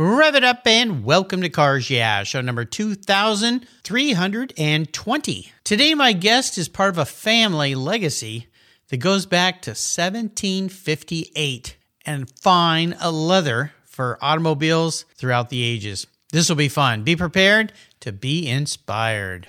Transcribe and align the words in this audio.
Rev 0.00 0.36
it 0.36 0.44
up 0.44 0.64
and 0.64 1.02
welcome 1.02 1.42
to 1.42 1.48
Cars 1.48 1.90
Yeah, 1.90 2.22
show 2.22 2.40
number 2.40 2.64
2320. 2.64 5.52
Today, 5.64 5.94
my 5.94 6.12
guest 6.12 6.56
is 6.56 6.68
part 6.68 6.90
of 6.90 6.98
a 6.98 7.04
family 7.04 7.74
legacy 7.74 8.46
that 8.90 8.98
goes 8.98 9.26
back 9.26 9.60
to 9.62 9.70
1758 9.70 11.76
and 12.06 12.30
fine 12.30 12.96
leather 13.04 13.72
for 13.86 14.18
automobiles 14.22 15.04
throughout 15.16 15.48
the 15.48 15.64
ages. 15.64 16.06
This 16.30 16.48
will 16.48 16.54
be 16.54 16.68
fun. 16.68 17.02
Be 17.02 17.16
prepared 17.16 17.72
to 17.98 18.12
be 18.12 18.46
inspired. 18.46 19.48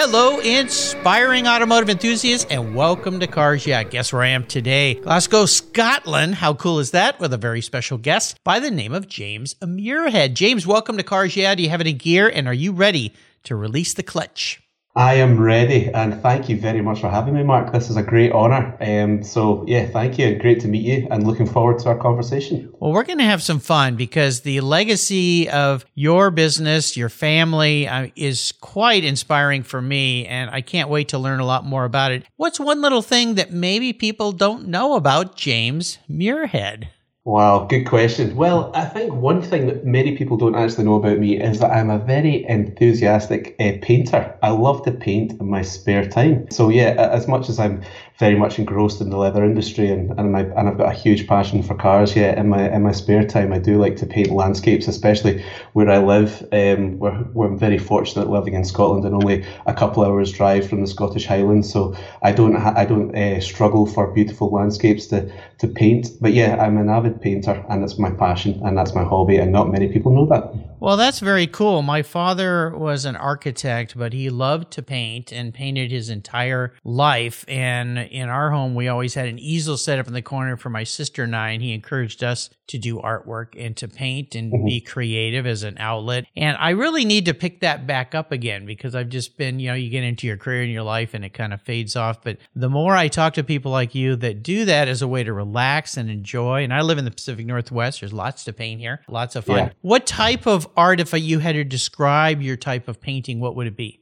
Hello, 0.00 0.38
inspiring 0.38 1.48
automotive 1.48 1.90
enthusiasts, 1.90 2.46
and 2.52 2.72
welcome 2.76 3.18
to 3.18 3.26
Cars 3.26 3.66
Yeah. 3.66 3.82
Guess 3.82 4.12
where 4.12 4.22
I 4.22 4.28
am 4.28 4.46
today? 4.46 4.94
Glasgow, 4.94 5.44
Scotland. 5.44 6.36
How 6.36 6.54
cool 6.54 6.78
is 6.78 6.92
that? 6.92 7.18
With 7.18 7.32
a 7.32 7.36
very 7.36 7.60
special 7.60 7.98
guest 7.98 8.38
by 8.44 8.60
the 8.60 8.70
name 8.70 8.92
of 8.92 9.08
James 9.08 9.56
Muirhead. 9.56 10.34
James, 10.34 10.68
welcome 10.68 10.98
to 10.98 11.02
Cars 11.02 11.34
Yeah. 11.34 11.52
Do 11.56 11.64
you 11.64 11.70
have 11.70 11.80
any 11.80 11.94
gear, 11.94 12.28
and 12.28 12.46
are 12.46 12.54
you 12.54 12.70
ready 12.70 13.12
to 13.42 13.56
release 13.56 13.92
the 13.92 14.04
clutch? 14.04 14.60
I 14.98 15.14
am 15.14 15.38
ready, 15.38 15.86
and 15.94 16.20
thank 16.22 16.48
you 16.48 16.60
very 16.60 16.82
much 16.82 17.02
for 17.02 17.08
having 17.08 17.34
me, 17.34 17.44
Mark. 17.44 17.72
This 17.72 17.88
is 17.88 17.96
a 17.96 18.02
great 18.02 18.32
honour. 18.32 18.76
Um, 18.80 19.22
so, 19.22 19.64
yeah, 19.68 19.86
thank 19.86 20.18
you. 20.18 20.36
Great 20.40 20.58
to 20.62 20.66
meet 20.66 20.82
you, 20.82 21.06
and 21.08 21.24
looking 21.24 21.46
forward 21.46 21.78
to 21.78 21.90
our 21.90 21.96
conversation. 21.96 22.74
Well, 22.80 22.90
we're 22.90 23.04
going 23.04 23.18
to 23.18 23.24
have 23.24 23.40
some 23.40 23.60
fun 23.60 23.94
because 23.94 24.40
the 24.40 24.60
legacy 24.60 25.48
of 25.50 25.86
your 25.94 26.32
business, 26.32 26.96
your 26.96 27.10
family, 27.10 27.86
uh, 27.86 28.08
is 28.16 28.50
quite 28.60 29.04
inspiring 29.04 29.62
for 29.62 29.80
me, 29.80 30.26
and 30.26 30.50
I 30.50 30.62
can't 30.62 30.88
wait 30.88 31.10
to 31.10 31.18
learn 31.18 31.38
a 31.38 31.46
lot 31.46 31.64
more 31.64 31.84
about 31.84 32.10
it. 32.10 32.24
What's 32.34 32.58
one 32.58 32.82
little 32.82 33.00
thing 33.00 33.36
that 33.36 33.52
maybe 33.52 33.92
people 33.92 34.32
don't 34.32 34.66
know 34.66 34.96
about 34.96 35.36
James 35.36 35.98
Muirhead? 36.10 36.88
Wow, 37.28 37.66
good 37.66 37.84
question. 37.84 38.34
Well, 38.36 38.70
I 38.74 38.86
think 38.86 39.12
one 39.12 39.42
thing 39.42 39.66
that 39.66 39.84
many 39.84 40.16
people 40.16 40.38
don't 40.38 40.54
actually 40.54 40.84
know 40.84 40.94
about 40.94 41.18
me 41.18 41.38
is 41.38 41.58
that 41.58 41.70
I'm 41.70 41.90
a 41.90 41.98
very 41.98 42.42
enthusiastic 42.48 43.54
uh, 43.60 43.72
painter. 43.82 44.34
I 44.42 44.48
love 44.48 44.82
to 44.84 44.92
paint 44.92 45.38
in 45.38 45.50
my 45.50 45.60
spare 45.60 46.08
time. 46.08 46.50
So 46.50 46.70
yeah, 46.70 46.94
as 47.12 47.28
much 47.28 47.50
as 47.50 47.58
I'm 47.58 47.82
very 48.18 48.34
much 48.34 48.58
engrossed 48.58 49.02
in 49.02 49.10
the 49.10 49.18
leather 49.18 49.44
industry 49.44 49.90
and, 49.90 50.18
and, 50.18 50.32
my, 50.32 50.40
and 50.40 50.68
I've 50.68 50.78
got 50.78 50.90
a 50.90 50.94
huge 50.94 51.28
passion 51.28 51.62
for 51.62 51.74
cars. 51.74 52.16
Yeah, 52.16 52.38
in 52.40 52.48
my 52.48 52.68
in 52.74 52.82
my 52.82 52.92
spare 52.92 53.24
time, 53.24 53.52
I 53.52 53.58
do 53.58 53.78
like 53.78 53.96
to 53.96 54.06
paint 54.06 54.30
landscapes, 54.30 54.88
especially 54.88 55.44
where 55.74 55.90
I 55.90 55.98
live. 55.98 56.42
Um, 56.50 56.98
we're, 56.98 57.22
we're 57.34 57.54
very 57.54 57.78
fortunate 57.78 58.30
living 58.30 58.54
in 58.54 58.64
Scotland 58.64 59.04
and 59.04 59.14
only 59.14 59.44
a 59.66 59.74
couple 59.74 60.02
hours 60.02 60.32
drive 60.32 60.68
from 60.68 60.80
the 60.80 60.86
Scottish 60.86 61.26
Highlands, 61.26 61.70
so 61.70 61.94
I 62.22 62.32
don't 62.32 62.56
I 62.56 62.86
don't 62.86 63.14
uh, 63.14 63.40
struggle 63.40 63.86
for 63.86 64.12
beautiful 64.12 64.50
landscapes 64.50 65.06
to 65.08 65.30
to 65.58 65.68
paint. 65.68 66.08
But 66.20 66.32
yeah, 66.32 66.56
I'm 66.56 66.78
an 66.78 66.88
avid 66.88 67.17
painter, 67.18 67.62
and 67.68 67.82
it's 67.84 67.98
my 67.98 68.10
passion 68.10 68.58
and 68.62 68.76
that's 68.76 68.94
my 68.94 69.04
hobby, 69.04 69.38
and 69.38 69.52
not 69.52 69.68
many 69.68 69.86
people 69.88 70.12
know 70.12 70.26
that. 70.26 70.44
Well, 70.80 70.96
that's 70.96 71.20
very 71.20 71.46
cool. 71.46 71.82
My 71.82 72.02
father 72.02 72.76
was 72.76 73.04
an 73.04 73.16
architect, 73.16 73.96
but 73.96 74.12
he 74.12 74.30
loved 74.30 74.70
to 74.72 74.82
paint 74.82 75.32
and 75.32 75.52
painted 75.52 75.90
his 75.90 76.10
entire 76.10 76.74
life 76.84 77.44
and 77.48 77.98
in 77.98 78.28
our 78.28 78.50
home, 78.50 78.74
we 78.74 78.88
always 78.88 79.14
had 79.14 79.28
an 79.28 79.38
easel 79.38 79.76
set 79.76 79.98
up 79.98 80.06
in 80.06 80.12
the 80.12 80.22
corner 80.22 80.56
for 80.56 80.70
my 80.70 80.84
sister 80.84 81.24
and 81.24 81.34
I, 81.34 81.50
and 81.50 81.62
he 81.62 81.72
encouraged 81.72 82.22
us 82.22 82.50
to 82.68 82.78
do 82.78 82.98
artwork 82.98 83.54
and 83.56 83.76
to 83.78 83.88
paint 83.88 84.34
and 84.34 84.52
mm-hmm. 84.52 84.66
be 84.66 84.80
creative 84.80 85.46
as 85.46 85.62
an 85.62 85.76
outlet. 85.78 86.26
And 86.36 86.56
I 86.58 86.70
really 86.70 87.04
need 87.04 87.24
to 87.26 87.34
pick 87.34 87.60
that 87.60 87.86
back 87.86 88.14
up 88.14 88.30
again 88.30 88.66
because 88.66 88.94
I've 88.94 89.08
just 89.08 89.38
been, 89.38 89.58
you 89.58 89.68
know, 89.68 89.74
you 89.74 89.88
get 89.88 90.04
into 90.04 90.26
your 90.26 90.36
career 90.36 90.62
and 90.62 90.72
your 90.72 90.82
life 90.82 91.14
and 91.14 91.24
it 91.24 91.30
kind 91.30 91.54
of 91.54 91.62
fades 91.62 91.96
off. 91.96 92.22
But 92.22 92.38
the 92.54 92.68
more 92.68 92.94
I 92.94 93.08
talk 93.08 93.34
to 93.34 93.44
people 93.44 93.72
like 93.72 93.94
you 93.94 94.16
that 94.16 94.42
do 94.42 94.66
that 94.66 94.88
as 94.88 95.00
a 95.00 95.08
way 95.08 95.24
to 95.24 95.32
relax 95.32 95.96
and 95.96 96.10
enjoy, 96.10 96.62
and 96.62 96.74
I 96.74 96.82
live 96.82 96.98
in 96.98 97.06
the 97.06 97.10
Pacific 97.10 97.46
Northwest, 97.46 98.00
there's 98.00 98.12
lots 98.12 98.44
to 98.44 98.52
paint 98.52 98.80
here, 98.80 99.00
lots 99.08 99.34
of 99.34 99.46
fun. 99.46 99.56
Yeah. 99.56 99.70
What 99.80 100.06
type 100.06 100.46
of 100.46 100.67
art, 100.76 101.00
if 101.00 101.12
you 101.12 101.38
had 101.38 101.52
to 101.52 101.64
describe 101.64 102.42
your 102.42 102.56
type 102.56 102.88
of 102.88 103.00
painting, 103.00 103.40
what 103.40 103.56
would 103.56 103.66
it 103.66 103.76
be? 103.76 104.00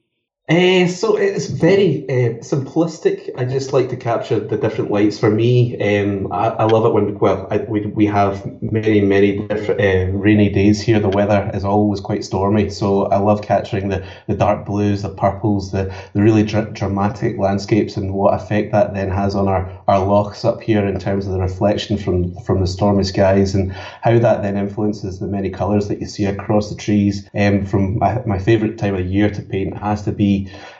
Uh, 0.49 0.87
so 0.87 1.17
it's 1.17 1.47
very 1.47 2.05
uh, 2.09 2.39
simplistic. 2.39 3.31
I 3.37 3.45
just 3.47 3.73
like 3.73 3.89
to 3.89 3.97
capture 3.97 4.39
the 4.39 4.57
different 4.57 4.93
lights. 4.93 5.19
For 5.19 5.29
me, 5.29 5.77
um, 5.81 6.33
I, 6.33 6.51
I, 6.51 6.65
love 6.67 6.87
it 6.87 6.91
when 6.91 7.19
well 7.19 7.49
I, 7.51 7.59
we, 7.69 7.87
we 7.87 8.07
have 8.07 8.47
many 8.62 9.01
many 9.01 9.39
different 9.49 9.81
uh, 9.81 10.17
rainy 10.17 10.49
days 10.49 10.81
here. 10.81 11.01
The 11.01 11.09
weather 11.09 11.51
is 11.53 11.65
always 11.65 11.99
quite 11.99 12.25
stormy, 12.25 12.71
so 12.71 13.07
I 13.07 13.17
love 13.17 13.43
capturing 13.43 13.89
the, 13.89 14.07
the 14.29 14.37
dark 14.37 14.67
blues, 14.67 15.03
the 15.03 15.09
purples, 15.09 15.73
the, 15.73 15.93
the 16.12 16.23
really 16.23 16.45
dr- 16.45 16.73
dramatic 16.75 17.39
landscapes, 17.39 17.97
and 17.97 18.15
what 18.15 18.41
effect 18.41 18.71
that 18.71 18.95
then 18.95 19.11
has 19.11 19.34
on 19.34 19.49
our, 19.49 19.83
our 19.89 20.07
lochs 20.07 20.45
up 20.45 20.63
here 20.63 20.87
in 20.87 21.01
terms 21.01 21.27
of 21.27 21.33
the 21.33 21.41
reflection 21.41 21.99
from 21.99 22.37
from 22.43 22.61
the 22.61 22.69
stormy 22.69 23.03
skies, 23.03 23.53
and 23.53 23.73
how 23.73 24.17
that 24.17 24.43
then 24.43 24.57
influences 24.57 25.19
the 25.19 25.27
many 25.27 25.51
colours 25.51 25.89
that 25.89 25.99
you 25.99 26.07
see 26.07 26.25
across 26.25 26.71
the 26.71 26.77
trees. 26.77 27.28
Um, 27.34 27.67
from 27.67 27.99
my, 27.99 28.23
my 28.25 28.39
favourite 28.39 28.78
time 28.78 28.95
of 28.95 29.05
year 29.05 29.28
to 29.28 29.43
paint 29.43 29.77
has 29.77 30.03
to 30.03 30.13
be 30.13 30.35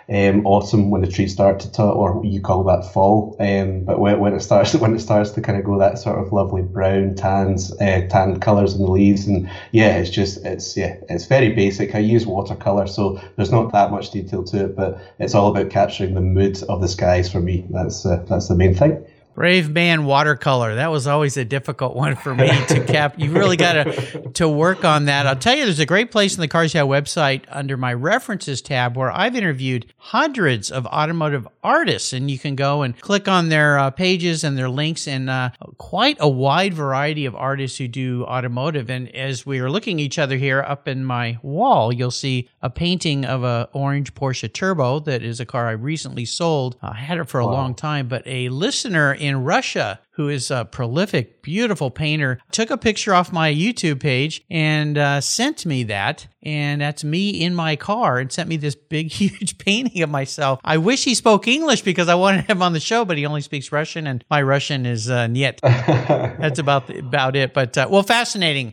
um, 0.09 0.47
autumn 0.47 0.91
when 0.91 1.03
the 1.03 1.11
trees 1.11 1.33
start 1.33 1.61
to, 1.61 1.83
or 1.83 2.25
you 2.25 2.41
call 2.41 2.63
that 2.65 2.93
fall. 2.93 3.37
Um, 3.41 3.85
but 3.85 3.99
when, 3.99 4.21
when 4.21 4.35
it 4.35 4.41
starts, 4.41 4.75
when 4.83 4.95
it 4.95 5.01
starts 5.01 5.31
to 5.33 5.41
kind 5.41 5.59
of 5.59 5.65
go 5.65 5.79
that 5.79 5.99
sort 5.99 6.19
of 6.19 6.33
lovely 6.33 6.63
brown 6.63 7.15
tans, 7.15 7.73
uh, 7.81 8.07
tan 8.09 8.39
colours 8.41 8.75
in 8.75 8.83
the 8.83 8.91
leaves, 8.91 9.27
and 9.27 9.49
yeah, 9.73 9.97
it's 9.97 10.11
just 10.11 10.45
it's 10.45 10.77
yeah, 10.77 10.97
it's 11.09 11.27
very 11.27 11.51
basic. 11.51 11.95
I 11.95 11.99
use 11.99 12.27
watercolor, 12.27 12.87
so 12.87 13.21
there's 13.37 13.53
not 13.53 13.73
that 13.73 13.91
much 13.91 14.11
detail 14.11 14.45
to 14.45 14.65
it, 14.67 14.77
but 14.77 15.01
it's 15.19 15.35
all 15.35 15.49
about 15.49 15.71
capturing 15.71 16.15
the 16.15 16.21
mood 16.21 16.63
of 16.69 16.81
the 16.81 16.89
skies 16.89 17.31
for 17.31 17.41
me. 17.41 17.65
That's 17.71 18.05
uh, 18.07 18.23
that's 18.29 18.49
the 18.49 18.55
main 18.55 18.75
thing. 18.75 19.05
Brave 19.37 19.71
man 19.71 20.07
watercolor. 20.07 20.77
That 20.77 20.91
was 20.91 21.07
always 21.07 21.37
a 21.37 21.45
difficult 21.45 21.95
one 21.95 22.17
for 22.17 22.35
me 22.35 22.49
to 22.69 22.83
cap. 22.89 23.19
You 23.19 23.33
really 23.33 23.59
got 23.59 23.75
to 23.75 24.21
to 24.33 24.49
work 24.49 24.83
on 24.83 25.05
that. 25.05 25.27
I'll 25.27 25.37
tell 25.37 25.55
you, 25.55 25.67
there's 25.67 25.79
a 25.79 25.85
great 25.85 26.11
place 26.11 26.35
in 26.35 26.41
the 26.41 26.49
Cars 26.49 26.73
Yeah 26.73 26.81
website 26.81 27.45
under 27.51 27.77
my 27.77 27.93
references 27.93 28.63
tab 28.63 28.97
where 28.97 29.13
I've 29.13 29.37
interviewed 29.37 29.93
hundreds 30.11 30.71
of 30.71 30.87
automotive 30.87 31.49
artists, 31.65 32.13
and 32.13 32.31
you 32.31 32.39
can 32.39 32.55
go 32.55 32.83
and 32.83 32.97
click 33.01 33.27
on 33.27 33.49
their 33.49 33.77
uh, 33.77 33.91
pages 33.91 34.45
and 34.45 34.57
their 34.57 34.69
links, 34.69 35.09
and 35.09 35.29
uh, 35.29 35.51
quite 35.79 36.17
a 36.21 36.29
wide 36.29 36.73
variety 36.73 37.27
of 37.27 37.35
artists 37.35 37.79
who 37.79 37.89
do 37.89 38.23
automotive. 38.25 38.89
And 38.89 39.13
as 39.17 39.45
we 39.45 39.59
are 39.59 39.69
looking 39.69 39.99
at 39.99 40.05
each 40.05 40.19
other 40.19 40.37
here 40.37 40.63
up 40.63 40.87
in 40.87 41.05
my 41.05 41.39
wall, 41.43 41.93
you'll 41.93 42.13
see 42.13 42.49
a 42.63 42.71
painting 42.71 43.25
of 43.25 43.43
a 43.43 43.69
orange 43.73 44.15
Porsche 44.15 44.53
Turbo 44.53 45.01
that 45.01 45.25
is 45.25 45.41
a 45.41 45.47
car 45.47 45.67
I 45.67 45.73
recently 45.73 46.25
sold. 46.25 46.77
I 46.83 46.95
had 46.95 47.19
it 47.19 47.29
for 47.29 47.41
a 47.41 47.47
wow. 47.47 47.53
long 47.53 47.75
time, 47.75 48.07
but 48.07 48.23
a 48.27 48.49
listener 48.49 49.13
in 49.13 49.43
Russia 49.43 49.99
who 50.17 50.31
is 50.31 50.51
a 50.51 50.65
prolific, 50.65 51.43
beautiful 51.43 51.91
painter, 51.91 52.39
took 52.51 52.71
a 52.71 52.79
picture 52.79 53.13
off 53.13 53.33
my 53.33 53.53
YouTube 53.53 54.01
page 54.01 54.43
and 54.51 54.97
uh, 54.97 55.21
sent 55.21 55.67
me 55.67 55.83
that. 55.85 56.27
And 56.43 56.81
that's 56.81 57.05
me 57.05 57.31
in 57.31 57.55
my 57.55 57.77
car 57.77 58.19
and 58.19 58.33
sent 58.33 58.49
me 58.49 58.57
this 58.57 58.75
big, 58.75 59.09
huge 59.13 59.59
painting 59.59 60.03
of 60.03 60.09
myself. 60.09 60.59
I 60.65 60.79
wish 60.79 61.05
he 61.05 61.15
spoke 61.15 61.47
English 61.47 61.83
because 61.83 62.09
I 62.09 62.15
wanted 62.15 62.47
him 62.47 62.63
on 62.63 62.73
the 62.73 62.81
show, 62.81 63.05
but 63.05 63.19
he 63.19 63.27
only 63.27 63.43
speaks 63.43 63.71
Russian 63.71 64.07
and 64.07 64.25
my 64.31 64.41
Russian 64.41 64.87
is 64.87 65.11
uh, 65.11 65.27
niet. 65.27 65.61
that's 65.63 66.59
about, 66.59 66.89
about 66.89 67.37
it. 67.37 67.53
But, 67.53 67.77
uh, 67.77 67.87
well, 67.91 68.03
fascinating. 68.03 68.73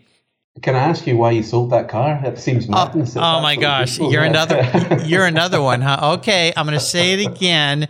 Can 0.62 0.76
I 0.76 0.80
ask 0.80 1.06
you 1.08 1.18
why 1.18 1.32
you 1.32 1.44
sold 1.44 1.72
that 1.72 1.90
car? 1.90 2.22
It 2.24 2.38
seems 2.38 2.68
oh, 2.70 2.72
madness. 2.72 3.18
Oh, 3.18 3.22
oh 3.22 3.42
my 3.42 3.56
gosh, 3.56 4.00
you're 4.00 4.24
another 4.24 5.00
you're 5.04 5.26
another 5.26 5.60
one, 5.60 5.82
huh? 5.82 6.18
Okay, 6.20 6.54
I'm 6.56 6.68
going 6.68 6.78
to 6.78 6.86
say 6.86 7.14
it 7.14 7.28
again. 7.28 7.88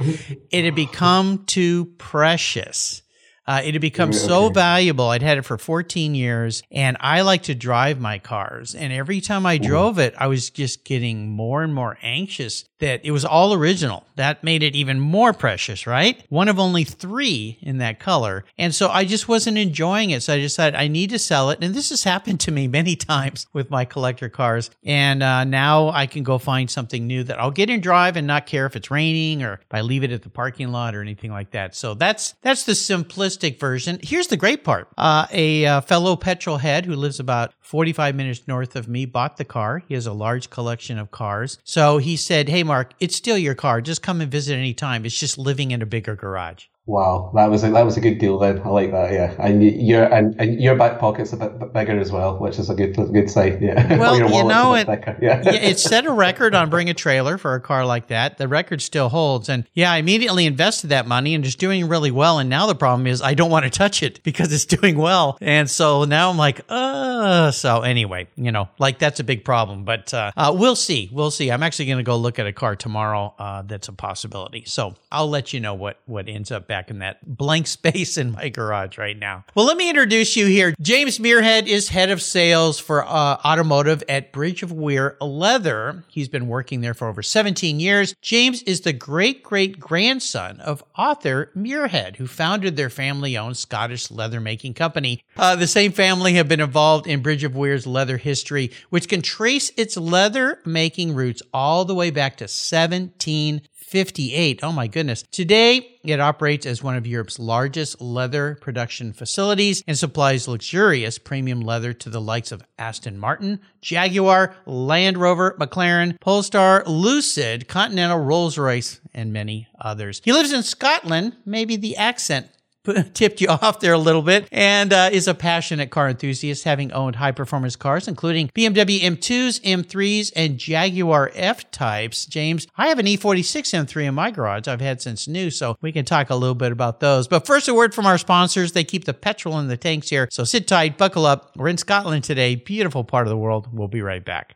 It 0.49 0.63
had 0.63 0.73
become 0.73 1.43
too 1.45 1.87
precious. 1.97 3.02
Uh, 3.45 3.61
it 3.63 3.73
had 3.73 3.81
become 3.81 4.09
okay. 4.09 4.17
so 4.17 4.49
valuable. 4.49 5.09
I'd 5.09 5.21
had 5.21 5.37
it 5.37 5.43
for 5.43 5.57
14 5.57 6.15
years 6.15 6.63
and 6.71 6.95
I 6.99 7.21
like 7.21 7.43
to 7.43 7.55
drive 7.55 7.99
my 7.99 8.19
cars. 8.19 8.73
And 8.73 8.93
every 8.93 9.19
time 9.21 9.45
I 9.45 9.57
drove 9.57 9.99
it, 9.99 10.13
I 10.17 10.27
was 10.27 10.49
just 10.49 10.85
getting 10.85 11.29
more 11.29 11.63
and 11.63 11.73
more 11.73 11.97
anxious 12.01 12.65
that 12.79 13.01
it 13.03 13.11
was 13.11 13.25
all 13.25 13.53
original. 13.53 14.05
That 14.15 14.43
made 14.43 14.63
it 14.63 14.75
even 14.75 14.99
more 14.99 15.33
precious, 15.33 15.87
right? 15.87 16.23
One 16.29 16.49
of 16.49 16.59
only 16.59 16.83
three 16.83 17.57
in 17.61 17.79
that 17.79 17.99
color. 17.99 18.45
And 18.57 18.73
so 18.75 18.89
I 18.89 19.05
just 19.05 19.27
wasn't 19.27 19.57
enjoying 19.57 20.11
it. 20.11 20.21
So 20.21 20.33
I 20.33 20.37
decided 20.37 20.77
I 20.77 20.87
need 20.87 21.09
to 21.11 21.19
sell 21.19 21.49
it. 21.49 21.59
And 21.61 21.73
this 21.73 21.89
has 21.89 22.03
happened 22.03 22.39
to 22.41 22.51
me 22.51 22.67
many 22.73 22.95
times 22.95 23.47
with 23.53 23.69
my 23.69 23.85
collector 23.85 24.29
cars. 24.29 24.69
And 24.83 25.23
uh, 25.23 25.43
now 25.43 25.89
I 25.89 26.07
can 26.07 26.23
go 26.23 26.37
find 26.37 26.69
something 26.69 27.07
new 27.07 27.23
that 27.23 27.39
I'll 27.39 27.51
get 27.51 27.69
and 27.69 27.81
drive 27.81 28.17
and 28.17 28.27
not 28.27 28.45
care 28.45 28.65
if 28.65 28.75
it's 28.75 28.91
raining 28.91 29.43
or 29.43 29.53
if 29.53 29.67
I 29.71 29.81
leave 29.81 30.03
it 30.03 30.11
at 30.11 30.23
the 30.23 30.29
parking 30.29 30.71
lot 30.71 30.95
or 30.95 31.01
anything 31.01 31.31
like 31.31 31.51
that. 31.51 31.75
So 31.75 31.93
that's, 31.93 32.35
that's 32.41 32.63
the 32.63 32.75
simplicity 32.75 33.32
simplistic 33.33 33.59
version. 33.59 33.99
Here's 34.01 34.27
the 34.27 34.37
great 34.37 34.63
part. 34.63 34.87
Uh, 34.97 35.27
a 35.31 35.65
uh, 35.65 35.81
fellow 35.81 36.15
petrol 36.15 36.57
head 36.57 36.85
who 36.85 36.95
lives 36.95 37.19
about 37.19 37.53
45 37.59 38.15
minutes 38.15 38.47
north 38.47 38.75
of 38.75 38.87
me 38.87 39.05
bought 39.05 39.37
the 39.37 39.45
car. 39.45 39.83
He 39.87 39.93
has 39.93 40.05
a 40.05 40.13
large 40.13 40.49
collection 40.49 40.97
of 40.97 41.11
cars. 41.11 41.57
So 41.63 41.97
he 41.97 42.15
said, 42.15 42.49
Hey, 42.49 42.63
Mark, 42.63 42.93
it's 42.99 43.15
still 43.15 43.37
your 43.37 43.55
car. 43.55 43.81
Just 43.81 44.01
come 44.01 44.21
and 44.21 44.31
visit 44.31 44.55
anytime. 44.55 45.05
It's 45.05 45.19
just 45.19 45.37
living 45.37 45.71
in 45.71 45.81
a 45.81 45.85
bigger 45.85 46.15
garage. 46.15 46.65
Wow, 46.85 47.31
that 47.33 47.49
was 47.49 47.63
a, 47.63 47.71
that 47.71 47.85
was 47.85 47.95
a 47.95 48.01
good 48.01 48.17
deal 48.17 48.37
then. 48.37 48.59
I 48.59 48.67
like 48.67 48.91
that. 48.91 49.13
Yeah, 49.13 49.33
and 49.39 49.63
your 49.63 50.03
and, 50.03 50.35
and 50.37 50.59
your 50.61 50.75
back 50.75 50.99
pocket's 50.99 51.31
a 51.31 51.37
bit, 51.37 51.57
bit 51.57 51.71
bigger 51.71 51.97
as 51.97 52.11
well, 52.11 52.37
which 52.39 52.59
is 52.59 52.69
a 52.69 52.75
good 52.75 52.93
good 52.95 53.29
sign. 53.29 53.61
Yeah. 53.61 53.97
Well, 54.03 54.17
you 54.17 54.43
know, 54.49 54.73
it, 54.73 54.87
yeah. 55.21 55.41
yeah, 55.45 55.53
it 55.53 55.79
set 55.79 56.05
a 56.05 56.11
record 56.11 56.53
on 56.53 56.69
bring 56.69 56.89
a 56.89 56.93
trailer 56.93 57.37
for 57.37 57.55
a 57.55 57.61
car 57.61 57.85
like 57.85 58.07
that. 58.07 58.37
The 58.37 58.49
record 58.49 58.81
still 58.81 59.07
holds, 59.07 59.47
and 59.47 59.65
yeah, 59.73 59.93
I 59.93 59.97
immediately 59.97 60.45
invested 60.45 60.87
that 60.87 61.07
money 61.07 61.33
and 61.35 61.43
just 61.43 61.57
doing 61.57 61.87
really 61.87 62.11
well. 62.11 62.37
And 62.37 62.49
now 62.49 62.65
the 62.65 62.75
problem 62.75 63.07
is 63.07 63.21
I 63.21 63.33
don't 63.33 63.49
want 63.49 63.63
to 63.63 63.69
touch 63.69 64.03
it 64.03 64.21
because 64.23 64.51
it's 64.51 64.65
doing 64.65 64.97
well, 64.97 65.37
and 65.39 65.69
so 65.69 66.03
now 66.03 66.31
I'm 66.31 66.37
like, 66.37 66.61
uh. 66.67 67.51
So 67.51 67.81
anyway, 67.81 68.27
you 68.35 68.51
know, 68.51 68.67
like 68.77 68.99
that's 68.99 69.21
a 69.21 69.23
big 69.23 69.45
problem, 69.45 69.85
but 69.85 70.13
uh, 70.13 70.31
uh 70.35 70.53
we'll 70.53 70.75
see. 70.75 71.09
We'll 71.13 71.31
see. 71.31 71.49
I'm 71.49 71.63
actually 71.63 71.85
going 71.85 71.99
to 71.99 72.03
go 72.03 72.17
look 72.17 72.39
at 72.39 72.47
a 72.47 72.53
car 72.53 72.75
tomorrow. 72.75 73.33
Uh, 73.39 73.61
that's 73.61 73.87
a 73.87 73.93
possibility. 73.93 74.65
So 74.65 74.95
I'll 75.13 75.29
let 75.29 75.53
you 75.53 75.61
know 75.61 75.75
what 75.75 76.01
what 76.07 76.27
ends 76.27 76.51
up 76.51 76.67
back 76.73 76.89
in 76.89 76.97
that 76.97 77.19
blank 77.37 77.67
space 77.77 78.17
in 78.17 78.31
my 78.31 78.49
garage 78.49 78.97
right 78.97 79.19
now. 79.19 79.45
Well, 79.53 79.67
let 79.67 79.77
me 79.77 79.89
introduce 79.89 80.35
you 80.35 80.47
here. 80.47 80.73
James 80.81 81.19
Muirhead 81.19 81.67
is 81.67 81.89
head 81.89 82.09
of 82.09 82.19
sales 82.19 82.79
for 82.79 83.05
uh, 83.05 83.37
automotive 83.45 84.03
at 84.09 84.31
Bridge 84.31 84.63
of 84.63 84.71
Weir 84.71 85.15
Leather. 85.21 86.03
He's 86.07 86.29
been 86.29 86.47
working 86.47 86.81
there 86.81 86.95
for 86.95 87.07
over 87.07 87.21
17 87.21 87.79
years. 87.79 88.15
James 88.23 88.63
is 88.63 88.81
the 88.81 88.91
great 88.91 89.43
great 89.43 89.79
grandson 89.79 90.59
of 90.61 90.83
Arthur 90.95 91.51
Muirhead, 91.55 92.15
who 92.15 92.25
founded 92.25 92.75
their 92.75 92.89
family 92.89 93.37
owned 93.37 93.57
Scottish 93.57 94.09
leather 94.09 94.39
making 94.39 94.73
company. 94.73 95.21
Uh, 95.37 95.55
the 95.55 95.67
same 95.67 95.91
family 95.91 96.33
have 96.33 96.47
been 96.47 96.59
involved 96.59 97.05
in 97.05 97.21
Bridge 97.21 97.43
of 97.43 97.55
Weir's 97.55 97.85
leather 97.85 98.17
history, 98.17 98.71
which 98.89 99.07
can 99.07 99.21
trace 99.21 99.71
its 99.77 99.95
leather 99.95 100.59
making 100.65 101.13
roots 101.13 101.43
all 101.53 101.85
the 101.85 101.93
way 101.93 102.09
back 102.09 102.37
to 102.37 102.47
17 102.47 103.61
58. 103.93 104.63
Oh 104.63 104.71
my 104.71 104.87
goodness. 104.87 105.21
Today, 105.21 105.99
it 106.03 106.19
operates 106.19 106.65
as 106.65 106.81
one 106.81 106.95
of 106.95 107.05
Europe's 107.05 107.37
largest 107.37 108.01
leather 108.01 108.57
production 108.59 109.13
facilities 109.13 109.83
and 109.85 109.95
supplies 109.95 110.47
luxurious 110.47 111.19
premium 111.19 111.61
leather 111.61 111.93
to 111.93 112.09
the 112.09 112.19
likes 112.19 112.51
of 112.51 112.63
Aston 112.79 113.19
Martin, 113.19 113.59
Jaguar, 113.81 114.55
Land 114.65 115.19
Rover, 115.19 115.55
McLaren, 115.59 116.19
Polestar, 116.19 116.83
Lucid, 116.87 117.67
Continental, 117.67 118.17
Rolls-Royce, 118.17 118.99
and 119.13 119.31
many 119.31 119.67
others. 119.79 120.21
He 120.25 120.33
lives 120.33 120.51
in 120.51 120.63
Scotland. 120.63 121.35
Maybe 121.45 121.75
the 121.75 121.95
accent 121.95 122.47
tipped 123.13 123.41
you 123.41 123.47
off 123.61 123.79
there 123.79 123.93
a 123.93 123.97
little 123.97 124.21
bit 124.21 124.47
and 124.51 124.91
uh, 124.91 125.09
is 125.11 125.27
a 125.27 125.33
passionate 125.33 125.89
car 125.89 126.09
enthusiast, 126.09 126.63
having 126.63 126.91
owned 126.91 127.15
high 127.15 127.31
performance 127.31 127.75
cars, 127.75 128.07
including 128.07 128.49
BMW 128.49 129.01
M2s, 129.01 129.61
M3s, 129.61 130.31
and 130.35 130.57
Jaguar 130.57 131.31
F 131.33 131.69
types. 131.71 132.25
James, 132.25 132.67
I 132.75 132.87
have 132.87 132.99
an 132.99 133.05
E46 133.05 133.73
M3 133.73 134.05
in 134.05 134.15
my 134.15 134.31
garage 134.31 134.67
I've 134.67 134.81
had 134.81 135.01
since 135.01 135.27
new, 135.27 135.49
so 135.49 135.77
we 135.81 135.91
can 135.91 136.05
talk 136.05 136.29
a 136.29 136.35
little 136.35 136.55
bit 136.55 136.71
about 136.71 136.99
those. 136.99 137.27
But 137.27 137.45
first, 137.45 137.67
a 137.67 137.73
word 137.73 137.93
from 137.93 138.05
our 138.05 138.17
sponsors. 138.17 138.73
They 138.73 138.83
keep 138.83 139.05
the 139.05 139.13
petrol 139.13 139.59
in 139.59 139.67
the 139.67 139.77
tanks 139.77 140.09
here, 140.09 140.27
so 140.31 140.43
sit 140.43 140.67
tight, 140.67 140.97
buckle 140.97 141.25
up. 141.25 141.55
We're 141.55 141.69
in 141.69 141.77
Scotland 141.77 142.23
today, 142.23 142.55
beautiful 142.55 143.03
part 143.03 143.27
of 143.27 143.29
the 143.29 143.37
world. 143.37 143.69
We'll 143.71 143.87
be 143.87 144.01
right 144.01 144.23
back. 144.23 144.55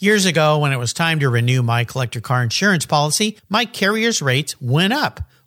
Years 0.00 0.26
ago, 0.26 0.58
when 0.60 0.72
it 0.72 0.76
was 0.76 0.92
time 0.92 1.18
to 1.20 1.28
renew 1.28 1.60
my 1.60 1.82
collector 1.84 2.20
car 2.20 2.42
insurance 2.42 2.86
policy, 2.86 3.36
my 3.48 3.64
carrier's 3.64 4.22
rates 4.22 4.60
went 4.60 4.92
up 4.92 5.28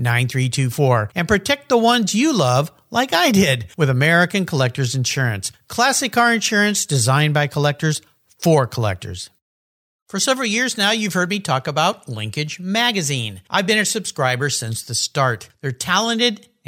9324 0.00 1.10
and 1.14 1.28
protect 1.28 1.68
the 1.68 1.78
ones 1.78 2.14
you 2.14 2.32
love 2.32 2.72
like 2.90 3.12
I 3.12 3.30
did 3.30 3.66
with 3.76 3.90
American 3.90 4.46
Collectors 4.46 4.94
Insurance. 4.94 5.52
Classic 5.68 6.12
car 6.12 6.32
insurance 6.32 6.86
designed 6.86 7.34
by 7.34 7.46
collectors 7.46 8.02
for 8.40 8.66
collectors. 8.66 9.30
For 10.10 10.18
several 10.18 10.46
years 10.46 10.76
now, 10.76 10.90
you've 10.90 11.14
heard 11.14 11.30
me 11.30 11.38
talk 11.38 11.68
about 11.68 12.08
Linkage 12.08 12.58
Magazine. 12.58 13.42
I've 13.48 13.68
been 13.68 13.78
a 13.78 13.84
subscriber 13.84 14.50
since 14.50 14.82
the 14.82 14.96
start. 14.96 15.48
They're 15.60 15.70
talented 15.70 16.48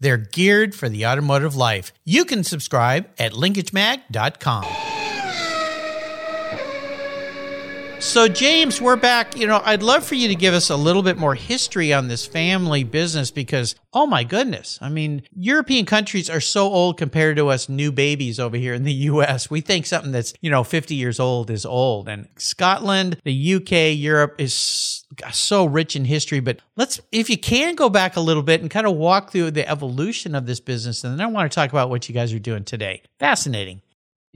They're 0.00 0.16
geared 0.16 0.74
for 0.74 0.88
the 0.88 1.06
automotive 1.06 1.54
life. 1.56 1.92
You 2.04 2.24
can 2.24 2.44
subscribe 2.44 3.08
at 3.18 3.32
linkagemag.com. 3.32 5.03
So, 8.04 8.28
James, 8.28 8.82
we're 8.82 8.96
back. 8.96 9.34
You 9.34 9.46
know, 9.46 9.62
I'd 9.64 9.82
love 9.82 10.04
for 10.04 10.14
you 10.14 10.28
to 10.28 10.34
give 10.34 10.52
us 10.52 10.68
a 10.68 10.76
little 10.76 11.02
bit 11.02 11.16
more 11.16 11.34
history 11.34 11.92
on 11.94 12.06
this 12.06 12.26
family 12.26 12.84
business 12.84 13.30
because, 13.30 13.74
oh 13.94 14.06
my 14.06 14.24
goodness, 14.24 14.78
I 14.82 14.90
mean, 14.90 15.22
European 15.34 15.86
countries 15.86 16.28
are 16.28 16.38
so 16.38 16.66
old 16.66 16.98
compared 16.98 17.38
to 17.38 17.48
us 17.48 17.66
new 17.68 17.90
babies 17.90 18.38
over 18.38 18.58
here 18.58 18.74
in 18.74 18.84
the 18.84 18.92
US. 19.10 19.50
We 19.50 19.62
think 19.62 19.86
something 19.86 20.12
that's, 20.12 20.34
you 20.42 20.50
know, 20.50 20.62
50 20.62 20.94
years 20.94 21.18
old 21.18 21.50
is 21.50 21.64
old. 21.64 22.08
And 22.08 22.28
Scotland, 22.36 23.20
the 23.24 23.54
UK, 23.54 23.98
Europe 23.98 24.34
is 24.38 25.06
so 25.32 25.64
rich 25.64 25.96
in 25.96 26.04
history. 26.04 26.40
But 26.40 26.60
let's, 26.76 27.00
if 27.10 27.30
you 27.30 27.38
can 27.38 27.74
go 27.74 27.88
back 27.88 28.16
a 28.16 28.20
little 28.20 28.44
bit 28.44 28.60
and 28.60 28.70
kind 28.70 28.86
of 28.86 28.94
walk 28.94 29.32
through 29.32 29.52
the 29.52 29.68
evolution 29.68 30.34
of 30.34 30.44
this 30.44 30.60
business, 30.60 31.02
and 31.04 31.18
then 31.18 31.26
I 31.26 31.30
want 31.30 31.50
to 31.50 31.54
talk 31.54 31.70
about 31.70 31.88
what 31.88 32.06
you 32.08 32.14
guys 32.14 32.34
are 32.34 32.38
doing 32.38 32.64
today. 32.64 33.02
Fascinating. 33.18 33.80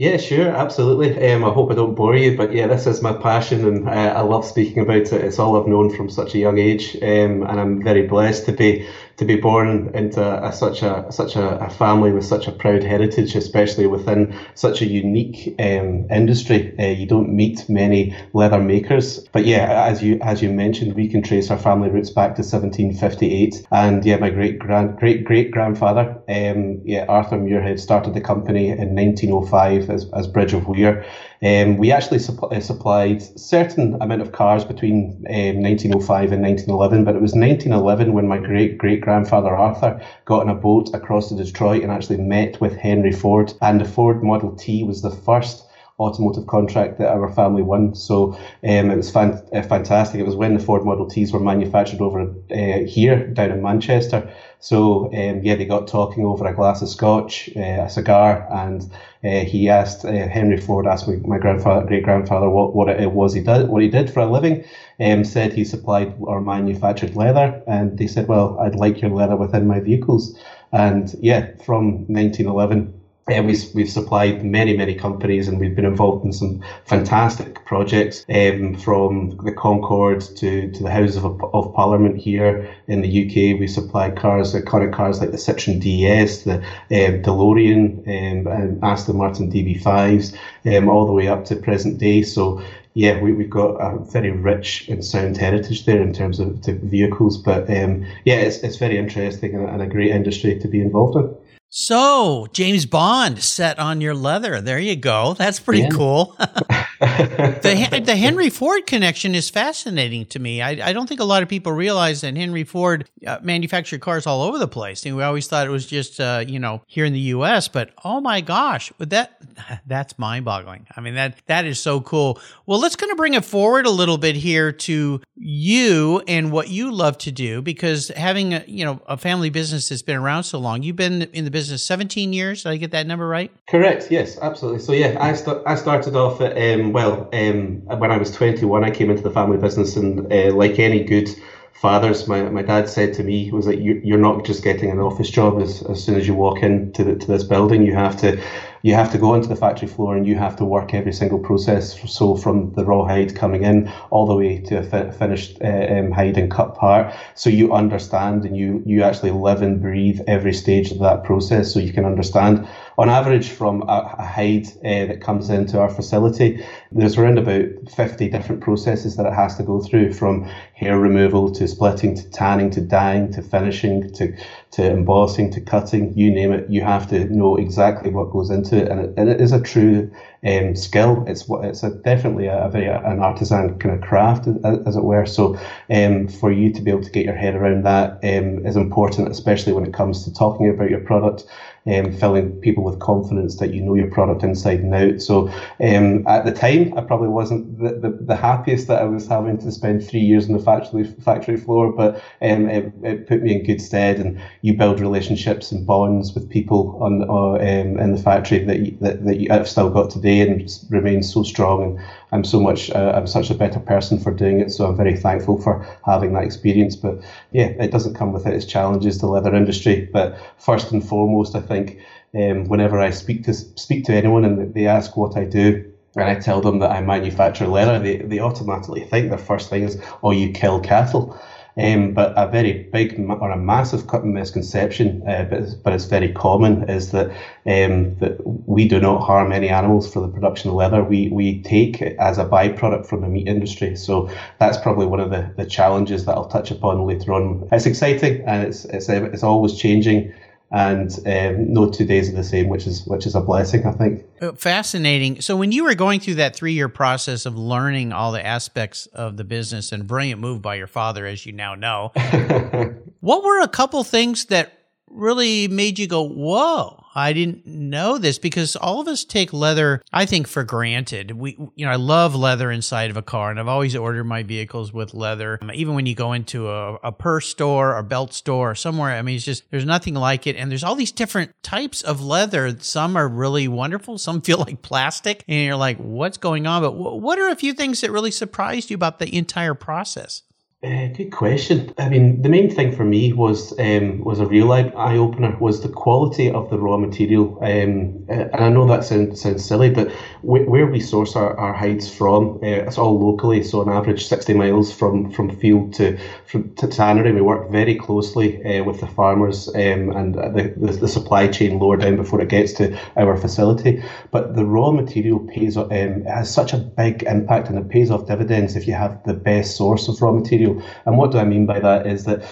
Yeah, 0.01 0.17
sure, 0.17 0.49
absolutely. 0.51 1.11
Um, 1.33 1.45
I 1.45 1.51
hope 1.51 1.73
I 1.73 1.75
don't 1.75 1.95
bore 1.95 2.15
you, 2.15 2.31
but 2.37 2.53
yeah, 2.53 2.69
this 2.69 2.87
is 2.87 3.03
my 3.03 3.13
passion, 3.13 3.65
and 3.67 3.89
uh, 3.89 4.13
I 4.15 4.21
love 4.21 4.45
speaking 4.45 4.81
about 4.81 4.99
it. 5.13 5.13
It's 5.13 5.41
all 5.41 5.57
I've 5.57 5.67
known 5.67 5.91
from 5.91 6.09
such 6.09 6.35
a 6.35 6.39
young 6.39 6.57
age, 6.57 6.97
um, 7.03 7.43
and 7.43 7.59
I'm 7.59 7.83
very 7.83 8.03
blessed 8.03 8.45
to 8.45 8.53
be 8.53 8.85
to 9.19 9.25
be 9.25 9.37
born 9.37 9.91
into 9.95 10.23
a, 10.23 10.53
such 10.53 10.83
a 10.83 11.05
such 11.11 11.35
a, 11.37 11.59
a, 11.59 11.69
family 11.69 12.13
with 12.13 12.25
such 12.25 12.47
a 12.47 12.53
proud 12.53 12.83
heritage, 12.85 13.35
especially 13.35 13.87
within 13.87 14.35
such 14.55 14.81
a 14.81 14.87
unique 14.87 15.55
um, 15.59 16.07
industry. 16.11 16.75
Uh, 16.79 16.87
you 16.87 17.07
don't 17.07 17.29
meet 17.29 17.69
many 17.69 18.15
leather 18.33 18.61
makers, 18.61 19.19
but 19.33 19.45
yeah, 19.45 19.85
as 19.87 20.03
you 20.03 20.19
as 20.23 20.41
you 20.41 20.51
mentioned, 20.51 20.95
we 20.95 21.09
can 21.09 21.21
trace 21.23 21.51
our 21.51 21.59
family 21.59 21.91
roots 21.91 22.11
back 22.11 22.37
to 22.37 22.43
1758, 22.43 23.67
and 23.73 24.05
yeah, 24.05 24.17
my 24.17 24.31
great 24.31 24.59
great 24.59 25.25
great 25.25 25.51
grandfather, 25.51 26.17
um, 26.29 26.81
yeah, 26.85 27.05
Arthur 27.09 27.39
Muirhead 27.39 27.81
started 27.81 28.15
the 28.15 28.21
company 28.21 28.69
in 28.69 28.95
1905 28.95 29.91
as, 29.91 30.07
as 30.15 30.29
Bridge 30.29 30.53
of 30.53 30.69
Weir. 30.69 31.05
Um, 31.41 31.77
we 31.77 31.93
actually 31.93 32.19
supp- 32.19 32.53
uh, 32.53 32.61
supplied 32.61 33.23
certain 33.39 33.95
amount 34.01 34.23
of 34.23 34.33
cars 34.33 34.65
between 34.65 35.25
um, 35.31 35.63
1905 35.63 36.33
and 36.33 36.43
1911, 36.43 37.05
but 37.05 37.15
it 37.15 37.23
was 37.23 37.35
1911 37.35 38.13
when 38.13 38.27
my 38.27 38.39
great 38.39 38.77
great 38.77 39.03
grandfather 39.09 39.57
Arthur 39.57 40.05
got 40.27 40.43
on 40.43 40.51
a 40.51 40.55
boat 40.55 40.91
across 40.93 41.31
to 41.31 41.35
Detroit 41.35 41.83
and 41.83 41.91
actually 41.91 42.19
met 42.19 42.61
with 42.61 42.77
Henry 42.77 43.11
Ford. 43.11 43.55
And 43.63 43.81
the 43.81 43.87
Ford 43.87 44.23
Model 44.23 44.55
T 44.55 44.85
was 44.85 45.01
the 45.01 45.11
first 45.11 45.68
automotive 45.99 46.47
contract 46.47 46.99
that 46.99 47.09
our 47.09 47.29
family 47.29 47.63
won. 47.63 47.95
So 47.95 48.33
um, 48.65 48.91
it 48.91 48.97
was 48.97 49.11
fan- 49.11 49.41
uh, 49.53 49.63
fantastic. 49.63 50.21
It 50.21 50.25
was 50.25 50.37
when 50.37 50.55
the 50.55 50.61
Ford 50.61 50.85
Model 50.85 51.07
Ts 51.07 51.33
were 51.33 51.41
manufactured 51.41 52.01
over 52.01 52.23
uh, 52.51 52.85
here 52.87 53.27
down 53.27 53.51
in 53.51 53.63
Manchester. 53.63 54.29
So 54.61 55.07
um, 55.13 55.41
yeah, 55.43 55.55
they 55.55 55.65
got 55.65 55.87
talking 55.87 56.25
over 56.25 56.47
a 56.47 56.53
glass 56.53 56.83
of 56.83 56.89
scotch, 56.89 57.49
uh, 57.57 57.61
a 57.85 57.89
cigar, 57.89 58.47
and 58.51 58.83
uh, 59.25 59.45
he 59.45 59.69
asked 59.69 60.05
uh, 60.05 60.27
Henry 60.29 60.57
Ford 60.57 60.87
asked 60.87 61.09
me, 61.09 61.17
my 61.25 61.39
grandfather, 61.39 61.85
great 61.85 62.03
grandfather, 62.03 62.49
what, 62.49 62.75
what 62.75 62.89
it 62.89 63.13
was 63.13 63.33
he 63.33 63.41
did, 63.41 63.69
what 63.69 63.83
he 63.83 63.89
did 63.89 64.11
for 64.11 64.21
a 64.21 64.27
living. 64.27 64.63
Um, 65.01 65.25
said 65.25 65.53
he 65.53 65.65
supplied 65.65 66.15
or 66.19 66.41
manufactured 66.41 67.15
leather, 67.15 67.61
and 67.67 67.97
they 67.97 68.07
said, 68.07 68.27
well, 68.29 68.57
I'd 68.61 68.75
like 68.75 69.01
your 69.01 69.11
leather 69.11 69.37
within 69.37 69.67
my 69.67 69.81
vehicles. 69.81 70.37
And 70.73 71.13
yeah, 71.21 71.47
from 71.63 72.05
1911 72.09 72.98
uh, 73.31 73.43
we, 73.43 73.57
we've 73.75 73.91
supplied 73.91 74.45
many, 74.45 74.77
many 74.77 74.95
companies 74.95 75.49
and 75.49 75.61
we've 75.61 75.75
been 75.75 75.85
involved 75.85 76.25
in 76.25 76.33
some 76.33 76.63
fantastic 76.85 77.65
projects 77.65 78.25
um, 78.33 78.75
from 78.75 79.39
the 79.45 79.53
Concorde 79.53 80.21
to, 80.37 80.71
to 80.73 80.83
the 80.83 80.91
Houses 80.91 81.17
of, 81.17 81.43
of 81.55 81.73
Parliament 81.75 82.17
here 82.19 82.75
in 82.87 83.03
the 83.03 83.25
UK. 83.25 83.59
We 83.59 83.67
supplied 83.67 84.17
cars, 84.17 84.55
iconic 84.55 84.95
cars 84.95 85.21
like 85.21 85.31
the 85.31 85.37
Citroen 85.37 85.81
DS, 85.81 86.43
the 86.43 86.57
um, 86.57 87.23
DeLorean, 87.23 87.99
um, 88.07 88.47
and 88.47 88.85
Aston 88.85 89.17
Martin 89.17 89.51
DB5s, 89.51 90.37
um, 90.67 90.89
all 90.89 91.07
the 91.07 91.13
way 91.13 91.29
up 91.29 91.45
to 91.47 91.57
present 91.57 91.99
day. 91.99 92.23
So 92.23 92.63
yeah, 92.95 93.21
we, 93.21 93.33
we've 93.33 93.51
got 93.51 93.77
a 93.77 93.99
very 93.99 94.31
rich 94.31 94.89
and 94.89 95.05
sound 95.05 95.37
heritage 95.37 95.85
there 95.85 96.03
in 96.03 96.13
terms 96.13 96.41
of 96.41 96.57
vehicles. 96.65 97.39
But 97.39 97.71
um, 97.71 98.05
yeah, 98.25 98.37
it's, 98.37 98.59
it's 98.59 98.77
very 98.77 98.99
interesting 98.99 99.55
and 99.55 99.83
a 99.83 99.87
great 99.87 100.11
industry 100.11 100.59
to 100.59 100.69
be 100.69 100.81
involved 100.81 101.17
in. 101.17 101.48
So, 101.71 102.47
James 102.55 102.87
Bond 102.87 103.43
set 103.43 103.79
on 103.79 104.01
your 104.01 104.15
leather. 104.15 104.63
There 104.63 104.79
you 104.79 104.97
go. 104.97 105.35
That's 105.35 105.61
pretty 105.61 105.83
yeah. 105.83 105.91
cool. 105.91 106.35
the 107.01 108.03
the 108.05 108.17
Henry 108.17 108.51
Ford 108.51 108.87
connection 108.87 109.35
is 109.35 109.51
fascinating 109.51 110.27
to 110.27 110.39
me. 110.39 110.63
I, 110.63 110.89
I 110.89 110.93
don't 110.93 111.09
think 111.09 111.21
a 111.21 111.25
lot 111.25 111.43
of 111.43 111.49
people 111.49 111.73
realize 111.73 112.21
that 112.23 112.37
Henry 112.37 112.65
Ford 112.65 113.09
uh, 113.27 113.39
manufactured 113.43 114.01
cars 114.01 114.27
all 114.27 114.43
over 114.43 114.59
the 114.59 114.69
place. 114.69 115.05
And 115.07 115.17
we 115.17 115.23
always 115.23 115.47
thought 115.47 115.67
it 115.67 115.71
was 115.71 115.87
just 115.87 116.21
uh, 116.21 116.45
you 116.47 116.59
know 116.59 116.83
here 116.87 117.05
in 117.05 117.13
the 117.13 117.19
U.S. 117.21 117.69
But 117.69 117.91
oh 118.05 118.21
my 118.21 118.41
gosh, 118.41 118.93
that 118.99 119.41
that's 119.87 120.19
mind 120.19 120.45
boggling. 120.45 120.87
I 120.97 121.01
mean 121.01 121.15
that 121.15 121.37
that 121.47 121.65
is 121.65 121.81
so 121.81 122.01
cool. 122.01 122.41
Well, 122.67 122.81
let's 122.81 122.97
kind 122.97 123.11
of 123.11 123.17
bring 123.17 123.35
it 123.35 123.45
forward 123.45 123.87
a 123.87 123.91
little 123.91 124.19
bit 124.19 124.37
here 124.37 124.73
to 124.73 125.21
you 125.37 126.23
and 126.27 126.51
what 126.53 126.69
you 126.69 126.93
love 126.93 127.19
to 127.19 127.31
do 127.31 127.63
because 127.63 128.09
having 128.09 128.55
a, 128.55 128.65
you 128.67 128.85
know 128.85 129.01
a 129.07 129.17
family 129.17 129.51
business 129.51 129.89
that's 129.89 130.03
been 130.03 130.17
around 130.17 130.45
so 130.45 130.59
long, 130.59 130.83
you've 130.83 130.97
been 130.97 131.23
in 131.23 131.45
the 131.45 131.51
business 131.51 131.83
17 131.85 132.33
years. 132.33 132.63
Did 132.65 132.71
I 132.71 132.77
get 132.77 132.91
that 132.91 133.07
number 133.07 133.29
right? 133.29 133.51
Correct. 133.69 134.11
Yes, 134.11 134.39
absolutely. 134.41 134.81
So 134.81 134.93
yeah, 134.93 135.17
I, 135.21 135.33
st- 135.35 135.63
I 135.67 135.75
started 135.75 136.17
off 136.17 136.41
at, 136.41 136.57
um, 136.57 136.88
well, 136.93 137.29
um, 137.33 137.83
when 137.99 138.11
I 138.11 138.17
was 138.17 138.31
21, 138.31 138.85
I 138.85 138.91
came 138.91 139.11
into 139.11 139.23
the 139.23 139.31
family 139.31 139.59
business 139.59 139.97
and 139.97 140.31
uh, 140.33 140.53
like 140.55 140.79
any 140.79 141.01
good 141.01 141.31
fathers, 141.73 142.27
my, 142.27 142.43
my 142.49 142.63
dad 142.63 142.89
said 142.89 143.13
to 143.15 143.23
me 143.23 143.51
was 143.53 143.65
that 143.65 143.79
you, 143.79 144.01
you're 144.03 144.19
not 144.19 144.45
just 144.45 144.63
getting 144.65 144.91
an 144.91 144.99
office 144.99 145.31
job 145.31 145.61
as, 145.61 145.81
as 145.83 146.03
soon 146.03 146.17
as 146.17 146.27
you 146.27 146.35
walk 146.35 146.63
into 146.63 147.05
the, 147.05 147.15
to 147.15 147.27
this 147.27 147.45
building. 147.45 147.83
You 147.83 147.93
have 147.95 148.17
to 148.17 148.37
you 148.83 148.95
have 148.95 149.11
to 149.11 149.19
go 149.19 149.33
onto 149.33 149.49
the 149.49 149.55
factory 149.57 149.89
floor 149.89 150.17
and 150.17 150.27
you 150.27 150.37
have 150.37 150.57
to 150.57 150.65
work 150.65 150.95
every 150.95 151.13
single 151.13 151.39
process. 151.39 151.97
So 152.11 152.35
from 152.35 152.73
the 152.73 152.85
raw 152.85 153.05
hide 153.05 153.35
coming 153.35 153.63
in 153.63 153.89
all 154.11 154.25
the 154.27 154.35
way 154.35 154.59
to 154.59 154.79
a 154.79 154.83
fi- 154.83 155.11
finished 155.11 155.59
uh, 155.63 155.87
um, 155.89 156.11
hide 156.11 156.37
and 156.37 156.51
cut 156.51 156.75
part. 156.75 157.13
So 157.35 157.51
you 157.51 157.73
understand 157.73 158.45
and 158.45 158.57
you 158.57 158.83
you 158.85 159.03
actually 159.03 159.31
live 159.31 159.63
and 159.63 159.81
breathe 159.81 160.21
every 160.27 160.53
stage 160.53 160.91
of 160.91 160.99
that 160.99 161.23
process. 161.23 161.73
So 161.73 161.79
you 161.79 161.93
can 161.93 162.05
understand. 162.05 162.67
On 162.99 163.09
average, 163.09 163.51
from 163.51 163.83
a, 163.83 164.17
a 164.19 164.25
hide 164.25 164.67
uh, 164.79 165.07
that 165.07 165.21
comes 165.21 165.51
into 165.51 165.79
our 165.79 165.89
facility, 165.89 166.67
there's 166.91 167.17
around 167.17 167.39
about 167.39 167.69
50 167.95 168.29
different 168.29 168.61
processes 168.61 169.15
that 169.17 169.25
it 169.25 169.33
has 169.33 169.57
to 169.57 169.63
go 169.63 169.81
through, 169.81 170.13
from 170.13 170.43
hair 170.75 170.99
removal 170.99 171.53
to 171.53 171.69
splitting 171.69 172.17
to 172.17 172.29
tanning 172.31 172.71
to 172.71 172.81
dyeing 172.81 173.33
to 173.35 173.41
finishing 173.41 174.13
to 174.15 174.37
to 174.73 174.91
embossing 174.91 175.53
to 175.53 175.61
cutting. 175.61 176.13
You 176.19 176.33
name 176.33 176.53
it. 176.53 176.69
You 176.69 176.83
have 176.83 177.09
to 177.11 177.25
know 177.27 177.55
exactly 177.55 178.11
what 178.11 178.33
goes 178.33 178.51
into 178.51 178.77
it, 178.77 178.89
and 178.89 179.01
it, 179.01 179.15
and 179.17 179.29
it 179.29 179.41
is 179.41 179.53
a 179.53 179.63
true 179.63 180.11
um, 180.47 180.77
skill. 180.77 181.25
It's 181.27 181.45
it's 181.49 181.83
a, 181.83 181.91
definitely 181.91 182.47
a, 182.47 182.67
a, 182.67 182.71
very 182.71 182.87
an 182.87 183.21
artisan 183.21 183.79
kind 183.79 183.95
of 183.95 184.01
craft, 184.01 184.47
as, 184.65 184.97
it 184.97 185.05
were. 185.05 185.27
So 185.27 185.59
um, 185.91 186.29
for 186.29 186.53
you 186.53 186.73
to 186.73 186.81
be 186.81 186.91
able 186.91 187.03
to 187.03 187.11
get 187.11 187.25
your 187.25 187.35
head 187.35 187.55
around 187.55 187.85
that 187.85 188.13
um, 188.23 188.65
is 188.67 188.77
important, 188.77 189.29
especially 189.29 189.73
when 189.73 189.85
it 189.85 189.93
comes 189.95 190.25
to 190.25 190.33
talking 190.33 190.69
about 190.69 190.91
your 190.91 191.01
product 191.01 191.45
um, 191.89 192.13
filling 192.13 192.53
people 192.61 192.85
with 192.85 192.99
confidence 192.99 193.57
that 193.57 193.73
you 193.73 193.81
know 193.81 193.95
your 193.95 194.11
product 194.11 194.43
inside 194.43 194.81
and 194.81 194.95
out. 194.95 195.23
So 195.23 195.49
um, 195.81 196.27
at 196.27 196.45
the 196.45 196.53
time, 196.53 196.97
I 196.97 197.01
probably 197.01 197.29
wasn't 197.29 197.79
the, 197.79 197.95
the, 197.95 198.11
the, 198.11 198.37
happiest 198.37 198.89
that 198.89 199.01
I 199.01 199.05
was 199.05 199.27
having 199.27 199.59
to 199.59 199.73
spend 199.73 200.07
three 200.07 200.21
years 200.21 200.47
on 200.47 200.53
the 200.53 200.63
factory 200.63 201.05
factory 201.05 201.57
floor, 201.57 201.93
but 201.93 202.17
um, 202.43 202.69
it, 202.69 202.93
it, 203.03 203.27
put 203.27 203.43
me 203.43 203.55
in 203.55 203.65
good 203.65 203.81
stead. 203.81 204.19
And 204.19 204.41
you 204.61 204.75
build 204.75 205.01
relationships 205.01 205.73
and 205.73 205.87
bonds 205.87 206.35
with 206.35 206.51
people 206.51 206.99
on 207.01 207.23
uh, 207.23 207.55
um, 207.55 207.99
in 207.99 208.13
the 208.13 208.23
factory 208.23 208.65
that 208.65 208.81
you, 208.81 208.99
that, 209.01 209.25
that 209.25 209.37
you 209.41 209.49
have 209.51 209.69
still 209.69 209.91
got 209.91 210.11
today 210.11 210.28
and 210.29 210.71
remain 210.91 211.23
so 211.23 211.43
strong. 211.43 211.83
And 211.83 211.99
I'm 212.33 212.45
so 212.45 212.61
much 212.61 212.91
uh, 212.91 213.13
I'm 213.15 213.27
such 213.27 213.51
a 213.51 213.55
better 213.55 213.81
person 213.81 214.19
for 214.19 214.33
doing 214.33 214.61
it. 214.61 214.71
So 214.71 214.87
I'm 214.87 214.97
very 214.97 215.17
thankful 215.17 215.57
for 215.59 215.85
having 216.05 216.33
that 216.35 216.45
experience. 216.45 216.97
But 216.97 217.19
yeah, 217.51 217.71
it 217.79 217.91
doesn't 217.91 218.15
come 218.15 218.33
without 218.33 218.55
its 218.55 218.65
challenges, 218.67 219.19
the 219.19 219.27
leather 219.27 219.55
industry. 219.55 220.09
But 220.13 220.37
first 220.57 220.93
and 220.93 221.05
foremost, 221.05 221.55
I 221.55 221.61
think 221.61 221.99
um, 222.35 222.65
whenever 222.65 223.01
I 223.01 223.11
speak 223.11 223.45
to 223.45 223.55
speak 223.55 224.05
to 224.05 224.15
anyone 224.15 224.45
and 224.45 224.73
they 224.75 224.87
ask 224.87 225.17
what 225.17 225.37
I 225.37 225.45
do, 225.45 225.83
and 226.17 226.25
I 226.25 226.35
tell 226.35 226.61
them 226.61 226.79
that 226.81 226.91
I 226.91 227.01
manufacture 227.01 227.67
leather, 227.67 227.99
they, 227.99 228.17
they 228.17 228.41
automatically 228.41 229.03
think 229.03 229.29
their 229.29 229.39
first 229.39 229.69
thing 229.71 229.85
is, 229.85 230.01
oh, 230.23 230.31
you 230.31 230.51
kill 230.51 230.81
cattle. 230.81 231.37
Um, 231.79 232.13
but 232.13 232.33
a 232.37 232.49
very 232.49 232.85
big 232.93 233.21
or 233.21 233.51
a 233.51 233.57
massive 233.57 234.05
misconception, 234.25 235.23
uh, 235.29 235.45
but, 235.45 235.61
it's, 235.61 235.75
but 235.75 235.93
it's 235.93 236.07
very 236.07 236.33
common, 236.33 236.89
is 236.91 237.13
that 237.13 237.31
um, 237.67 238.17
that 238.17 238.41
we 238.67 238.89
do 238.89 238.99
not 239.01 239.21
harm 239.23 239.53
any 239.53 239.69
animals 239.69 240.13
for 240.13 240.21
the 240.21 240.29
production 240.29 240.71
of 240.71 240.77
leather. 240.77 241.05
We 241.05 241.29
we 241.29 241.63
take 241.63 242.03
it 242.03 242.17
as 242.19 242.39
a 242.39 242.45
byproduct 242.45 243.07
from 243.07 243.21
the 243.21 243.29
meat 243.29 243.47
industry. 243.47 243.95
So 243.95 244.29
that's 244.59 244.77
probably 244.79 245.07
one 245.07 245.21
of 245.21 245.31
the, 245.31 245.53
the 245.57 245.67
challenges 245.67 246.25
that 246.25 246.33
I'll 246.33 246.49
touch 246.49 246.71
upon 246.71 247.07
later 247.07 247.33
on. 247.33 247.69
It's 247.71 247.87
exciting 247.87 248.43
and 248.47 248.67
it's 248.67 248.85
it's 248.87 249.09
it's 249.09 249.43
always 249.45 249.79
changing 249.79 250.33
and 250.71 251.11
um, 251.27 251.73
no 251.73 251.91
two 251.91 252.05
days 252.05 252.29
are 252.29 252.37
the 252.37 252.45
same, 252.45 252.69
which 252.69 252.87
is 252.87 253.07
which 253.07 253.27
is 253.27 253.35
a 253.35 253.41
blessing, 253.41 253.87
I 253.87 253.93
think. 253.93 254.25
Uh, 254.41 254.53
fascinating. 254.53 255.41
So, 255.41 255.57
when 255.57 255.73
you 255.73 255.85
were 255.85 255.95
going 255.95 256.21
through 256.21 256.37
that 256.37 256.55
three 256.55 256.75
year 256.75 256.89
process 256.89 257.47
of 257.47 257.57
learning 257.57 258.13
all 258.13 258.33
the 258.33 258.45
aspects 258.45 259.07
of 259.07 259.37
the 259.37 259.45
business, 259.45 259.93
and 259.93 260.07
brilliant 260.07 260.41
move 260.41 260.61
by 260.61 260.75
your 260.75 260.87
father, 260.87 261.27
as 261.27 261.47
you 261.47 261.53
now 261.53 261.75
know, 261.75 262.13
what 263.21 263.45
were 263.45 263.61
a 263.61 263.69
couple 263.69 264.05
things 264.05 264.47
that 264.47 264.73
really 265.09 265.69
made 265.69 265.99
you 265.99 266.07
go, 266.07 266.23
"Whoa"? 266.23 266.98
I 267.15 267.33
didn't 267.33 267.67
know 267.67 268.19
this 268.19 268.39
because 268.39 268.77
all 268.77 269.01
of 269.01 269.09
us 269.09 269.25
take 269.25 269.53
leather, 269.53 270.03
I 270.13 270.27
think, 270.27 270.47
for 270.47 270.65
granted. 270.65 271.33
We, 271.33 271.57
you 271.75 271.87
know, 271.87 271.93
I 271.93 271.97
love 271.97 272.35
leather 272.35 272.71
inside 272.71 273.11
of 273.11 273.17
a 273.17 273.23
car, 273.23 273.51
and 273.51 273.59
I've 273.59 273.69
always 273.69 273.97
ordered 273.97 274.25
my 274.25 274.43
vehicles 274.43 274.93
with 274.93 275.15
leather. 275.15 275.59
Um, 275.61 275.71
even 275.75 275.95
when 275.95 276.07
you 276.07 276.15
go 276.15 276.33
into 276.33 276.69
a, 276.69 276.95
a 276.97 277.13
purse 277.13 277.49
store 277.49 277.97
or 277.97 278.03
belt 278.03 278.33
store 278.35 278.71
or 278.71 278.75
somewhere, 278.75 279.17
I 279.17 279.23
mean, 279.23 279.37
it's 279.37 279.45
just 279.45 279.65
there's 279.71 279.85
nothing 279.85 280.15
like 280.15 280.47
it. 280.47 280.57
And 280.57 280.71
there's 280.71 280.85
all 280.85 280.95
these 280.95 281.13
different 281.13 281.53
types 281.63 282.03
of 282.03 282.23
leather. 282.23 282.79
Some 282.81 283.17
are 283.17 283.29
really 283.29 283.69
wonderful. 283.69 284.19
Some 284.19 284.41
feel 284.49 284.59
like 284.59 284.83
plastic, 284.83 285.45
and 285.49 285.65
you're 285.65 285.77
like, 285.77 285.99
what's 285.99 286.39
going 286.39 286.67
on? 286.67 286.83
But 286.83 286.93
what 286.93 287.39
are 287.39 287.49
a 287.49 287.57
few 287.57 287.73
things 287.73 288.01
that 288.01 288.11
really 288.11 288.31
surprised 288.31 288.91
you 288.91 288.95
about 288.95 289.19
the 289.19 289.35
entire 289.37 289.75
process? 289.75 290.43
Uh, 290.81 291.09
good 291.09 291.33
question. 291.33 291.93
I 291.99 292.09
mean, 292.09 292.41
the 292.41 292.49
main 292.49 292.71
thing 292.71 292.93
for 292.93 293.05
me 293.05 293.33
was 293.33 293.77
um, 293.81 294.21
was 294.23 294.39
a 294.39 294.47
real 294.47 294.71
eye 294.71 295.17
opener 295.17 295.57
was 295.59 295.81
the 295.81 295.89
quality 295.89 296.49
of 296.53 296.71
the 296.71 296.79
raw 296.79 296.97
material. 296.97 297.59
Um, 297.61 298.25
and 298.29 298.55
I 298.55 298.69
know 298.69 298.87
that 298.87 299.03
sounds 299.03 299.41
sounds 299.41 299.65
silly, 299.65 299.91
but 299.91 300.13
where 300.43 300.87
we 300.87 301.01
source 301.01 301.35
our, 301.35 301.59
our 301.59 301.75
hides 301.75 302.09
from, 302.09 302.61
uh, 302.63 302.87
it's 302.87 302.97
all 302.97 303.19
locally. 303.19 303.65
So 303.65 303.81
on 303.81 303.89
average, 303.89 304.25
sixty 304.29 304.55
miles 304.55 304.93
from, 304.93 305.33
from 305.33 305.51
field 305.51 305.95
to 305.95 306.17
from 306.47 306.73
to 306.77 306.87
tannery. 306.87 307.33
We 307.33 307.41
work 307.41 307.73
very 307.73 307.97
closely 307.97 308.63
uh, 308.63 308.85
with 308.85 309.01
the 309.01 309.09
farmers 309.09 309.67
um, 309.75 310.13
and 310.13 310.37
the, 310.37 310.75
the, 310.77 310.93
the 310.93 311.09
supply 311.09 311.49
chain 311.49 311.81
lower 311.81 311.97
down 311.97 312.15
before 312.15 312.41
it 312.41 312.51
gets 312.51 312.73
to 312.75 312.97
our 313.17 313.37
facility. 313.37 314.01
But 314.31 314.55
the 314.55 314.65
raw 314.65 314.93
material 314.93 315.41
pays 315.41 315.77
um, 315.77 316.23
has 316.25 316.55
such 316.55 316.73
a 316.73 316.79
big 316.79 317.25
impact, 317.25 317.69
and 317.69 317.77
it 317.81 317.89
pays 317.89 318.13
off 318.13 318.29
dividends 318.29 318.77
if 318.77 318.87
you 318.87 318.95
have 318.95 319.21
the 319.25 319.35
best 319.35 319.77
source 319.77 320.07
of 320.07 320.23
raw 320.23 320.31
material 320.31 320.68
and 321.07 321.19
what 321.19 321.33
do 321.33 321.39
I 321.39 321.45
mean 321.45 321.67
by 321.67 321.81
that 321.81 322.07
is 322.07 322.25
that 322.25 322.43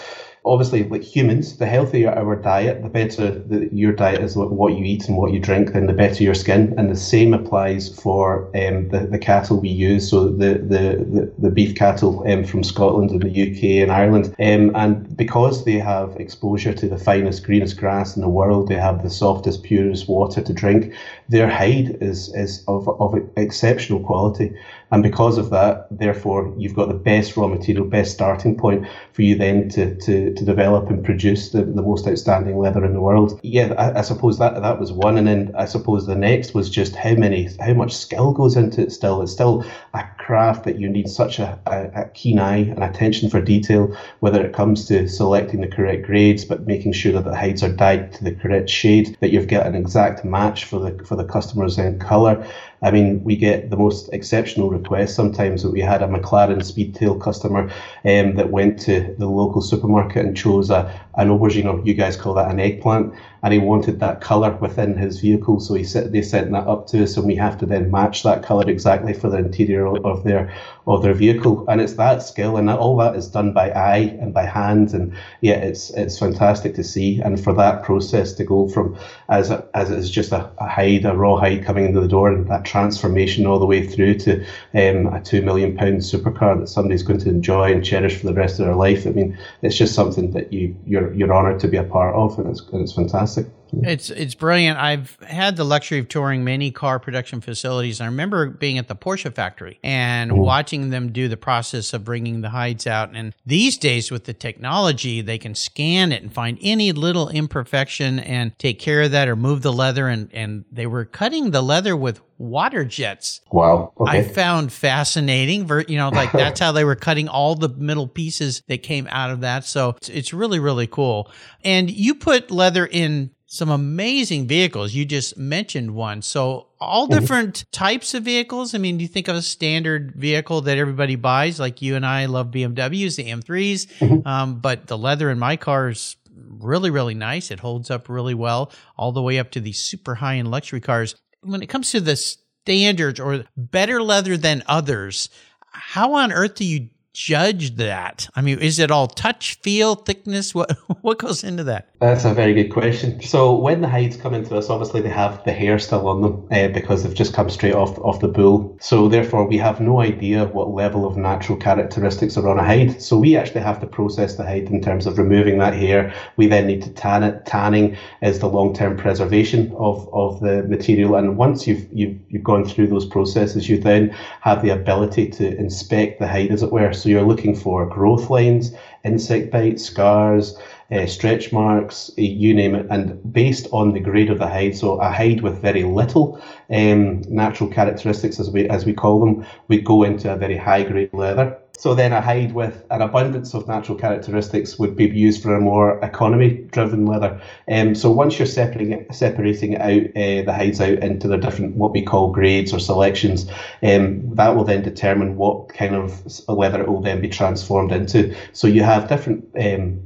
obviously, 0.46 0.84
like 0.84 1.02
humans, 1.02 1.58
the 1.58 1.66
healthier 1.66 2.10
our 2.12 2.36
diet, 2.36 2.82
the 2.82 2.88
better 2.88 3.30
the, 3.30 3.68
your 3.72 3.92
diet 3.92 4.20
is 4.22 4.36
what 4.36 4.72
you 4.74 4.84
eat 4.84 5.08
and 5.08 5.16
what 5.16 5.32
you 5.32 5.40
drink, 5.40 5.72
then 5.72 5.86
the 5.86 5.92
better 5.92 6.22
your 6.22 6.34
skin. 6.34 6.72
And 6.78 6.88
the 6.88 6.96
same 6.96 7.34
applies 7.34 7.88
for 7.88 8.46
um, 8.56 8.88
the, 8.88 9.08
the 9.10 9.18
cattle 9.18 9.60
we 9.60 9.68
use. 9.68 10.08
So 10.08 10.28
the, 10.28 10.54
the, 10.54 11.04
the, 11.10 11.32
the 11.38 11.50
beef 11.50 11.74
cattle 11.74 12.24
um, 12.30 12.44
from 12.44 12.62
Scotland 12.62 13.10
and 13.10 13.22
the 13.22 13.28
UK 13.28 13.82
and 13.82 13.90
Ireland. 13.90 14.34
Um, 14.38 14.74
and 14.76 15.16
because 15.16 15.64
they 15.64 15.78
have 15.78 16.16
exposure 16.16 16.72
to 16.72 16.88
the 16.88 16.98
finest, 16.98 17.44
greenest 17.44 17.76
grass 17.76 18.14
in 18.14 18.22
the 18.22 18.28
world, 18.28 18.68
they 18.68 18.76
have 18.76 19.02
the 19.02 19.10
softest, 19.10 19.64
purest 19.64 20.08
water 20.08 20.40
to 20.40 20.52
drink, 20.52 20.94
their 21.28 21.50
hide 21.50 21.98
is 22.00 22.32
is 22.34 22.62
of, 22.68 22.88
of 23.00 23.16
exceptional 23.36 24.00
quality. 24.00 24.56
And 24.90 25.02
because 25.02 25.36
of 25.36 25.50
that, 25.50 25.88
therefore, 25.90 26.54
you've 26.56 26.74
got 26.74 26.88
the 26.88 26.94
best 26.94 27.36
raw 27.36 27.48
material, 27.48 27.84
best 27.84 28.12
starting 28.12 28.56
point 28.56 28.86
for 29.12 29.22
you 29.22 29.36
then 29.36 29.68
to, 29.70 29.96
to, 29.96 30.32
to 30.32 30.44
develop 30.44 30.90
and 30.90 31.04
produce 31.04 31.50
the, 31.50 31.64
the 31.64 31.82
most 31.82 32.06
outstanding 32.06 32.56
leather 32.58 32.84
in 32.84 32.92
the 32.92 33.00
world. 33.00 33.40
Yeah, 33.42 33.72
I, 33.76 33.98
I, 33.98 34.02
suppose 34.02 34.38
that 34.38 34.62
that 34.62 34.78
was 34.78 34.92
one. 34.92 35.18
And 35.18 35.26
then 35.26 35.52
I 35.56 35.64
suppose 35.64 36.06
the 36.06 36.14
next 36.14 36.54
was 36.54 36.70
just 36.70 36.94
how 36.94 37.14
many, 37.14 37.48
how 37.60 37.74
much 37.74 37.96
skill 37.96 38.32
goes 38.32 38.56
into 38.56 38.82
it 38.82 38.92
still. 38.92 39.22
It's 39.22 39.32
still 39.32 39.64
a 39.96 40.08
craft 40.18 40.64
that 40.64 40.78
you 40.78 40.88
need 40.88 41.08
such 41.08 41.38
a, 41.38 41.58
a, 41.66 42.02
a 42.02 42.08
keen 42.10 42.38
eye 42.38 42.58
and 42.58 42.82
attention 42.82 43.30
for 43.30 43.40
detail, 43.40 43.96
whether 44.20 44.44
it 44.44 44.52
comes 44.52 44.86
to 44.86 45.08
selecting 45.08 45.60
the 45.62 45.68
correct 45.68 46.04
grades, 46.06 46.44
but 46.44 46.66
making 46.66 46.92
sure 46.92 47.12
that 47.12 47.24
the 47.24 47.34
hides 47.34 47.62
are 47.62 47.72
dyed 47.72 48.12
to 48.12 48.24
the 48.24 48.34
correct 48.34 48.68
shade, 48.68 49.16
that 49.20 49.30
you've 49.30 49.48
got 49.48 49.66
an 49.66 49.74
exact 49.74 50.24
match 50.24 50.64
for 50.64 50.78
the 50.78 51.04
for 51.04 51.16
the 51.16 51.24
customer's 51.24 51.78
end 51.78 52.00
colour. 52.00 52.46
I 52.82 52.90
mean, 52.90 53.24
we 53.24 53.36
get 53.36 53.70
the 53.70 53.76
most 53.76 54.10
exceptional 54.12 54.68
requests 54.68 55.14
sometimes 55.14 55.62
that 55.62 55.70
we 55.70 55.80
had 55.80 56.02
a 56.02 56.06
McLaren 56.06 56.58
Speedtail 56.58 57.20
customer 57.20 57.70
um, 58.04 58.36
that 58.36 58.50
went 58.50 58.78
to 58.80 59.14
the 59.18 59.26
local 59.26 59.62
supermarket 59.62 60.26
and 60.26 60.36
chose 60.36 60.68
a, 60.68 60.92
an 61.14 61.28
aubergine, 61.28 61.72
or 61.72 61.84
you 61.86 61.94
guys 61.94 62.16
call 62.16 62.34
that 62.34 62.50
an 62.50 62.60
eggplant, 62.60 63.14
and 63.46 63.52
he 63.52 63.60
wanted 63.60 64.00
that 64.00 64.20
colour 64.20 64.50
within 64.56 64.96
his 64.96 65.20
vehicle. 65.20 65.60
So 65.60 65.74
he 65.74 65.84
set, 65.84 66.10
they 66.10 66.20
sent 66.20 66.50
that 66.50 66.66
up 66.66 66.88
to 66.88 67.04
us, 67.04 67.16
and 67.16 67.24
we 67.24 67.36
have 67.36 67.56
to 67.58 67.66
then 67.66 67.92
match 67.92 68.24
that 68.24 68.42
colour 68.42 68.68
exactly 68.68 69.12
for 69.12 69.28
the 69.30 69.36
interior 69.36 69.86
of 69.86 70.24
their 70.24 70.52
of 70.86 71.02
their 71.02 71.14
vehicle. 71.14 71.64
And 71.68 71.80
it's 71.80 71.94
that 71.94 72.22
skill, 72.22 72.56
and 72.56 72.70
all 72.70 72.96
that 72.98 73.16
is 73.16 73.28
done 73.28 73.52
by 73.52 73.70
eye 73.70 74.16
and 74.20 74.32
by 74.32 74.44
hand. 74.44 74.94
And 74.94 75.14
yeah, 75.40 75.56
it's 75.56 75.90
it's 75.90 76.18
fantastic 76.18 76.74
to 76.74 76.84
see. 76.84 77.20
And 77.20 77.42
for 77.42 77.52
that 77.54 77.82
process 77.82 78.32
to 78.34 78.44
go 78.44 78.68
from 78.68 78.96
as 79.28 79.50
a, 79.50 79.66
as 79.74 79.90
it's 79.90 80.10
just 80.10 80.32
a, 80.32 80.50
a 80.58 80.68
hide, 80.68 81.04
a 81.04 81.16
raw 81.16 81.36
hide 81.36 81.64
coming 81.64 81.86
into 81.86 82.00
the 82.00 82.08
door, 82.08 82.28
and 82.28 82.48
that 82.48 82.64
transformation 82.64 83.46
all 83.46 83.58
the 83.58 83.66
way 83.66 83.86
through 83.86 84.18
to 84.20 84.44
um, 84.74 85.12
a 85.12 85.20
two 85.22 85.42
million 85.42 85.76
pound 85.76 85.98
supercar 85.98 86.58
that 86.60 86.68
somebody's 86.68 87.02
going 87.02 87.20
to 87.20 87.28
enjoy 87.28 87.72
and 87.72 87.84
cherish 87.84 88.18
for 88.18 88.26
the 88.26 88.34
rest 88.34 88.60
of 88.60 88.66
their 88.66 88.76
life. 88.76 89.06
I 89.06 89.10
mean, 89.10 89.36
it's 89.62 89.76
just 89.76 89.94
something 89.94 90.30
that 90.32 90.52
you 90.52 90.76
you're 90.86 91.12
you're 91.12 91.34
honoured 91.34 91.60
to 91.60 91.68
be 91.68 91.76
a 91.76 91.84
part 91.84 92.14
of, 92.14 92.38
and 92.38 92.48
it's 92.48 92.60
and 92.72 92.82
it's 92.82 92.92
fantastic. 92.92 93.46
It's 93.72 94.10
it's 94.10 94.34
brilliant. 94.34 94.78
I've 94.78 95.18
had 95.22 95.56
the 95.56 95.64
luxury 95.64 95.98
of 95.98 96.08
touring 96.08 96.44
many 96.44 96.70
car 96.70 96.98
production 96.98 97.40
facilities. 97.40 98.00
I 98.00 98.06
remember 98.06 98.48
being 98.48 98.78
at 98.78 98.88
the 98.88 98.96
Porsche 98.96 99.34
factory 99.34 99.78
and 99.82 100.30
mm. 100.30 100.36
watching 100.36 100.90
them 100.90 101.12
do 101.12 101.28
the 101.28 101.36
process 101.36 101.92
of 101.92 102.04
bringing 102.04 102.40
the 102.40 102.50
hides 102.50 102.86
out. 102.86 103.14
And 103.14 103.34
these 103.44 103.76
days, 103.76 104.10
with 104.10 104.24
the 104.24 104.34
technology, 104.34 105.20
they 105.20 105.38
can 105.38 105.54
scan 105.54 106.12
it 106.12 106.22
and 106.22 106.32
find 106.32 106.58
any 106.62 106.92
little 106.92 107.28
imperfection 107.28 108.18
and 108.18 108.56
take 108.58 108.78
care 108.78 109.02
of 109.02 109.10
that 109.12 109.28
or 109.28 109.36
move 109.36 109.62
the 109.62 109.72
leather. 109.72 110.08
And 110.08 110.32
and 110.32 110.64
they 110.70 110.86
were 110.86 111.04
cutting 111.04 111.50
the 111.50 111.62
leather 111.62 111.96
with 111.96 112.20
water 112.38 112.84
jets. 112.84 113.40
Wow. 113.50 113.92
Okay. 113.98 114.18
I 114.18 114.22
found 114.22 114.72
fascinating. 114.72 115.68
You 115.88 115.96
know, 115.96 116.08
like 116.10 116.32
that's 116.32 116.60
how 116.66 116.72
they 116.72 116.84
were 116.84 116.96
cutting 116.96 117.28
all 117.28 117.54
the 117.54 117.68
middle 117.68 118.08
pieces 118.08 118.62
that 118.68 118.82
came 118.82 119.06
out 119.10 119.30
of 119.30 119.40
that. 119.40 119.64
So 119.64 119.90
it's, 119.90 120.08
it's 120.08 120.32
really, 120.32 120.58
really 120.58 120.86
cool. 120.86 121.30
And 121.64 121.90
you 121.90 122.14
put 122.14 122.50
leather 122.50 122.86
in 122.86 123.30
some 123.46 123.70
amazing 123.70 124.46
vehicles. 124.46 124.92
You 124.92 125.04
just 125.04 125.38
mentioned 125.38 125.94
one. 125.94 126.20
So 126.20 126.68
all 126.80 127.06
mm-hmm. 127.08 127.18
different 127.18 127.64
types 127.72 128.12
of 128.14 128.24
vehicles. 128.24 128.74
I 128.74 128.78
mean, 128.78 128.98
you 128.98 129.06
think 129.06 129.28
of 129.28 129.36
a 129.36 129.42
standard 129.42 130.14
vehicle 130.16 130.62
that 130.62 130.78
everybody 130.78 131.16
buys? 131.16 131.60
Like 131.60 131.80
you 131.80 131.94
and 131.94 132.04
I 132.04 132.26
love 132.26 132.50
BMWs, 132.50 133.16
the 133.16 133.30
M3s, 133.30 133.86
mm-hmm. 133.98 134.26
um, 134.26 134.60
but 134.60 134.88
the 134.88 134.98
leather 134.98 135.30
in 135.30 135.38
my 135.38 135.56
car 135.56 135.88
is 135.90 136.16
really, 136.34 136.90
really 136.90 137.14
nice. 137.14 137.50
It 137.50 137.60
holds 137.60 137.90
up 137.90 138.08
really 138.08 138.34
well, 138.34 138.72
all 138.96 139.12
the 139.12 139.22
way 139.22 139.38
up 139.38 139.52
to 139.52 139.60
these 139.60 139.78
super 139.78 140.16
high 140.16 140.36
end 140.36 140.50
luxury 140.50 140.80
cars. 140.80 141.14
When 141.42 141.62
it 141.62 141.68
comes 141.68 141.92
to 141.92 142.00
the 142.00 142.16
standards 142.16 143.20
or 143.20 143.44
better 143.56 144.02
leather 144.02 144.36
than 144.36 144.64
others, 144.66 145.28
how 145.70 146.14
on 146.14 146.32
earth 146.32 146.56
do 146.56 146.64
you 146.64 146.88
judge 147.16 147.76
that? 147.76 148.28
I 148.36 148.42
mean, 148.42 148.58
is 148.58 148.78
it 148.78 148.90
all 148.90 149.08
touch, 149.08 149.54
feel, 149.62 149.94
thickness? 149.94 150.54
What 150.54 150.72
what 151.00 151.18
goes 151.18 151.42
into 151.42 151.64
that? 151.64 151.88
That's 151.98 152.26
a 152.26 152.34
very 152.34 152.52
good 152.52 152.70
question. 152.70 153.22
So 153.22 153.56
when 153.56 153.80
the 153.80 153.88
hides 153.88 154.18
come 154.18 154.34
into 154.34 154.54
us, 154.54 154.68
obviously 154.68 155.00
they 155.00 155.08
have 155.08 155.42
the 155.44 155.52
hair 155.52 155.78
still 155.78 156.06
on 156.08 156.20
them 156.20 156.46
uh, 156.52 156.68
because 156.68 157.02
they've 157.02 157.14
just 157.14 157.32
come 157.32 157.48
straight 157.48 157.74
off 157.74 157.98
off 158.00 158.20
the 158.20 158.28
bull. 158.28 158.76
So 158.80 159.08
therefore, 159.08 159.46
we 159.46 159.56
have 159.56 159.80
no 159.80 160.00
idea 160.00 160.44
what 160.44 160.70
level 160.70 161.06
of 161.06 161.16
natural 161.16 161.56
characteristics 161.56 162.36
are 162.36 162.48
on 162.48 162.58
a 162.58 162.64
hide. 162.64 163.00
So 163.00 163.16
we 163.18 163.34
actually 163.34 163.62
have 163.62 163.80
to 163.80 163.86
process 163.86 164.36
the 164.36 164.44
hide 164.44 164.68
in 164.68 164.82
terms 164.82 165.06
of 165.06 165.16
removing 165.16 165.58
that 165.58 165.72
hair. 165.72 166.12
We 166.36 166.46
then 166.46 166.66
need 166.66 166.82
to 166.82 166.90
tan 166.90 167.22
it. 167.22 167.46
Tanning 167.46 167.96
is 168.20 168.40
the 168.40 168.48
long 168.48 168.74
term 168.74 168.96
preservation 168.96 169.74
of, 169.78 170.06
of 170.12 170.40
the 170.40 170.64
material. 170.64 171.14
And 171.14 171.38
once 171.38 171.66
you've, 171.66 171.86
you've 171.90 172.18
you've 172.28 172.44
gone 172.44 172.66
through 172.66 172.88
those 172.88 173.06
processes, 173.06 173.70
you 173.70 173.78
then 173.78 174.14
have 174.42 174.60
the 174.60 174.70
ability 174.70 175.30
to 175.30 175.56
inspect 175.56 176.20
the 176.20 176.28
hide, 176.28 176.50
as 176.50 176.62
it 176.62 176.70
were. 176.70 176.92
So 176.92 177.05
you're 177.10 177.22
looking 177.22 177.54
for 177.54 177.86
growth 177.86 178.30
lines, 178.30 178.72
insect 179.04 179.50
bites, 179.50 179.84
scars, 179.84 180.58
uh, 180.90 181.06
stretch 181.06 181.52
marks, 181.52 182.10
uh, 182.18 182.22
you 182.22 182.54
name 182.54 182.74
it, 182.74 182.86
and 182.90 183.32
based 183.32 183.66
on 183.72 183.92
the 183.92 184.00
grade 184.00 184.30
of 184.30 184.38
the 184.38 184.46
hide, 184.46 184.76
so 184.76 185.00
a 185.00 185.10
hide 185.10 185.40
with 185.40 185.60
very 185.60 185.82
little 185.82 186.40
um, 186.70 187.22
natural 187.22 187.68
characteristics, 187.70 188.38
as 188.38 188.50
we 188.50 188.68
as 188.68 188.84
we 188.84 188.92
call 188.92 189.20
them, 189.20 189.44
we 189.68 189.80
go 189.80 190.02
into 190.02 190.32
a 190.32 190.36
very 190.36 190.56
high 190.56 190.82
grade 190.82 191.12
leather. 191.12 191.58
So 191.78 191.94
then 191.94 192.12
a 192.12 192.20
hide 192.20 192.52
with 192.52 192.84
an 192.90 193.02
abundance 193.02 193.54
of 193.54 193.68
natural 193.68 193.98
characteristics 193.98 194.78
would 194.78 194.96
be 194.96 195.06
used 195.06 195.42
for 195.42 195.54
a 195.54 195.60
more 195.60 196.02
economy-driven 196.02 197.06
leather. 197.06 197.40
Um, 197.70 197.94
so 197.94 198.10
once 198.10 198.38
you're 198.38 198.46
separating 198.46 199.06
separating 199.12 199.76
out 199.76 200.06
uh, 200.16 200.42
the 200.42 200.52
hides 200.52 200.80
out 200.80 200.98
into 200.98 201.28
the 201.28 201.36
different 201.36 201.76
what 201.76 201.92
we 201.92 202.02
call 202.02 202.32
grades 202.32 202.72
or 202.72 202.80
selections, 202.80 203.50
um, 203.82 204.34
that 204.36 204.56
will 204.56 204.64
then 204.64 204.82
determine 204.82 205.36
what 205.36 205.68
kind 205.68 205.94
of 205.94 206.22
leather 206.48 206.80
it 206.82 206.88
will 206.88 207.02
then 207.02 207.20
be 207.20 207.28
transformed 207.28 207.92
into. 207.92 208.34
So 208.52 208.66
you 208.66 208.82
have 208.82 209.08
different 209.08 209.44
um, 209.60 210.00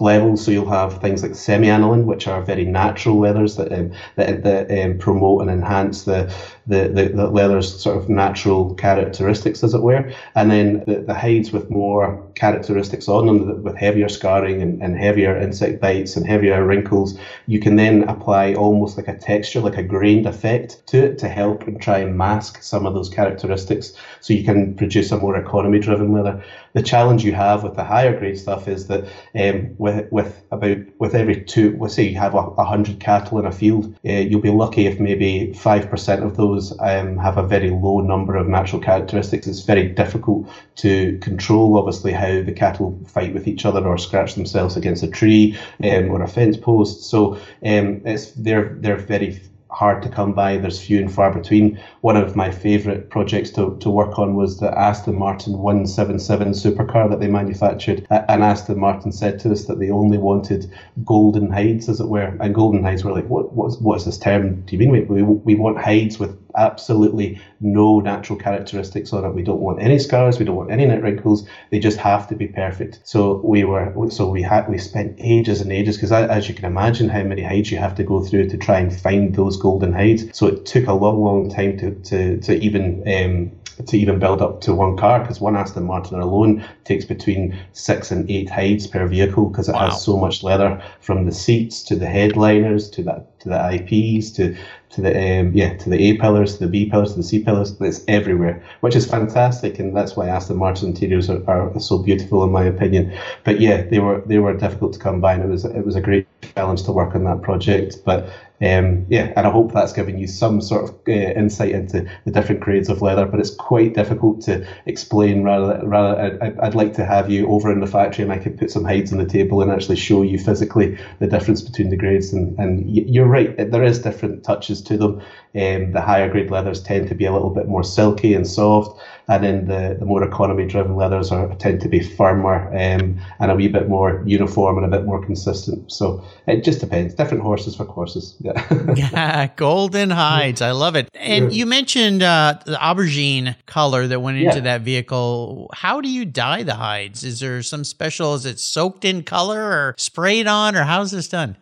levels. 0.00 0.44
So 0.44 0.50
you'll 0.50 0.68
have 0.70 1.00
things 1.00 1.22
like 1.22 1.34
semi-aniline, 1.34 2.06
which 2.06 2.26
are 2.26 2.42
very 2.42 2.64
natural 2.64 3.18
leathers 3.18 3.56
that 3.56 3.72
um, 3.72 3.92
that, 4.16 4.42
that 4.42 4.70
um, 4.70 4.98
promote 4.98 5.42
and 5.42 5.50
enhance 5.50 6.04
the, 6.04 6.32
the, 6.66 6.88
the, 6.88 7.08
the 7.10 7.28
leather's 7.28 7.80
sort 7.80 7.96
of 7.96 8.08
natural 8.08 8.74
characteristics, 8.74 9.62
as 9.62 9.74
it 9.74 9.82
were. 9.82 10.12
And 10.34 10.50
then 10.50 10.84
the, 10.86 11.04
the 11.06 11.14
hides 11.14 11.52
with 11.52 11.70
more 11.70 12.22
characteristics 12.34 13.08
on 13.08 13.26
them, 13.26 13.62
with 13.62 13.76
heavier 13.76 14.08
scarring 14.08 14.60
and, 14.62 14.82
and 14.82 14.96
heavier 14.96 15.36
insect 15.36 15.80
bites 15.80 16.16
and 16.16 16.26
heavier 16.26 16.66
wrinkles, 16.66 17.18
you 17.46 17.60
can 17.60 17.76
then 17.76 18.04
apply 18.04 18.54
almost 18.54 18.96
like 18.96 19.08
a 19.08 19.16
texture, 19.16 19.60
like 19.60 19.78
a 19.78 19.82
grained 19.82 20.26
effect 20.26 20.86
to 20.88 21.04
it 21.04 21.18
to 21.18 21.28
help 21.28 21.66
and 21.66 21.80
try 21.80 21.98
and 21.98 22.18
mask 22.18 22.62
some 22.62 22.86
of 22.86 22.94
those 22.94 23.08
characteristics. 23.08 23.92
So 24.20 24.34
you 24.34 24.44
can 24.44 24.74
produce 24.74 25.12
a 25.12 25.18
more 25.18 25.36
economy-driven 25.36 26.12
leather. 26.12 26.42
The 26.74 26.82
challenge 26.82 27.24
you 27.24 27.32
have 27.32 27.62
with 27.62 27.76
the 27.76 27.84
higher 27.84 28.18
grade 28.18 28.38
stuff 28.38 28.68
is 28.68 28.88
that 28.88 29.04
um, 29.34 29.74
with 29.78 30.10
with 30.12 30.42
about 30.50 30.78
with 30.98 31.14
every 31.14 31.42
two, 31.42 31.76
let's 31.80 31.94
say 31.94 32.02
you 32.02 32.18
have 32.18 32.34
a, 32.34 32.38
a 32.38 32.64
hundred 32.64 33.00
cattle 33.00 33.38
in 33.38 33.46
a 33.46 33.52
field, 33.52 33.94
uh, 34.04 34.12
you'll 34.12 34.42
be 34.42 34.50
lucky 34.50 34.86
if 34.86 35.00
maybe 35.00 35.54
five 35.54 35.88
percent 35.88 36.22
of 36.22 36.36
those 36.36 36.55
um, 36.80 37.16
have 37.18 37.38
a 37.38 37.46
very 37.46 37.70
low 37.70 38.00
number 38.00 38.36
of 38.36 38.48
natural 38.48 38.80
characteristics. 38.80 39.46
It's 39.46 39.62
very 39.62 39.88
difficult 39.88 40.48
to 40.76 41.18
control, 41.18 41.78
obviously, 41.78 42.12
how 42.12 42.42
the 42.42 42.52
cattle 42.52 42.98
fight 43.06 43.34
with 43.34 43.46
each 43.48 43.64
other 43.64 43.86
or 43.86 43.98
scratch 43.98 44.34
themselves 44.34 44.76
against 44.76 45.02
a 45.02 45.08
tree 45.08 45.58
um, 45.82 46.10
or 46.10 46.22
a 46.22 46.28
fence 46.28 46.56
post. 46.56 47.04
So 47.04 47.34
um, 47.64 48.02
it's 48.04 48.32
they're 48.32 48.76
they're 48.80 48.96
very 48.96 49.40
hard 49.76 50.02
to 50.02 50.08
come 50.08 50.32
by. 50.32 50.56
There's 50.56 50.80
few 50.80 50.98
and 50.98 51.12
far 51.12 51.30
between. 51.32 51.78
One 52.00 52.16
of 52.16 52.34
my 52.34 52.50
favourite 52.50 53.10
projects 53.10 53.50
to, 53.50 53.76
to 53.80 53.90
work 53.90 54.18
on 54.18 54.34
was 54.34 54.58
the 54.58 54.76
Aston 54.78 55.18
Martin 55.18 55.58
One-77 55.58 56.54
supercar 56.54 57.10
that 57.10 57.20
they 57.20 57.28
manufactured. 57.28 58.06
And 58.10 58.42
Aston 58.42 58.78
Martin 58.78 59.12
said 59.12 59.38
to 59.40 59.52
us 59.52 59.66
that 59.66 59.78
they 59.78 59.90
only 59.90 60.16
wanted 60.16 60.72
golden 61.04 61.50
hides, 61.50 61.90
as 61.90 62.00
it 62.00 62.08
were. 62.08 62.34
And 62.40 62.54
golden 62.54 62.82
hides 62.84 63.04
were 63.04 63.12
like, 63.12 63.28
what, 63.28 63.52
what's, 63.52 63.76
what 63.78 63.96
is 63.96 64.06
this 64.06 64.16
term? 64.16 64.62
Do 64.62 64.74
you 64.74 64.78
mean 64.78 64.92
we, 64.92 65.02
we, 65.02 65.22
we 65.22 65.54
want 65.56 65.78
hides 65.78 66.18
with 66.18 66.38
absolutely 66.56 67.40
no 67.60 68.00
natural 68.00 68.38
characteristics 68.38 69.12
on 69.12 69.24
it. 69.24 69.34
We 69.34 69.42
don't 69.42 69.60
want 69.60 69.80
any 69.80 69.98
scars. 69.98 70.38
We 70.38 70.44
don't 70.44 70.56
want 70.56 70.70
any 70.70 70.86
net 70.86 71.02
wrinkles. 71.02 71.46
They 71.70 71.78
just 71.78 71.98
have 71.98 72.28
to 72.28 72.34
be 72.34 72.48
perfect. 72.48 73.00
So 73.04 73.40
we 73.44 73.64
were, 73.64 73.92
so 74.10 74.28
we 74.28 74.42
had, 74.42 74.68
we 74.68 74.78
spent 74.78 75.16
ages 75.18 75.60
and 75.60 75.72
ages 75.72 75.96
because 75.96 76.12
as 76.12 76.48
you 76.48 76.54
can 76.54 76.64
imagine 76.64 77.08
how 77.08 77.22
many 77.22 77.42
hides 77.42 77.70
you 77.70 77.78
have 77.78 77.94
to 77.96 78.04
go 78.04 78.22
through 78.22 78.48
to 78.48 78.56
try 78.56 78.78
and 78.78 78.94
find 78.94 79.34
those 79.34 79.56
golden 79.56 79.92
hides. 79.92 80.24
So 80.36 80.46
it 80.46 80.66
took 80.66 80.86
a 80.86 80.92
long, 80.92 81.22
long 81.22 81.50
time 81.50 81.76
to, 81.78 81.94
to, 81.94 82.40
to 82.40 82.58
even, 82.58 83.02
um, 83.06 83.52
to 83.86 83.98
even 83.98 84.18
build 84.18 84.40
up 84.40 84.60
to 84.62 84.74
one 84.74 84.96
car 84.96 85.20
because 85.20 85.40
one 85.40 85.56
Aston 85.56 85.84
Martin 85.84 86.18
alone 86.18 86.64
takes 86.84 87.04
between 87.04 87.58
six 87.72 88.10
and 88.10 88.28
eight 88.30 88.48
hides 88.48 88.86
per 88.86 89.06
vehicle 89.06 89.50
because 89.50 89.68
it 89.68 89.74
wow. 89.74 89.90
has 89.90 90.02
so 90.02 90.16
much 90.16 90.42
leather 90.42 90.82
from 91.00 91.26
the 91.26 91.32
seats 91.32 91.82
to 91.82 91.96
the 91.96 92.06
headliners 92.06 92.88
to 92.90 93.02
that 93.02 93.36
to 93.40 93.48
the 93.50 93.74
IPs, 93.74 94.30
to 94.32 94.56
to 94.90 95.00
the 95.00 95.40
um, 95.40 95.52
yeah 95.52 95.76
to 95.76 95.90
the 95.90 96.10
A 96.10 96.16
pillars, 96.18 96.54
to 96.54 96.64
the 96.64 96.70
B 96.70 96.88
pillars, 96.88 97.12
to 97.12 97.18
the 97.18 97.22
C 97.22 97.42
pillars. 97.42 97.76
It's 97.80 98.04
everywhere, 98.08 98.62
which 98.80 98.96
is 98.96 99.06
fantastic, 99.06 99.78
and 99.78 99.96
that's 99.96 100.16
why 100.16 100.28
Aston 100.28 100.56
Martin 100.56 100.88
interiors 100.88 101.28
are, 101.28 101.42
are 101.48 101.78
so 101.80 101.98
beautiful 101.98 102.44
in 102.44 102.50
my 102.50 102.64
opinion. 102.64 103.12
But 103.44 103.60
yeah, 103.60 103.82
they 103.82 103.98
were 103.98 104.22
they 104.26 104.38
were 104.38 104.54
difficult 104.54 104.92
to 104.94 104.98
come 104.98 105.20
by, 105.20 105.34
and 105.34 105.44
it 105.44 105.48
was 105.48 105.64
it 105.64 105.84
was 105.84 105.96
a 105.96 106.00
great 106.00 106.26
challenge 106.54 106.84
to 106.84 106.92
work 106.92 107.14
on 107.14 107.24
that 107.24 107.42
project. 107.42 107.96
But 108.04 108.30
um, 108.62 109.06
yeah, 109.08 109.32
and 109.36 109.46
I 109.46 109.50
hope 109.50 109.72
that's 109.72 109.92
given 109.92 110.18
you 110.18 110.26
some 110.26 110.60
sort 110.60 110.84
of 110.84 110.90
uh, 111.08 111.12
insight 111.12 111.72
into 111.72 112.08
the 112.24 112.30
different 112.30 112.60
grades 112.60 112.88
of 112.88 113.02
leather. 113.02 113.26
But 113.26 113.40
it's 113.40 113.54
quite 113.54 113.94
difficult 113.94 114.40
to 114.42 114.66
explain. 114.86 115.42
Rather, 115.42 115.80
rather, 115.86 116.38
I'd, 116.42 116.58
I'd 116.58 116.74
like 116.74 116.94
to 116.94 117.04
have 117.04 117.30
you 117.30 117.48
over 117.48 117.70
in 117.70 117.80
the 117.80 117.86
factory, 117.86 118.24
and 118.24 118.32
I 118.32 118.38
could 118.38 118.58
put 118.58 118.70
some 118.70 118.84
hides 118.84 119.12
on 119.12 119.18
the 119.18 119.26
table 119.26 119.60
and 119.60 119.70
actually 119.70 119.96
show 119.96 120.22
you 120.22 120.38
physically 120.38 120.96
the 121.18 121.26
difference 121.26 121.62
between 121.62 121.90
the 121.90 121.96
grades. 121.96 122.32
And, 122.32 122.58
and 122.58 122.88
you're 122.88 123.26
right, 123.26 123.54
there 123.56 123.84
is 123.84 124.00
different 124.00 124.44
touches 124.44 124.80
to 124.82 124.96
them. 124.96 125.20
Um, 125.54 125.92
the 125.92 126.02
higher 126.02 126.30
grade 126.30 126.50
leathers 126.50 126.82
tend 126.82 127.08
to 127.08 127.14
be 127.14 127.24
a 127.24 127.32
little 127.32 127.50
bit 127.50 127.66
more 127.66 127.82
silky 127.82 128.34
and 128.34 128.46
soft, 128.46 129.00
and 129.28 129.42
then 129.42 129.66
the, 129.66 129.96
the 129.98 130.04
more 130.04 130.22
economy 130.22 130.66
driven 130.66 130.96
leathers 130.96 131.32
are 131.32 131.54
tend 131.56 131.80
to 131.80 131.88
be 131.88 132.00
firmer 132.00 132.68
um, 132.68 133.18
and 133.40 133.50
a 133.50 133.54
wee 133.54 133.68
bit 133.68 133.88
more 133.88 134.22
uniform 134.26 134.76
and 134.76 134.86
a 134.86 134.96
bit 134.98 135.06
more 135.06 135.24
consistent. 135.24 135.90
So 135.90 136.22
it 136.46 136.62
just 136.62 136.80
depends. 136.80 137.14
Different 137.14 137.42
horses 137.42 137.74
for 137.74 137.84
courses. 137.84 138.36
Yeah. 138.46 138.94
yeah 138.96 139.48
golden 139.56 140.10
hides. 140.10 140.62
I 140.62 140.70
love 140.72 140.96
it. 140.96 141.08
And 141.14 141.52
you 141.52 141.66
mentioned 141.66 142.22
uh, 142.22 142.58
the 142.64 142.76
aubergine 142.76 143.56
color 143.66 144.06
that 144.06 144.20
went 144.20 144.38
into 144.38 144.56
yeah. 144.56 144.60
that 144.60 144.80
vehicle. 144.82 145.70
How 145.74 146.00
do 146.00 146.08
you 146.08 146.24
dye 146.24 146.62
the 146.62 146.74
hides? 146.74 147.24
Is 147.24 147.40
there 147.40 147.62
some 147.62 147.84
special? 147.84 148.34
Is 148.34 148.46
it 148.46 148.60
soaked 148.60 149.04
in 149.04 149.22
color 149.22 149.62
or 149.62 149.94
sprayed 149.98 150.46
on, 150.46 150.76
or 150.76 150.84
how's 150.84 151.10
this 151.10 151.28
done? 151.28 151.56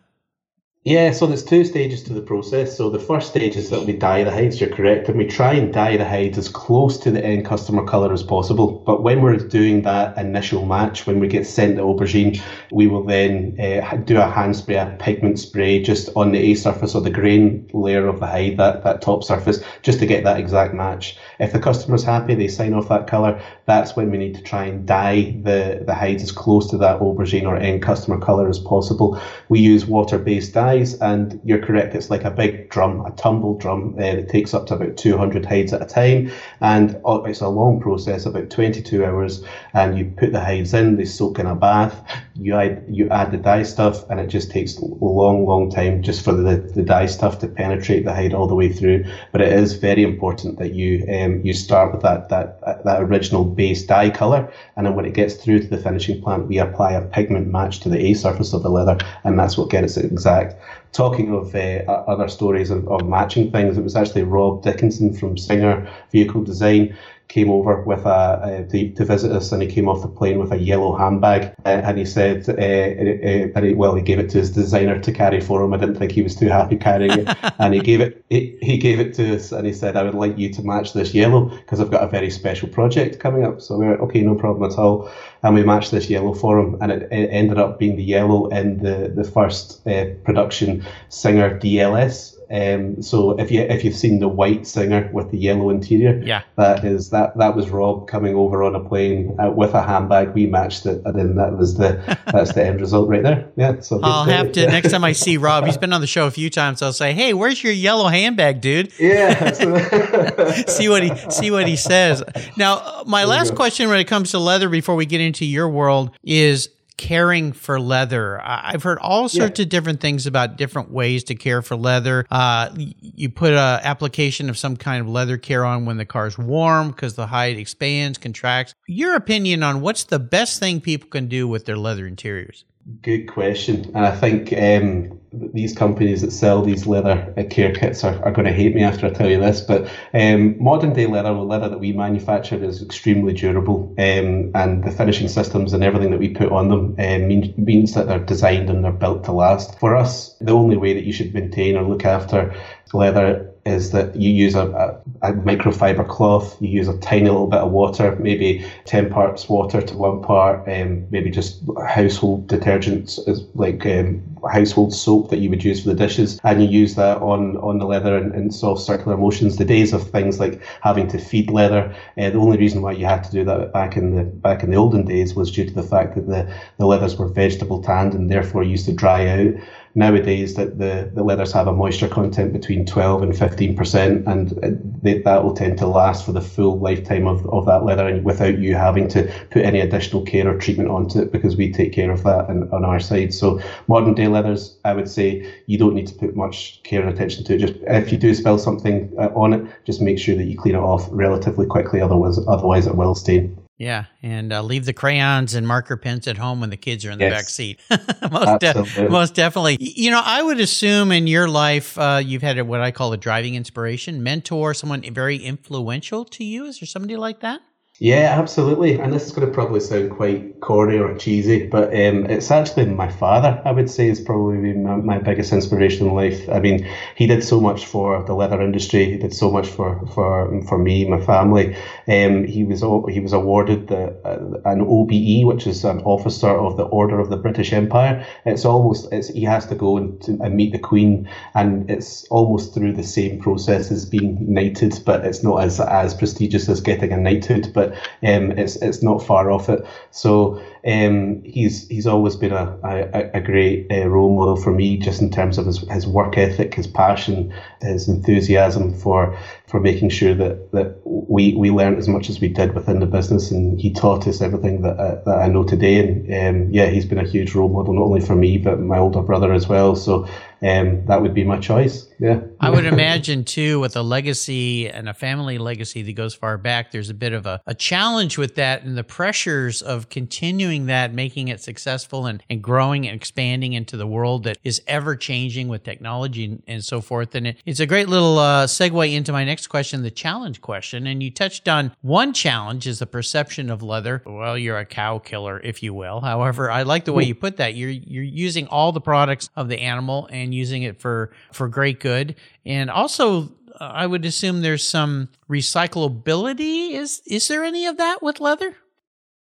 Yeah, 0.87 1.13
so 1.13 1.25
there's 1.25 1.43
two 1.43 1.65
stages 1.65 2.03
to 2.03 2.13
the 2.13 2.21
process. 2.21 2.77
So 2.77 2.91
the 2.91 2.99
first 2.99 3.31
stage 3.31 3.55
is 3.55 3.71
that 3.71 3.87
we 3.87 3.93
dye 3.93 4.23
the 4.23 4.29
hides, 4.29 4.61
you're 4.61 4.69
correct, 4.69 5.09
and 5.09 5.17
we 5.17 5.25
try 5.25 5.53
and 5.53 5.73
dye 5.73 5.97
the 5.97 6.05
hides 6.07 6.37
as 6.37 6.47
close 6.47 6.99
to 6.99 7.09
the 7.09 7.25
end 7.25 7.43
customer 7.43 7.83
colour 7.83 8.13
as 8.13 8.21
possible. 8.21 8.83
But 8.85 9.01
when 9.01 9.23
we're 9.23 9.37
doing 9.37 9.81
that 9.81 10.15
initial 10.15 10.63
match, 10.63 11.07
when 11.07 11.19
we 11.19 11.27
get 11.27 11.47
sent 11.47 11.77
the 11.77 11.81
aubergine, 11.81 12.39
we 12.71 12.85
will 12.85 13.03
then 13.03 13.57
uh, 13.59 13.95
do 13.95 14.21
a 14.21 14.29
hand 14.29 14.57
spray, 14.57 14.75
a 14.75 14.95
pigment 14.99 15.39
spray 15.39 15.81
just 15.81 16.09
on 16.15 16.33
the 16.33 16.51
A 16.51 16.53
surface 16.53 16.93
or 16.93 17.01
the 17.01 17.09
grain 17.09 17.67
layer 17.73 18.05
of 18.05 18.19
the 18.19 18.27
hide, 18.27 18.57
that, 18.57 18.83
that 18.83 19.01
top 19.01 19.23
surface, 19.23 19.63
just 19.81 19.97
to 19.97 20.05
get 20.05 20.23
that 20.23 20.39
exact 20.39 20.75
match. 20.75 21.17
If 21.39 21.51
the 21.51 21.57
customer's 21.57 22.03
happy, 22.03 22.35
they 22.35 22.47
sign 22.47 22.75
off 22.75 22.89
that 22.89 23.07
colour, 23.07 23.41
that's 23.65 23.95
when 23.95 24.11
we 24.11 24.19
need 24.19 24.35
to 24.35 24.43
try 24.43 24.65
and 24.65 24.85
dye 24.85 25.35
the, 25.41 25.81
the 25.83 25.95
hides 25.95 26.21
as 26.21 26.31
close 26.31 26.69
to 26.69 26.77
that 26.77 26.99
aubergine 26.99 27.47
or 27.47 27.57
end 27.57 27.81
customer 27.81 28.19
colour 28.19 28.47
as 28.47 28.59
possible. 28.59 29.19
We 29.49 29.59
use 29.59 29.87
water-based 29.87 30.53
dye 30.53 30.74
size, 30.75 30.99
and 31.01 31.39
you're 31.43 31.59
correct, 31.59 31.95
it's 31.95 32.09
like 32.09 32.23
a 32.23 32.31
big 32.31 32.69
drum, 32.69 33.05
a 33.05 33.11
tumble 33.11 33.57
drum. 33.57 33.95
Uh, 33.97 34.03
it 34.03 34.29
takes 34.29 34.53
up 34.53 34.65
to 34.67 34.75
about 34.75 34.97
200 34.97 35.45
hides 35.45 35.73
at 35.73 35.81
a 35.81 35.85
time, 35.85 36.31
and 36.61 36.95
uh, 37.05 37.21
it's 37.23 37.41
a 37.41 37.47
long 37.47 37.79
process, 37.79 38.25
about 38.25 38.49
22 38.49 39.05
hours. 39.05 39.43
And 39.73 39.97
you 39.97 40.05
put 40.05 40.31
the 40.31 40.39
hides 40.39 40.73
in, 40.73 40.95
they 40.97 41.05
soak 41.05 41.39
in 41.39 41.45
a 41.45 41.55
bath. 41.55 42.01
You 42.35 42.55
add 42.55 42.83
you 42.87 43.09
add 43.09 43.31
the 43.31 43.37
dye 43.37 43.63
stuff, 43.63 44.07
and 44.09 44.19
it 44.19 44.27
just 44.27 44.51
takes 44.51 44.77
a 44.77 44.85
long, 44.85 45.45
long 45.45 45.69
time 45.69 46.01
just 46.01 46.23
for 46.23 46.33
the, 46.33 46.57
the 46.57 46.83
dye 46.83 47.05
stuff 47.05 47.39
to 47.39 47.47
penetrate 47.47 48.05
the 48.05 48.13
hide 48.13 48.33
all 48.33 48.47
the 48.47 48.55
way 48.55 48.69
through. 48.69 49.05
But 49.31 49.41
it 49.41 49.51
is 49.51 49.73
very 49.73 50.03
important 50.03 50.59
that 50.59 50.73
you 50.73 51.05
um, 51.09 51.41
you 51.43 51.53
start 51.53 51.91
with 51.91 52.01
that 52.01 52.29
that 52.29 52.83
that 52.83 53.01
original 53.01 53.45
base 53.45 53.83
dye 53.83 54.09
color, 54.09 54.51
and 54.75 54.85
then 54.85 54.95
when 54.95 55.05
it 55.05 55.13
gets 55.13 55.35
through 55.35 55.59
to 55.59 55.67
the 55.67 55.77
finishing 55.77 56.21
plant, 56.21 56.47
we 56.47 56.57
apply 56.57 56.91
a 56.91 57.01
pigment 57.01 57.47
match 57.47 57.79
to 57.81 57.89
the 57.89 57.99
A 57.99 58.13
surface 58.13 58.53
of 58.53 58.63
the 58.63 58.69
leather, 58.69 58.97
and 59.23 59.39
that's 59.39 59.57
what 59.57 59.69
gets 59.69 59.97
it 59.97 60.05
exact 60.05 60.55
talking 60.95 61.33
of 61.33 61.53
uh, 61.53 61.83
other 62.07 62.29
stories 62.29 62.69
of, 62.69 62.87
of, 62.87 63.05
matching 63.07 63.51
things, 63.51 63.77
it 63.77 63.83
was 63.83 63.95
actually 63.95 64.23
Rob 64.23 64.63
Dickinson 64.63 65.13
from 65.13 65.37
Singer 65.37 65.87
Vehicle 66.11 66.41
Design 66.43 66.95
came 67.27 67.49
over 67.49 67.81
with 67.81 68.05
a, 68.05 68.67
to, 68.69 68.91
to, 68.91 69.05
visit 69.05 69.31
us, 69.31 69.51
and 69.51 69.61
he 69.61 69.67
came 69.67 69.89
off 69.89 70.01
the 70.01 70.07
plane 70.07 70.39
with 70.39 70.51
a 70.51 70.57
yellow 70.57 70.95
handbag, 70.95 71.53
uh, 71.65 71.69
and 71.69 71.97
he 71.97 72.05
said, 72.05 72.47
uh, 72.47 72.53
uh, 72.53 73.59
uh, 73.59 73.75
well, 73.75 73.95
he 73.95 74.01
gave 74.01 74.19
it 74.19 74.29
to 74.29 74.37
his 74.37 74.51
designer 74.51 74.99
to 74.99 75.11
carry 75.11 75.41
for 75.41 75.63
him. 75.63 75.73
I 75.73 75.77
didn't 75.77 75.95
think 75.95 76.11
he 76.11 76.21
was 76.21 76.35
too 76.35 76.47
happy 76.47 76.77
carrying 76.77 77.19
it, 77.19 77.37
and 77.59 77.73
he 77.73 77.79
gave 77.79 78.01
it 78.01 78.23
he, 78.29 78.57
he 78.61 78.77
gave 78.77 78.99
it 78.99 79.13
to 79.15 79.35
us, 79.35 79.51
and 79.51 79.65
he 79.65 79.73
said, 79.73 79.95
I 79.95 80.03
would 80.03 80.13
like 80.13 80.37
you 80.37 80.51
to 80.53 80.63
match 80.63 80.93
this 80.93 81.13
yellow 81.13 81.45
because 81.45 81.79
I've 81.79 81.91
got 81.91 82.03
a 82.03 82.07
very 82.07 82.29
special 82.29 82.69
project 82.69 83.19
coming 83.19 83.43
up. 83.43 83.61
So 83.61 83.77
we 83.77 83.85
were 83.85 83.99
okay, 84.01 84.21
no 84.21 84.35
problem 84.35 84.71
at 84.71 84.77
all, 84.77 85.09
and 85.43 85.55
we 85.55 85.63
matched 85.63 85.91
this 85.91 86.09
yellow 86.09 86.33
for 86.33 86.59
him, 86.59 86.77
and 86.81 86.91
it, 86.91 87.03
it 87.11 87.29
ended 87.31 87.57
up 87.57 87.79
being 87.79 87.95
the 87.95 88.03
yellow 88.03 88.47
in 88.47 88.77
the 88.77 89.11
the 89.15 89.23
first 89.23 89.85
uh, 89.87 90.05
production 90.23 90.85
Singer 91.09 91.59
DLS 91.59 92.35
um, 92.51 93.01
so 93.01 93.31
if 93.39 93.51
you 93.51 93.61
if 93.61 93.83
you've 93.83 93.95
seen 93.95 94.19
the 94.19 94.27
white 94.27 94.67
singer 94.67 95.09
with 95.13 95.31
the 95.31 95.37
yellow 95.37 95.69
interior, 95.69 96.21
yeah, 96.23 96.43
that 96.57 96.83
is 96.83 97.09
that 97.09 97.37
that 97.37 97.55
was 97.55 97.69
Rob 97.69 98.07
coming 98.07 98.35
over 98.35 98.63
on 98.63 98.75
a 98.75 98.79
plane 98.79 99.35
uh, 99.39 99.49
with 99.49 99.73
a 99.73 99.81
handbag. 99.81 100.33
We 100.33 100.45
matched 100.45 100.85
it, 100.85 101.01
and 101.05 101.17
then 101.17 101.35
that 101.35 101.57
was 101.57 101.75
the 101.75 102.17
that's 102.31 102.53
the 102.53 102.65
end 102.65 102.81
result 102.81 103.09
right 103.09 103.23
there. 103.23 103.49
Yeah. 103.55 103.79
So 103.79 103.99
I'll 104.01 104.25
have 104.25 104.51
to 104.53 104.61
yeah. 104.61 104.67
next 104.67 104.91
time 104.91 105.03
I 105.03 105.13
see 105.13 105.37
Rob. 105.45 105.65
He's 105.65 105.77
been 105.77 105.93
on 105.93 106.01
the 106.01 106.07
show 106.07 106.27
a 106.27 106.31
few 106.31 106.49
times. 106.49 106.81
I'll 106.81 106.93
say, 106.93 107.13
"Hey, 107.13 107.33
where's 107.33 107.63
your 107.63 107.73
yellow 107.73 108.07
handbag, 108.07 108.61
dude?" 108.61 108.91
Yeah. 108.99 109.51
see 110.67 110.89
what 110.89 111.03
he 111.03 111.31
see 111.31 111.51
what 111.51 111.67
he 111.67 111.75
says. 111.75 112.23
Now, 112.57 113.03
my 113.05 113.21
there 113.21 113.27
last 113.27 113.55
question 113.55 113.89
when 113.89 113.99
it 113.99 114.05
comes 114.05 114.31
to 114.31 114.39
leather, 114.39 114.69
before 114.69 114.95
we 114.95 115.05
get 115.05 115.21
into 115.21 115.45
your 115.45 115.69
world, 115.69 116.11
is 116.23 116.69
caring 116.97 117.51
for 117.51 117.79
leather. 117.79 118.41
I've 118.41 118.83
heard 118.83 118.99
all 118.99 119.27
sorts 119.29 119.59
yeah. 119.59 119.63
of 119.63 119.69
different 119.69 119.99
things 120.01 120.27
about 120.27 120.57
different 120.57 120.91
ways 120.91 121.25
to 121.25 121.35
care 121.35 121.61
for 121.61 121.75
leather. 121.75 122.25
Uh, 122.31 122.69
you 122.75 123.29
put 123.29 123.53
a 123.53 123.79
application 123.83 124.49
of 124.49 124.57
some 124.57 124.77
kind 124.77 125.01
of 125.01 125.09
leather 125.09 125.37
care 125.37 125.65
on 125.65 125.85
when 125.85 125.97
the 125.97 126.05
car's 126.05 126.37
warm 126.37 126.89
because 126.89 127.15
the 127.15 127.27
hide 127.27 127.57
expands, 127.57 128.17
contracts. 128.17 128.73
Your 128.87 129.15
opinion 129.15 129.63
on 129.63 129.81
what's 129.81 130.05
the 130.05 130.19
best 130.19 130.59
thing 130.59 130.81
people 130.81 131.09
can 131.09 131.27
do 131.27 131.47
with 131.47 131.65
their 131.65 131.77
leather 131.77 132.07
interiors? 132.07 132.65
Good 133.01 133.27
question. 133.27 133.85
And 133.95 134.05
I 134.05 134.11
think 134.11 134.53
um, 134.53 135.19
these 135.31 135.73
companies 135.73 136.21
that 136.21 136.31
sell 136.31 136.61
these 136.61 136.85
leather 136.85 137.33
uh, 137.35 137.43
care 137.49 137.73
kits 137.73 138.03
are, 138.03 138.23
are 138.23 138.31
going 138.31 138.45
to 138.45 138.53
hate 138.53 138.75
me 138.75 138.83
after 138.83 139.07
I 139.07 139.09
tell 139.09 139.27
you 139.27 139.39
this, 139.39 139.59
but 139.59 139.89
um, 140.13 140.55
modern 140.61 140.93
day 140.93 141.07
leather, 141.07 141.33
the 141.33 141.39
leather 141.39 141.67
that 141.67 141.79
we 141.79 141.93
manufacture, 141.93 142.63
is 142.63 142.83
extremely 142.83 143.33
durable, 143.33 143.91
um, 143.97 144.51
and 144.53 144.83
the 144.83 144.91
finishing 144.91 145.27
systems 145.27 145.73
and 145.73 145.83
everything 145.83 146.11
that 146.11 146.19
we 146.19 146.29
put 146.29 146.51
on 146.51 146.67
them 146.67 146.95
um, 146.99 147.27
mean, 147.27 147.51
means 147.57 147.93
that 147.95 148.05
they're 148.07 148.19
designed 148.19 148.69
and 148.69 148.83
they're 148.83 148.91
built 148.91 149.23
to 149.23 149.31
last. 149.31 149.79
For 149.79 149.95
us, 149.95 150.35
the 150.39 150.53
only 150.53 150.77
way 150.77 150.93
that 150.93 151.05
you 151.05 151.11
should 151.11 151.33
maintain 151.33 151.77
or 151.77 151.81
look 151.83 152.05
after 152.05 152.53
leather 152.93 153.51
is 153.65 153.89
that 153.91 154.15
you 154.15 154.29
use 154.29 154.53
a, 154.53 155.01
a, 155.23 155.29
a, 155.31 155.33
microfiber 155.33 156.07
cloth, 156.07 156.55
you 156.61 156.69
use 156.69 156.87
a 156.87 156.97
tiny 156.99 157.25
little 157.25 157.47
bit 157.47 157.61
of 157.61 157.71
water, 157.71 158.15
maybe 158.17 158.63
10 158.85 159.09
parts 159.09 159.49
water 159.49 159.81
to 159.81 159.97
one 159.97 160.21
part, 160.21 160.59
um, 160.69 161.07
maybe 161.09 161.31
just 161.31 161.63
household 161.87 162.47
detergents 162.47 163.17
like 163.55 163.83
um, 163.87 164.21
household 164.51 164.93
soap 164.93 165.31
that 165.31 165.39
you 165.39 165.49
would 165.49 165.63
use 165.63 165.81
for 165.81 165.89
the 165.89 165.95
dishes, 165.95 166.39
and 166.43 166.61
you 166.61 166.69
use 166.69 166.93
that 166.93 167.17
on, 167.23 167.57
on 167.57 167.79
the 167.79 167.85
leather 167.85 168.15
in, 168.15 168.35
in 168.35 168.51
soft 168.51 168.81
circular 168.81 169.17
motions. 169.17 169.57
The 169.57 169.65
days 169.65 169.93
of 169.93 170.11
things 170.11 170.39
like 170.39 170.61
having 170.81 171.07
to 171.07 171.17
feed 171.17 171.49
leather, 171.49 171.91
uh, 172.19 172.29
the 172.29 172.37
only 172.37 172.57
reason 172.57 172.83
why 172.83 172.91
you 172.91 173.07
had 173.07 173.23
to 173.23 173.31
do 173.31 173.43
that 173.45 173.73
back 173.73 173.97
in 173.97 174.15
the 174.15 174.23
back 174.23 174.61
in 174.61 174.69
the 174.69 174.77
olden 174.77 175.05
days 175.05 175.33
was 175.33 175.51
due 175.51 175.65
to 175.65 175.73
the 175.73 175.81
fact 175.81 176.13
that 176.15 176.27
the, 176.27 176.53
the 176.77 176.85
leathers 176.85 177.17
were 177.17 177.27
vegetable 177.27 177.81
tanned 177.81 178.13
and 178.13 178.29
therefore 178.29 178.61
used 178.61 178.85
to 178.85 178.93
dry 178.93 179.27
out 179.27 179.55
nowadays 179.95 180.55
that 180.55 180.77
the, 180.77 181.09
the 181.13 181.23
leathers 181.23 181.53
have 181.53 181.67
a 181.67 181.73
moisture 181.73 182.09
content 182.09 182.51
between 182.51 182.85
12 182.85 183.23
and 183.23 183.33
15% 183.33 184.27
and 184.27 185.01
they, 185.01 185.19
that 185.19 185.43
will 185.43 185.53
tend 185.53 185.77
to 185.77 185.87
last 185.87 186.25
for 186.25 186.33
the 186.33 186.41
full 186.41 186.77
lifetime 186.79 187.25
of, 187.25 187.45
of 187.47 187.65
that 187.65 187.85
leather 187.85 188.05
and 188.07 188.25
without 188.25 188.59
you 188.59 188.75
having 188.75 189.07
to 189.07 189.23
put 189.51 189.63
any 189.63 189.79
additional 189.79 190.21
care 190.21 190.53
or 190.53 190.57
treatment 190.57 190.89
onto 190.89 191.21
it 191.21 191.31
because 191.31 191.55
we 191.55 191.71
take 191.71 191.93
care 191.93 192.11
of 192.11 192.23
that 192.23 192.49
in, 192.49 192.69
on 192.71 192.83
our 192.83 192.99
side. 192.99 193.33
So 193.33 193.61
modern 193.87 194.13
day 194.13 194.27
leathers 194.27 194.77
i 194.83 194.93
would 194.93 195.09
say 195.09 195.49
you 195.65 195.77
don't 195.77 195.95
need 195.95 196.07
to 196.07 196.15
put 196.15 196.35
much 196.35 196.81
care 196.83 197.01
and 197.01 197.09
attention 197.09 197.43
to 197.45 197.55
it. 197.55 197.59
Just 197.59 197.75
if 197.87 198.11
you 198.11 198.17
do 198.17 198.33
spill 198.35 198.59
something 198.59 199.13
uh, 199.17 199.29
on 199.35 199.53
it 199.53 199.85
just 199.85 200.01
make 200.01 200.19
sure 200.19 200.35
that 200.35 200.43
you 200.43 200.57
clean 200.57 200.75
it 200.75 200.79
off 200.79 201.07
relatively 201.11 201.65
quickly 201.65 202.01
otherwise 202.01 202.37
otherwise 202.47 202.85
it 202.85 202.95
will 202.95 203.15
stain 203.15 203.57
yeah, 203.77 204.05
and 204.23 204.53
uh, 204.53 204.61
leave 204.61 204.85
the 204.85 204.93
crayons 204.93 205.53
and 205.53 205.67
marker 205.67 205.97
pens 205.97 206.27
at 206.27 206.37
home 206.37 206.61
when 206.61 206.69
the 206.69 206.77
kids 206.77 207.05
are 207.05 207.11
in 207.11 207.19
the 207.19 207.25
yes. 207.25 207.33
back 207.33 207.49
seat. 207.49 207.79
most, 208.31 208.59
de- 208.61 209.09
most 209.09 209.35
definitely. 209.35 209.77
You 209.79 210.11
know, 210.11 210.21
I 210.23 210.41
would 210.41 210.61
assume 210.61 211.11
in 211.11 211.27
your 211.27 211.49
life 211.49 211.97
uh, 211.97 212.21
you've 212.23 212.41
had 212.41 212.61
what 212.61 212.79
I 212.79 212.91
call 212.91 213.11
a 213.11 213.17
driving 213.17 213.55
inspiration, 213.55 214.23
mentor, 214.23 214.73
someone 214.73 215.01
very 215.13 215.37
influential 215.37 216.23
to 216.25 216.43
you. 216.45 216.65
Is 216.65 216.79
there 216.79 216.87
somebody 216.87 217.17
like 217.17 217.41
that? 217.41 217.61
Yeah, 217.97 218.37
absolutely. 218.37 218.99
And 218.99 219.13
this 219.13 219.23
is 219.25 219.31
going 219.31 219.47
to 219.47 219.53
probably 219.53 219.79
sound 219.79 220.11
quite 220.11 220.59
corny 220.59 220.97
or 220.97 221.15
cheesy, 221.15 221.65
but 221.65 221.85
um, 221.93 222.25
it's 222.25 222.51
actually 222.51 222.87
my 222.87 223.07
father, 223.07 223.61
I 223.63 223.71
would 223.71 223.89
say, 223.89 224.09
is 224.09 224.19
probably 224.19 224.73
my, 224.73 224.97
my, 224.97 225.17
biggest 225.17 225.53
inspiration 225.53 226.07
in 226.07 226.13
life. 226.13 226.49
I 226.49 226.59
mean, 226.59 226.85
he 227.15 227.25
did 227.25 227.41
so 227.41 227.61
much 227.61 227.85
for 227.85 228.21
the 228.25 228.33
leather 228.33 228.61
industry. 228.61 229.09
He 229.09 229.15
did 229.17 229.33
so 229.33 229.49
much 229.49 229.69
for 229.69 230.05
for, 230.07 230.61
for 230.63 230.77
me, 230.77 231.05
my 231.05 231.21
family. 231.21 231.73
Um, 232.09 232.43
he 232.43 232.65
was 232.65 232.81
he 233.09 233.21
was 233.21 233.31
awarded 233.31 233.87
the 233.87 234.13
uh, 234.25 234.39
an 234.69 234.81
OBE, 234.81 235.45
which 235.47 235.65
is 235.65 235.85
an 235.85 236.01
officer 236.01 236.49
of 236.49 236.75
the 236.75 236.83
Order 236.83 237.19
of 237.21 237.29
the 237.29 237.37
British 237.37 237.71
Empire. 237.71 238.25
It's 238.45 238.65
almost 238.65 239.07
it's, 239.13 239.29
he 239.29 239.43
has 239.43 239.65
to 239.67 239.75
go 239.75 239.95
and, 239.95 240.21
and 240.41 240.53
meet 240.53 240.73
the 240.73 240.79
Queen, 240.79 241.29
and 241.53 241.89
it's 241.89 242.25
almost 242.25 242.73
through 242.73 242.91
the 242.93 243.03
same 243.03 243.39
process 243.39 243.89
as 243.89 244.05
being 244.05 244.35
knighted, 244.53 244.99
but 245.05 245.23
it's 245.25 245.43
not 245.43 245.63
as 245.63 245.79
as 245.79 246.13
prestigious 246.13 246.67
as 246.67 246.81
getting 246.81 247.13
a 247.13 247.17
knighthood. 247.17 247.71
But 247.73 247.84
but 247.85 247.97
um, 248.27 248.51
it's 248.51 248.75
it's 248.77 249.03
not 249.03 249.23
far 249.23 249.51
off 249.51 249.69
it. 249.69 249.85
So 250.11 250.61
um, 250.87 251.41
he's 251.43 251.87
he's 251.87 252.07
always 252.07 252.35
been 252.35 252.51
a, 252.51 252.77
a, 252.83 253.37
a 253.37 253.41
great 253.41 253.87
uh, 253.91 254.07
role 254.07 254.35
model 254.35 254.55
for 254.55 254.71
me, 254.71 254.97
just 254.97 255.21
in 255.21 255.31
terms 255.31 255.57
of 255.57 255.65
his, 255.65 255.79
his 255.89 256.07
work 256.07 256.37
ethic, 256.37 256.73
his 256.73 256.87
passion, 256.87 257.53
his 257.81 258.07
enthusiasm 258.07 258.93
for 258.93 259.37
for 259.67 259.79
making 259.79 260.09
sure 260.09 260.35
that, 260.35 260.71
that 260.71 261.01
we 261.05 261.55
we 261.55 261.71
learned 261.71 261.97
as 261.97 262.07
much 262.07 262.29
as 262.29 262.39
we 262.39 262.47
did 262.47 262.73
within 262.75 262.99
the 262.99 263.05
business, 263.05 263.51
and 263.51 263.79
he 263.79 263.91
taught 263.91 264.27
us 264.27 264.41
everything 264.41 264.81
that 264.81 264.97
uh, 264.99 265.21
that 265.25 265.39
I 265.39 265.47
know 265.47 265.63
today. 265.63 265.99
And 265.99 266.65
um, 266.67 266.73
yeah, 266.73 266.87
he's 266.87 267.05
been 267.05 267.19
a 267.19 267.27
huge 267.27 267.55
role 267.55 267.69
model 267.69 267.93
not 267.93 268.03
only 268.03 268.21
for 268.21 268.35
me 268.35 268.57
but 268.57 268.79
my 268.79 268.97
older 268.97 269.21
brother 269.21 269.53
as 269.53 269.67
well. 269.67 269.95
So 269.95 270.27
um, 270.61 271.05
that 271.05 271.21
would 271.21 271.33
be 271.33 271.43
my 271.43 271.59
choice. 271.59 272.07
Yeah, 272.19 272.41
I 272.59 272.69
would 272.69 272.85
imagine 272.95 273.43
too, 273.43 273.79
with 273.79 273.95
a 273.95 274.01
legacy 274.01 274.89
and 274.89 275.09
a 275.09 275.13
family 275.13 275.57
legacy 275.57 276.01
that 276.03 276.13
goes 276.13 276.33
far 276.33 276.57
back, 276.57 276.91
there's 276.91 277.09
a 277.09 277.13
bit 277.13 277.33
of 277.33 277.45
a, 277.45 277.61
a 277.67 277.73
challenge 277.73 278.37
with 278.37 278.55
that 278.55 278.83
and 278.83 278.97
the 278.97 279.03
pressures 279.03 279.81
of 279.81 280.09
continuing 280.09 280.87
that, 280.87 281.13
making 281.13 281.47
it 281.47 281.61
successful 281.61 282.25
and, 282.25 282.43
and 282.49 282.61
growing 282.61 283.07
and 283.07 283.15
expanding 283.15 283.73
into 283.73 283.97
the 283.97 284.07
world 284.07 284.43
that 284.43 284.57
is 284.63 284.81
ever 284.87 285.15
changing 285.15 285.67
with 285.67 285.83
technology 285.83 286.45
and, 286.45 286.63
and 286.67 286.83
so 286.83 287.01
forth. 287.01 287.35
And 287.35 287.47
it, 287.47 287.57
it's 287.65 287.79
a 287.79 287.85
great 287.85 288.09
little 288.09 288.39
uh, 288.39 288.65
segue 288.65 289.13
into 289.13 289.31
my 289.31 289.43
next 289.43 289.67
question, 289.67 290.03
the 290.03 290.11
challenge 290.11 290.61
question. 290.61 291.07
And 291.07 291.21
you 291.21 291.31
touched 291.31 291.67
on 291.67 291.91
one 292.01 292.33
challenge 292.33 292.87
is 292.87 292.99
the 292.99 293.05
perception 293.05 293.69
of 293.69 293.83
leather. 293.83 294.21
Well, 294.25 294.57
you're 294.57 294.77
a 294.77 294.85
cow 294.85 295.19
killer, 295.19 295.59
if 295.59 295.83
you 295.83 295.93
will. 295.93 296.21
However, 296.21 296.71
I 296.71 296.83
like 296.83 297.05
the 297.05 297.13
way 297.13 297.23
you 297.23 297.35
put 297.35 297.57
that. 297.57 297.75
You're 297.75 297.89
you're 297.89 298.23
using 298.23 298.67
all 298.67 298.91
the 298.91 299.01
products 299.01 299.49
of 299.55 299.69
the 299.69 299.79
animal 299.79 300.27
and 300.31 300.44
using 300.53 300.83
it 300.83 300.99
for 300.99 301.31
for 301.51 301.67
great 301.67 301.99
good. 301.99 302.35
And 302.65 302.89
also 302.89 303.51
I 303.79 304.07
would 304.07 304.25
assume 304.25 304.61
there's 304.61 304.87
some 304.87 305.29
recyclability. 305.49 306.91
Is 306.91 307.21
is 307.25 307.47
there 307.47 307.63
any 307.63 307.85
of 307.85 307.97
that 307.97 308.21
with 308.21 308.39
leather? 308.39 308.75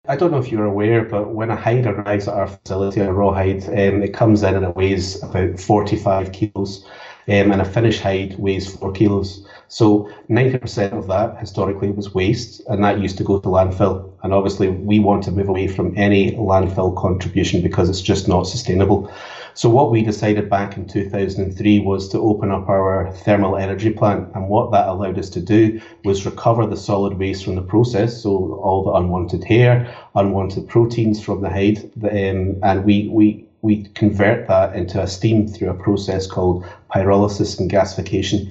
I 0.08 0.16
don't 0.16 0.32
know 0.32 0.40
if 0.40 0.52
you're 0.52 0.66
aware, 0.66 1.04
but 1.04 1.34
when 1.36 1.52
a 1.52 1.56
hide 1.56 1.86
arrives 1.86 2.28
at 2.28 2.34
our 2.34 2.48
facility, 2.48 3.02
a 3.02 3.12
raw 3.12 3.34
hide, 3.34 3.64
um, 3.68 4.02
it 4.02 4.14
comes 4.14 4.44
in 4.44 4.56
and 4.56 4.66
it 4.66 4.76
weighs 4.76 5.22
about 5.22 5.60
45 5.60 6.32
kilos, 6.32 6.86
um, 7.28 7.52
and 7.52 7.62
a 7.62 7.66
finished 7.66 8.02
hide 8.02 8.40
weighs 8.40 8.76
4 8.78 8.94
kilos. 8.94 9.46
So 9.68 10.10
90% 10.30 10.94
of 10.94 11.08
that 11.08 11.38
historically 11.38 11.92
was 11.92 12.16
waste, 12.16 12.62
and 12.68 12.84
that 12.84 13.00
used 13.00 13.18
to 13.18 13.24
go 13.24 13.40
to 13.40 13.50
landfill. 13.50 14.12
And 14.24 14.34
obviously, 14.34 14.70
we 14.70 15.00
want 15.00 15.24
to 15.26 15.32
move 15.32 15.50
away 15.50 15.68
from 15.68 15.94
any 15.98 16.32
landfill 16.32 16.96
contribution 16.96 17.62
because 17.62 17.90
it's 17.90 18.02
just 18.02 18.28
not 18.28 18.48
sustainable. 18.48 19.12
So 19.60 19.68
what 19.70 19.92
we 19.92 20.04
decided 20.04 20.50
back 20.50 20.78
in 20.78 20.88
2003 20.88 21.82
was 21.82 22.08
to 22.08 22.20
open 22.20 22.50
up 22.50 22.70
our 22.70 23.12
thermal 23.12 23.58
energy 23.58 23.90
plant. 23.90 24.34
And 24.34 24.48
what 24.48 24.72
that 24.72 24.88
allowed 24.88 25.20
us 25.20 25.30
to 25.32 25.42
do 25.42 25.82
was 26.06 26.26
recover 26.26 26.66
the 26.66 26.78
solid 26.78 27.20
waste 27.20 27.44
from 27.44 27.56
the 27.56 27.62
process. 27.62 28.24
So 28.24 28.54
all 28.64 28.86
the 28.86 28.94
unwanted 28.94 29.44
hair, 29.44 29.94
unwanted 30.16 30.70
proteins 30.70 31.22
from 31.22 31.42
the 31.42 31.50
hide. 31.50 31.80
Um, 32.10 32.56
and 32.64 32.86
we, 32.86 33.10
we, 33.10 33.46
we 33.62 33.84
convert 33.96 34.48
that 34.48 34.78
into 34.78 35.02
a 35.02 35.08
steam 35.08 35.46
through 35.46 35.72
a 35.72 35.84
process 35.84 36.26
called 36.26 36.64
pyrolysis 36.96 37.60
and 37.60 37.70
gasification. 37.70 38.50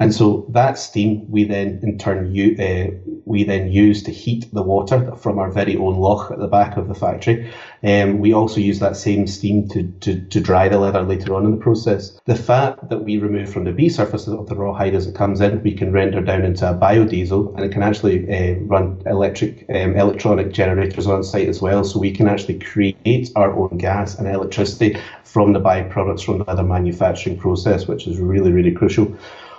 And 0.00 0.14
so 0.14 0.46
that 0.50 0.78
steam 0.78 1.28
we 1.28 1.44
then 1.44 1.80
in 1.82 1.98
turn 1.98 2.32
u- 2.32 2.56
uh, 2.58 2.90
we 3.24 3.44
then 3.44 3.70
use 3.70 4.02
to 4.04 4.10
heat 4.10 4.48
the 4.52 4.62
water 4.62 5.14
from 5.16 5.38
our 5.38 5.50
very 5.50 5.76
own 5.76 5.96
loch 5.96 6.30
at 6.30 6.38
the 6.38 6.46
back 6.46 6.76
of 6.76 6.88
the 6.88 6.94
factory. 6.94 7.52
Um, 7.82 8.20
we 8.20 8.32
also 8.32 8.60
use 8.60 8.78
that 8.78 8.96
same 8.96 9.26
steam 9.26 9.68
to, 9.68 9.82
to, 10.00 10.20
to 10.20 10.40
dry 10.40 10.68
the 10.68 10.78
leather 10.78 11.02
later 11.02 11.34
on 11.34 11.44
in 11.44 11.50
the 11.50 11.56
process. 11.56 12.18
The 12.24 12.36
fat 12.36 12.88
that 12.88 13.04
we 13.04 13.18
remove 13.18 13.52
from 13.52 13.64
the 13.64 13.72
B 13.72 13.88
surface 13.88 14.26
of 14.28 14.48
the 14.48 14.54
raw 14.54 14.72
hide 14.72 14.94
as 14.94 15.06
it 15.06 15.14
comes 15.14 15.40
in, 15.40 15.62
we 15.62 15.74
can 15.74 15.92
render 15.92 16.20
down 16.22 16.44
into 16.44 16.70
a 16.70 16.74
biodiesel 16.74 17.54
and 17.56 17.64
it 17.64 17.72
can 17.72 17.82
actually 17.82 18.24
uh, 18.30 18.58
run 18.60 19.02
electric 19.04 19.66
um, 19.68 19.96
electronic 19.96 20.52
generators 20.52 21.06
on 21.06 21.22
site 21.22 21.48
as 21.48 21.60
well. 21.60 21.84
So 21.84 21.98
we 21.98 22.12
can 22.12 22.28
actually 22.28 22.60
create 22.60 23.30
our 23.36 23.52
own 23.52 23.76
gas 23.78 24.18
and 24.18 24.28
electricity 24.28 24.96
from 25.24 25.52
the 25.52 25.60
byproducts 25.60 26.24
from 26.24 26.38
the 26.38 26.44
leather 26.44 26.62
manufacturing 26.62 27.38
process, 27.38 27.86
which 27.86 28.06
is 28.06 28.18
really, 28.18 28.52
really 28.52 28.72
crucial. 28.72 29.14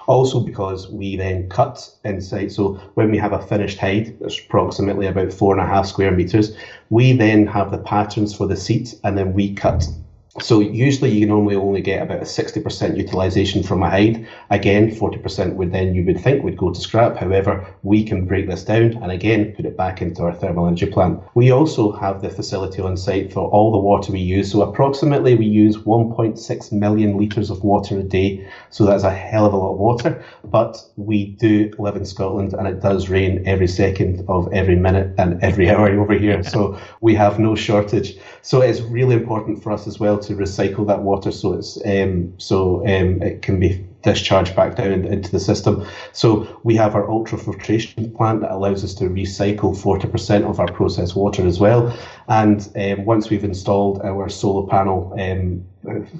Also, 0.10 0.40
because 0.40 0.90
we 0.90 1.16
then 1.16 1.48
cut 1.50 1.88
inside. 2.04 2.52
So 2.52 2.82
when 2.96 3.12
we 3.12 3.18
have 3.20 3.32
a 3.32 3.40
finished 3.40 3.78
hide, 3.78 4.18
that's 4.20 4.40
approximately 4.40 5.06
about 5.06 5.32
four 5.32 5.54
and 5.54 5.62
a 5.62 5.68
half 5.68 5.86
square 5.86 6.10
meters, 6.10 6.58
we 6.90 7.14
then 7.14 7.46
have 7.46 7.70
the 7.70 7.78
patterns 7.78 8.36
for 8.36 8.48
the 8.48 8.58
seat 8.58 8.96
and 9.04 9.16
then 9.16 9.34
we 9.34 9.54
cut 9.54 9.86
so 10.42 10.60
usually 10.60 11.12
you 11.12 11.26
normally 11.26 11.56
only 11.56 11.82
get 11.82 12.02
about 12.02 12.20
a 12.20 12.26
60% 12.26 12.98
utilization 12.98 13.64
from 13.64 13.84
a 13.84 13.90
hide. 13.90 14.28
Again, 14.50 14.90
40% 14.92 15.56
would 15.56 15.72
then 15.72 15.96
you 15.96 16.06
would 16.06 16.20
think 16.20 16.44
would 16.44 16.58
go 16.58 16.72
to 16.74 16.80
scrap. 16.80 17.18
However, 17.18 17.66
we 17.84 18.04
can 18.04 18.26
break 18.26 18.48
this 18.48 18.64
down 18.64 18.94
and 19.02 19.12
again 19.12 19.54
put 19.56 19.66
it 19.66 19.78
back 19.78 20.02
into 20.02 20.24
our 20.24 20.34
thermal 20.34 20.68
energy 20.68 20.86
plant. 20.86 21.22
We 21.36 21.52
also 21.52 21.92
have 21.94 22.22
the 22.22 22.30
facility 22.30 22.82
on 22.82 22.98
site 22.98 23.32
for 23.34 23.50
all 23.50 23.72
the 23.72 23.78
water 23.78 24.12
we 24.12 24.20
use. 24.20 24.52
So 24.52 24.62
approximately 24.62 25.36
we 25.36 25.46
use 25.46 25.78
1.6 25.78 26.72
million 26.72 27.18
litres 27.18 27.50
of 27.50 27.64
water 27.64 28.00
a 28.00 28.04
day. 28.04 28.48
So 28.70 28.86
that's 28.86 29.04
a 29.04 29.12
hell 29.12 29.46
of 29.46 29.54
a 29.54 29.58
lot 29.58 29.74
of 29.74 29.80
water. 29.80 30.24
But 30.44 30.82
we 30.96 31.26
do 31.26 31.72
live 31.78 31.96
in 31.96 32.06
Scotland 32.06 32.54
and 32.54 32.68
it 32.68 32.82
does 32.82 33.10
rain 33.10 33.44
every 33.46 33.68
second 33.68 34.26
of 34.28 34.52
every 34.54 34.76
minute 34.76 35.14
and 35.18 35.44
every 35.44 35.70
hour 35.72 35.90
over 36.00 36.14
here. 36.14 36.44
So 36.44 36.80
we 37.02 37.16
have 37.16 37.40
no 37.40 37.56
shortage. 37.56 38.18
So 38.42 38.62
it's 38.62 38.82
really 38.82 39.16
important 39.16 39.62
for 39.62 39.72
us 39.72 39.88
as 39.88 40.00
well 40.00 40.18
to 40.20 40.29
recycle 40.36 40.86
that 40.88 41.02
water 41.02 41.32
so 41.32 41.54
it's 41.54 41.78
um, 41.86 42.30
so 42.38 42.86
um, 42.88 43.22
it 43.22 43.42
can 43.42 43.60
be 43.60 43.80
discharged 44.02 44.56
back 44.56 44.76
down 44.76 45.06
into 45.06 45.32
the 45.32 45.40
system. 45.40 45.86
So 46.14 46.60
we 46.64 46.76
have 46.76 46.96
our 46.96 47.08
ultrafiltration 47.08 48.16
plant 48.16 48.42
that 48.42 48.52
allows 48.52 48.84
us 48.84 48.94
to 48.96 49.06
recycle 49.06 49.76
40% 49.76 50.50
of 50.50 50.60
our 50.60 50.72
processed 50.72 51.16
water 51.16 51.46
as 51.46 51.60
well. 51.60 51.96
And 52.28 52.68
um, 52.76 53.06
once 53.06 53.30
we've 53.30 53.44
installed 53.44 54.02
our 54.02 54.30
solar 54.30 54.68
panel 54.68 55.14
um, 55.20 55.66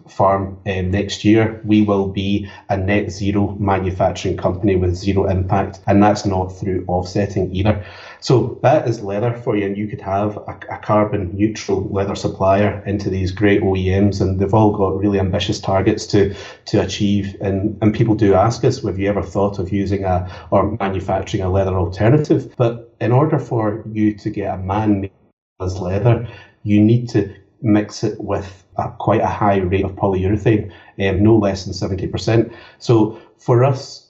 farm 0.08 0.58
um, 0.66 0.92
next 0.92 1.26
year, 1.26 1.62
we 1.66 1.82
will 1.82 2.08
be 2.08 2.50
a 2.70 2.78
net 2.78 3.12
zero 3.12 3.56
manufacturing 3.60 4.38
company 4.38 4.76
with 4.76 4.96
zero 4.96 5.28
impact, 5.28 5.82
and 5.86 6.02
that's 6.02 6.26
not 6.26 6.48
through 6.48 6.86
offsetting 6.88 7.54
either. 7.54 7.84
So 8.22 8.60
that 8.64 8.88
is 8.88 9.02
leather 9.02 9.34
for 9.34 9.56
you, 9.56 9.66
and 9.66 9.78
you 9.78 9.88
could 9.88 10.02
have 10.02 10.38
a, 10.38 10.60
a, 10.70 10.78
carbon 10.78 11.36
neutral 11.36 11.88
leather 11.90 12.16
supplier 12.16 12.84
into 12.86 13.10
these 13.10 13.32
great 13.32 13.62
OEMs, 13.62 14.22
and 14.22 14.40
they've 14.40 14.54
all 14.54 14.76
got 14.76 14.98
really 14.98 15.20
ambitious 15.20 15.60
targets 15.60 16.06
to 16.08 16.34
to 16.66 16.82
achieve. 16.82 17.36
And 17.82 17.94
people 17.94 18.16
do 18.16 18.34
ask 18.34 18.64
us, 18.64 18.84
have 18.84 19.00
you 19.00 19.10
ever 19.10 19.22
thought 19.22 19.60
of 19.60 19.72
using 19.72 20.04
a 20.04 20.30
or 20.52 20.78
manufacturing 20.80 21.44
a 21.44 21.50
leather 21.50 21.76
alternative? 21.76 22.54
But 22.58 22.94
in 23.00 23.12
order 23.12 23.40
for 23.40 23.84
you 23.92 24.16
to 24.16 24.30
get 24.30 24.54
a 24.54 24.58
man-made 24.58 25.12
leather, 25.60 26.28
you 26.64 26.82
need 26.82 27.10
to 27.10 27.34
mix 27.62 28.04
it 28.04 28.20
with 28.20 28.64
a, 28.78 28.90
quite 29.00 29.22
a 29.22 29.28
high 29.28 29.58
rate 29.58 29.86
of 29.86 29.92
polyurethane, 29.92 30.72
um, 31.00 31.24
no 31.24 31.38
less 31.38 31.66
than 31.66 31.74
70%. 31.74 32.54
So 32.78 33.20
for 33.38 33.64
us, 33.64 34.09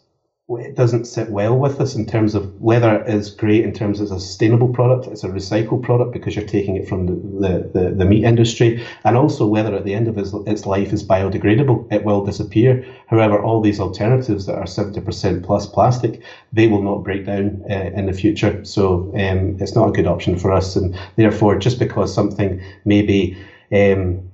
it 0.58 0.76
doesn't 0.76 1.06
sit 1.06 1.30
well 1.30 1.56
with 1.56 1.80
us 1.80 1.94
in 1.94 2.08
terms 2.08 2.34
of 2.34 2.60
leather 2.62 3.04
is 3.06 3.30
great 3.30 3.64
in 3.64 3.72
terms 3.72 4.00
of 4.00 4.12
a 4.12 4.20
sustainable 4.20 4.70
product. 4.70 5.08
It's 5.08 5.24
a 5.24 5.30
recycled 5.30 5.84
product 5.84 6.12
because 6.12 6.36
you're 6.36 6.46
taking 6.46 6.76
it 6.76 6.88
from 6.88 7.06
the, 7.06 7.14
the, 7.14 7.70
the, 7.80 7.92
the 7.92 8.06
meat 8.06 8.24
industry. 8.24 8.84
And 9.04 9.16
also 9.16 9.46
leather 9.46 9.76
at 9.76 9.86
the 9.86 9.94
end 9.94 10.08
of 10.08 10.18
its, 10.18 10.34
its 10.48 10.66
life 10.66 10.92
is 10.92 11.06
biodegradable. 11.06 11.92
It 11.92 12.04
will 12.04 12.26
disappear. 12.26 12.84
However, 13.08 13.42
all 13.42 13.62
these 13.62 13.80
alternatives 13.80 14.48
that 14.48 14.56
are 14.56 14.64
70% 14.64 15.44
plus 15.44 15.68
plastic, 15.68 16.22
they 16.52 16.68
will 16.68 16.82
not 16.82 17.04
break 17.04 17.26
down 17.26 17.62
uh, 17.70 17.92
in 17.94 18.08
the 18.08 18.14
future. 18.14 18.66
So 18.66 19.12
um, 19.16 19.58
it's 19.60 19.76
not 19.76 19.90
a 19.90 19.92
good 19.92 20.08
option 20.08 20.40
for 20.40 20.52
us. 20.52 20.76
And 20.76 20.98
therefore, 21.16 21.60
just 21.60 21.78
because 21.78 22.14
something 22.14 22.60
maybe 22.86 23.38
um, 23.72 24.30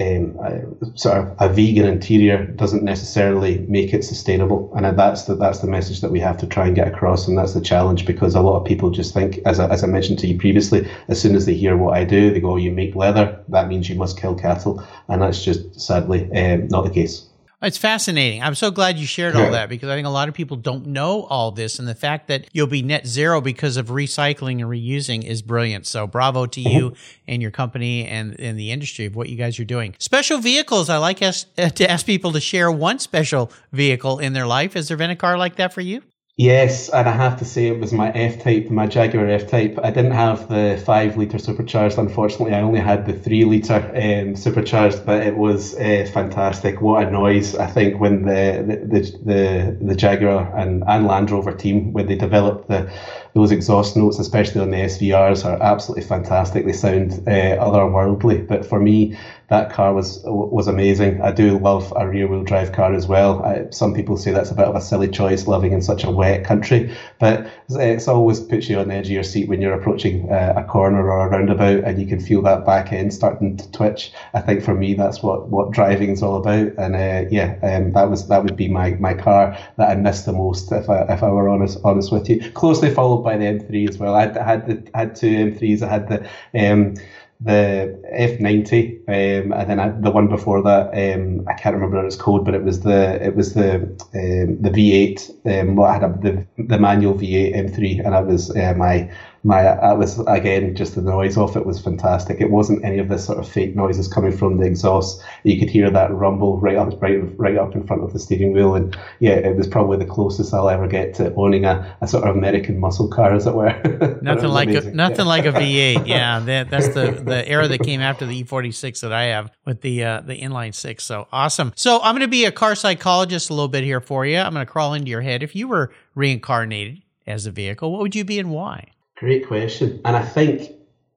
um, 0.00 0.34
a, 0.44 0.86
sort 0.98 1.18
of 1.18 1.32
a 1.38 1.48
vegan 1.48 1.86
interior 1.86 2.44
doesn't 2.56 2.82
necessarily 2.82 3.58
make 3.68 3.92
it 3.94 4.04
sustainable, 4.04 4.68
and 4.74 4.86
that's 4.98 5.24
the 5.24 5.34
that's 5.36 5.60
the 5.60 5.66
message 5.68 6.00
that 6.00 6.10
we 6.10 6.20
have 6.20 6.36
to 6.38 6.46
try 6.46 6.66
and 6.66 6.74
get 6.76 6.88
across, 6.88 7.26
and 7.26 7.38
that's 7.38 7.52
the 7.52 7.60
challenge 7.60 8.04
because 8.06 8.34
a 8.34 8.40
lot 8.40 8.56
of 8.56 8.64
people 8.64 8.90
just 8.90 9.14
think, 9.14 9.38
as 9.46 9.60
I, 9.60 9.66
as 9.66 9.82
I 9.84 9.86
mentioned 9.88 10.18
to 10.20 10.26
you 10.28 10.36
previously, 10.36 10.82
as 11.08 11.20
soon 11.20 11.34
as 11.36 11.44
they 11.46 11.54
hear 11.54 11.76
what 11.76 11.94
I 11.96 12.04
do, 12.04 12.30
they 12.32 12.40
go, 12.40 12.56
"You 12.56 12.70
make 12.72 12.96
leather, 12.96 13.32
that 13.48 13.66
means 13.66 13.88
you 13.88 13.96
must 13.96 14.16
kill 14.16 14.34
cattle," 14.34 14.78
and 15.08 15.22
that's 15.22 15.42
just 15.42 15.60
sadly 15.80 16.26
um, 16.34 16.68
not 16.70 16.84
the 16.84 16.90
case. 16.90 17.22
It's 17.62 17.76
fascinating. 17.76 18.42
I'm 18.42 18.54
so 18.54 18.70
glad 18.70 18.96
you 18.96 19.06
shared 19.06 19.36
all 19.36 19.50
that 19.50 19.68
because 19.68 19.90
I 19.90 19.94
think 19.94 20.06
a 20.06 20.10
lot 20.10 20.28
of 20.30 20.34
people 20.34 20.56
don't 20.56 20.86
know 20.86 21.24
all 21.24 21.50
this. 21.50 21.78
And 21.78 21.86
the 21.86 21.94
fact 21.94 22.28
that 22.28 22.46
you'll 22.52 22.66
be 22.66 22.80
net 22.80 23.06
zero 23.06 23.42
because 23.42 23.76
of 23.76 23.88
recycling 23.88 24.60
and 24.60 24.62
reusing 24.62 25.22
is 25.24 25.42
brilliant. 25.42 25.86
So 25.86 26.06
bravo 26.06 26.46
to 26.46 26.60
you 26.60 26.94
and 27.28 27.42
your 27.42 27.50
company 27.50 28.06
and 28.06 28.34
in 28.36 28.56
the 28.56 28.70
industry 28.70 29.04
of 29.04 29.14
what 29.14 29.28
you 29.28 29.36
guys 29.36 29.60
are 29.60 29.64
doing. 29.64 29.94
Special 29.98 30.38
vehicles. 30.38 30.88
I 30.88 30.96
like 30.96 31.20
us, 31.20 31.44
uh, 31.58 31.68
to 31.68 31.90
ask 31.90 32.06
people 32.06 32.32
to 32.32 32.40
share 32.40 32.72
one 32.72 32.98
special 32.98 33.52
vehicle 33.72 34.20
in 34.20 34.32
their 34.32 34.46
life. 34.46 34.72
Has 34.72 34.88
there 34.88 34.96
been 34.96 35.10
a 35.10 35.16
car 35.16 35.36
like 35.36 35.56
that 35.56 35.74
for 35.74 35.82
you? 35.82 36.02
Yes, 36.42 36.88
and 36.88 37.06
I 37.06 37.12
have 37.12 37.36
to 37.40 37.44
say 37.44 37.66
it 37.66 37.78
was 37.80 37.92
my 37.92 38.10
F 38.14 38.38
Type, 38.38 38.70
my 38.70 38.86
Jaguar 38.86 39.28
F 39.28 39.46
Type. 39.46 39.78
I 39.82 39.90
didn't 39.90 40.12
have 40.12 40.48
the 40.48 40.80
five 40.82 41.18
liter 41.18 41.36
supercharged. 41.36 41.98
Unfortunately, 41.98 42.54
I 42.54 42.62
only 42.62 42.80
had 42.80 43.04
the 43.04 43.12
three 43.12 43.44
liter 43.44 43.90
um, 43.94 44.34
supercharged, 44.34 45.04
but 45.04 45.22
it 45.22 45.36
was 45.36 45.74
uh, 45.74 46.06
fantastic. 46.10 46.80
What 46.80 47.02
a 47.02 47.10
noise! 47.10 47.54
I 47.54 47.66
think 47.66 48.00
when 48.00 48.22
the 48.22 48.78
the 48.82 49.00
the, 49.22 49.76
the 49.82 49.94
Jaguar 49.94 50.50
and, 50.56 50.82
and 50.86 51.04
Land 51.06 51.30
Rover 51.30 51.52
team 51.52 51.92
when 51.92 52.06
they 52.06 52.14
developed 52.14 52.68
the 52.68 52.90
those 53.34 53.50
exhaust 53.50 53.94
notes, 53.94 54.18
especially 54.18 54.62
on 54.62 54.70
the 54.70 54.78
SVRs, 54.78 55.44
are 55.44 55.62
absolutely 55.62 56.02
fantastic. 56.04 56.64
They 56.64 56.72
sound 56.72 57.20
uh, 57.26 57.56
otherworldly. 57.60 58.46
But 58.46 58.64
for 58.64 58.80
me, 58.80 59.12
that 59.50 59.70
car 59.70 59.92
was 59.92 60.20
was 60.24 60.68
amazing. 60.68 61.20
I 61.20 61.32
do 61.32 61.58
love 61.58 61.92
a 61.96 62.08
rear 62.08 62.28
wheel 62.28 62.44
drive 62.44 62.72
car 62.72 62.94
as 62.94 63.08
well. 63.08 63.42
I, 63.42 63.68
some 63.70 63.94
people 63.94 64.16
say 64.16 64.30
that's 64.30 64.52
a 64.52 64.54
bit 64.54 64.66
of 64.66 64.76
a 64.76 64.80
silly 64.80 65.08
choice, 65.08 65.48
living 65.48 65.72
in 65.72 65.82
such 65.82 66.04
a 66.04 66.10
wet 66.10 66.44
country, 66.44 66.96
but 67.18 67.50
it's 67.68 68.06
always 68.06 68.38
puts 68.38 68.68
you 68.68 68.78
on 68.78 68.88
the 68.88 68.94
edge 68.94 69.06
of 69.06 69.12
your 69.12 69.24
seat 69.24 69.48
when 69.48 69.60
you're 69.60 69.74
approaching 69.74 70.30
uh, 70.30 70.54
a 70.56 70.62
corner 70.64 71.10
or 71.10 71.26
a 71.26 71.28
roundabout 71.28 71.82
and 71.82 72.00
you 72.00 72.06
can 72.06 72.20
feel 72.20 72.42
that 72.42 72.64
back 72.64 72.92
end 72.92 73.12
starting 73.12 73.56
to 73.56 73.70
twitch. 73.72 74.12
I 74.34 74.40
think 74.40 74.62
for 74.62 74.74
me, 74.74 74.94
that's 74.94 75.20
what 75.20 75.48
what 75.48 75.72
driving 75.72 76.10
is 76.10 76.22
all 76.22 76.36
about. 76.36 76.72
And 76.78 76.94
uh, 76.94 77.28
yeah, 77.30 77.58
um, 77.64 77.92
that 77.92 78.08
was 78.08 78.28
that 78.28 78.44
would 78.44 78.56
be 78.56 78.68
my, 78.68 78.92
my 79.00 79.14
car 79.14 79.58
that 79.78 79.90
I 79.90 79.96
missed 79.96 80.26
the 80.26 80.32
most 80.32 80.70
if 80.70 80.88
I 80.88 81.02
if 81.12 81.24
I 81.24 81.28
were 81.28 81.48
honest 81.48 81.78
honest 81.84 82.12
with 82.12 82.28
you. 82.28 82.52
Closely 82.52 82.94
followed 82.94 83.22
by 83.22 83.36
the 83.36 83.46
M3 83.46 83.88
as 83.88 83.98
well. 83.98 84.14
I 84.14 84.22
had, 84.22 84.36
had 84.36 84.66
the 84.66 84.90
had 84.94 85.16
two 85.16 85.26
M3s. 85.26 85.82
I 85.82 85.88
had 85.88 86.08
the 86.08 86.72
um, 86.72 86.94
the 87.42 87.98
F90, 88.12 88.98
um, 89.08 89.52
and 89.52 89.70
then 89.70 89.80
I, 89.80 89.88
the 89.88 90.10
one 90.10 90.28
before 90.28 90.62
that, 90.62 90.88
um, 90.88 91.46
I 91.48 91.54
can't 91.54 91.74
remember 91.74 91.96
what 91.96 92.04
its 92.04 92.16
code, 92.16 92.44
but 92.44 92.54
it 92.54 92.62
was 92.62 92.80
the 92.80 93.22
it 93.24 93.34
was 93.34 93.54
the 93.54 93.76
um, 93.76 94.60
the 94.60 94.70
V8. 94.70 95.60
Um, 95.60 95.76
well, 95.76 95.88
I 95.88 95.94
had 95.94 96.04
a, 96.04 96.18
the 96.20 96.46
the 96.64 96.78
manual 96.78 97.14
V8 97.14 97.56
M3, 97.56 98.04
and 98.04 98.12
that 98.12 98.26
was 98.26 98.54
uh, 98.54 98.74
my 98.76 99.10
my 99.42 99.62
that 99.62 99.96
was 99.96 100.18
again 100.26 100.74
just 100.74 100.94
the 100.94 101.00
noise 101.00 101.36
off 101.36 101.56
it 101.56 101.64
was 101.64 101.80
fantastic. 101.80 102.40
It 102.40 102.50
wasn't 102.50 102.84
any 102.84 102.98
of 102.98 103.08
this 103.08 103.24
sort 103.24 103.38
of 103.38 103.48
fake 103.48 103.74
noises 103.74 104.06
coming 104.06 104.36
from 104.36 104.58
the 104.58 104.66
exhaust. 104.66 105.22
You 105.44 105.58
could 105.58 105.70
hear 105.70 105.90
that 105.90 106.12
rumble 106.12 106.58
right 106.58 106.76
up 106.76 107.00
right 107.00 107.20
right 107.38 107.56
up 107.56 107.74
in 107.74 107.86
front 107.86 108.02
of 108.02 108.12
the 108.12 108.18
steering 108.18 108.52
wheel, 108.52 108.74
and 108.74 108.96
yeah, 109.18 109.32
it 109.32 109.56
was 109.56 109.66
probably 109.66 109.96
the 109.96 110.04
closest 110.04 110.52
I'll 110.52 110.68
ever 110.68 110.86
get 110.86 111.14
to 111.14 111.34
owning 111.34 111.64
a, 111.64 111.96
a 112.02 112.06
sort 112.06 112.24
of 112.28 112.36
American 112.36 112.78
muscle 112.78 113.08
car, 113.08 113.34
as 113.34 113.46
it 113.46 113.54
were. 113.54 114.18
nothing 114.22 114.50
like 114.50 114.68
a, 114.68 114.90
nothing 114.92 115.24
like 115.24 115.46
a 115.46 115.52
V8. 115.52 116.06
Yeah, 116.06 116.40
that, 116.44 116.68
that's 116.68 116.88
the 116.88 117.12
the 117.12 117.48
era 117.48 117.66
that 117.68 117.78
came 117.78 118.02
after 118.02 118.26
the 118.26 118.44
E46 118.44 119.00
that 119.00 119.12
I 119.12 119.24
have 119.24 119.50
with 119.64 119.80
the 119.80 120.04
uh, 120.04 120.20
the 120.20 120.38
inline 120.38 120.74
six. 120.74 121.04
So 121.04 121.28
awesome. 121.32 121.72
So 121.76 121.98
I'm 122.02 122.14
going 122.14 122.20
to 122.20 122.28
be 122.28 122.44
a 122.44 122.52
car 122.52 122.74
psychologist 122.74 123.48
a 123.48 123.54
little 123.54 123.68
bit 123.68 123.84
here 123.84 124.02
for 124.02 124.26
you. 124.26 124.36
I'm 124.36 124.52
going 124.52 124.66
to 124.66 124.70
crawl 124.70 124.92
into 124.92 125.08
your 125.08 125.22
head. 125.22 125.42
If 125.42 125.56
you 125.56 125.66
were 125.66 125.90
reincarnated 126.14 127.00
as 127.26 127.46
a 127.46 127.50
vehicle, 127.50 127.90
what 127.90 128.02
would 128.02 128.14
you 128.14 128.24
be 128.24 128.38
and 128.38 128.50
why? 128.50 128.88
Great 129.20 129.46
question. 129.46 130.00
And 130.06 130.16
I 130.16 130.22
think 130.22 130.72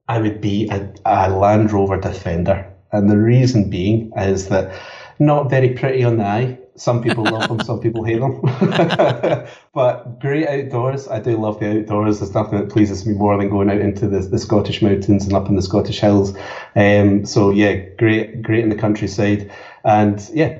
I 0.08 0.20
would 0.20 0.42
be 0.42 0.68
a, 0.68 0.92
a 1.06 1.30
Land 1.30 1.72
Rover 1.72 1.98
Defender. 1.98 2.70
And 2.92 3.08
the 3.08 3.16
reason 3.16 3.70
being 3.70 4.12
is 4.14 4.48
that 4.50 4.78
not 5.18 5.48
very 5.48 5.70
pretty 5.70 6.04
on 6.04 6.18
the 6.18 6.24
eye. 6.24 6.58
Some 6.76 7.02
people 7.02 7.24
love 7.24 7.48
them, 7.48 7.60
some 7.60 7.80
people 7.80 8.04
hate 8.04 8.20
them. 8.20 8.42
but 9.74 10.20
great 10.20 10.46
outdoors. 10.46 11.08
I 11.08 11.18
do 11.18 11.38
love 11.38 11.60
the 11.60 11.80
outdoors. 11.80 12.20
There's 12.20 12.34
nothing 12.34 12.58
that 12.58 12.68
pleases 12.68 13.06
me 13.06 13.14
more 13.14 13.38
than 13.38 13.48
going 13.48 13.70
out 13.70 13.80
into 13.80 14.06
the, 14.06 14.18
the 14.18 14.38
Scottish 14.38 14.82
mountains 14.82 15.24
and 15.24 15.32
up 15.32 15.48
in 15.48 15.56
the 15.56 15.62
Scottish 15.62 16.00
hills. 16.00 16.36
Um, 16.76 17.24
so 17.24 17.48
yeah, 17.52 17.76
great, 17.96 18.42
great 18.42 18.64
in 18.64 18.68
the 18.68 18.76
countryside. 18.76 19.50
And 19.82 20.20
yeah, 20.34 20.58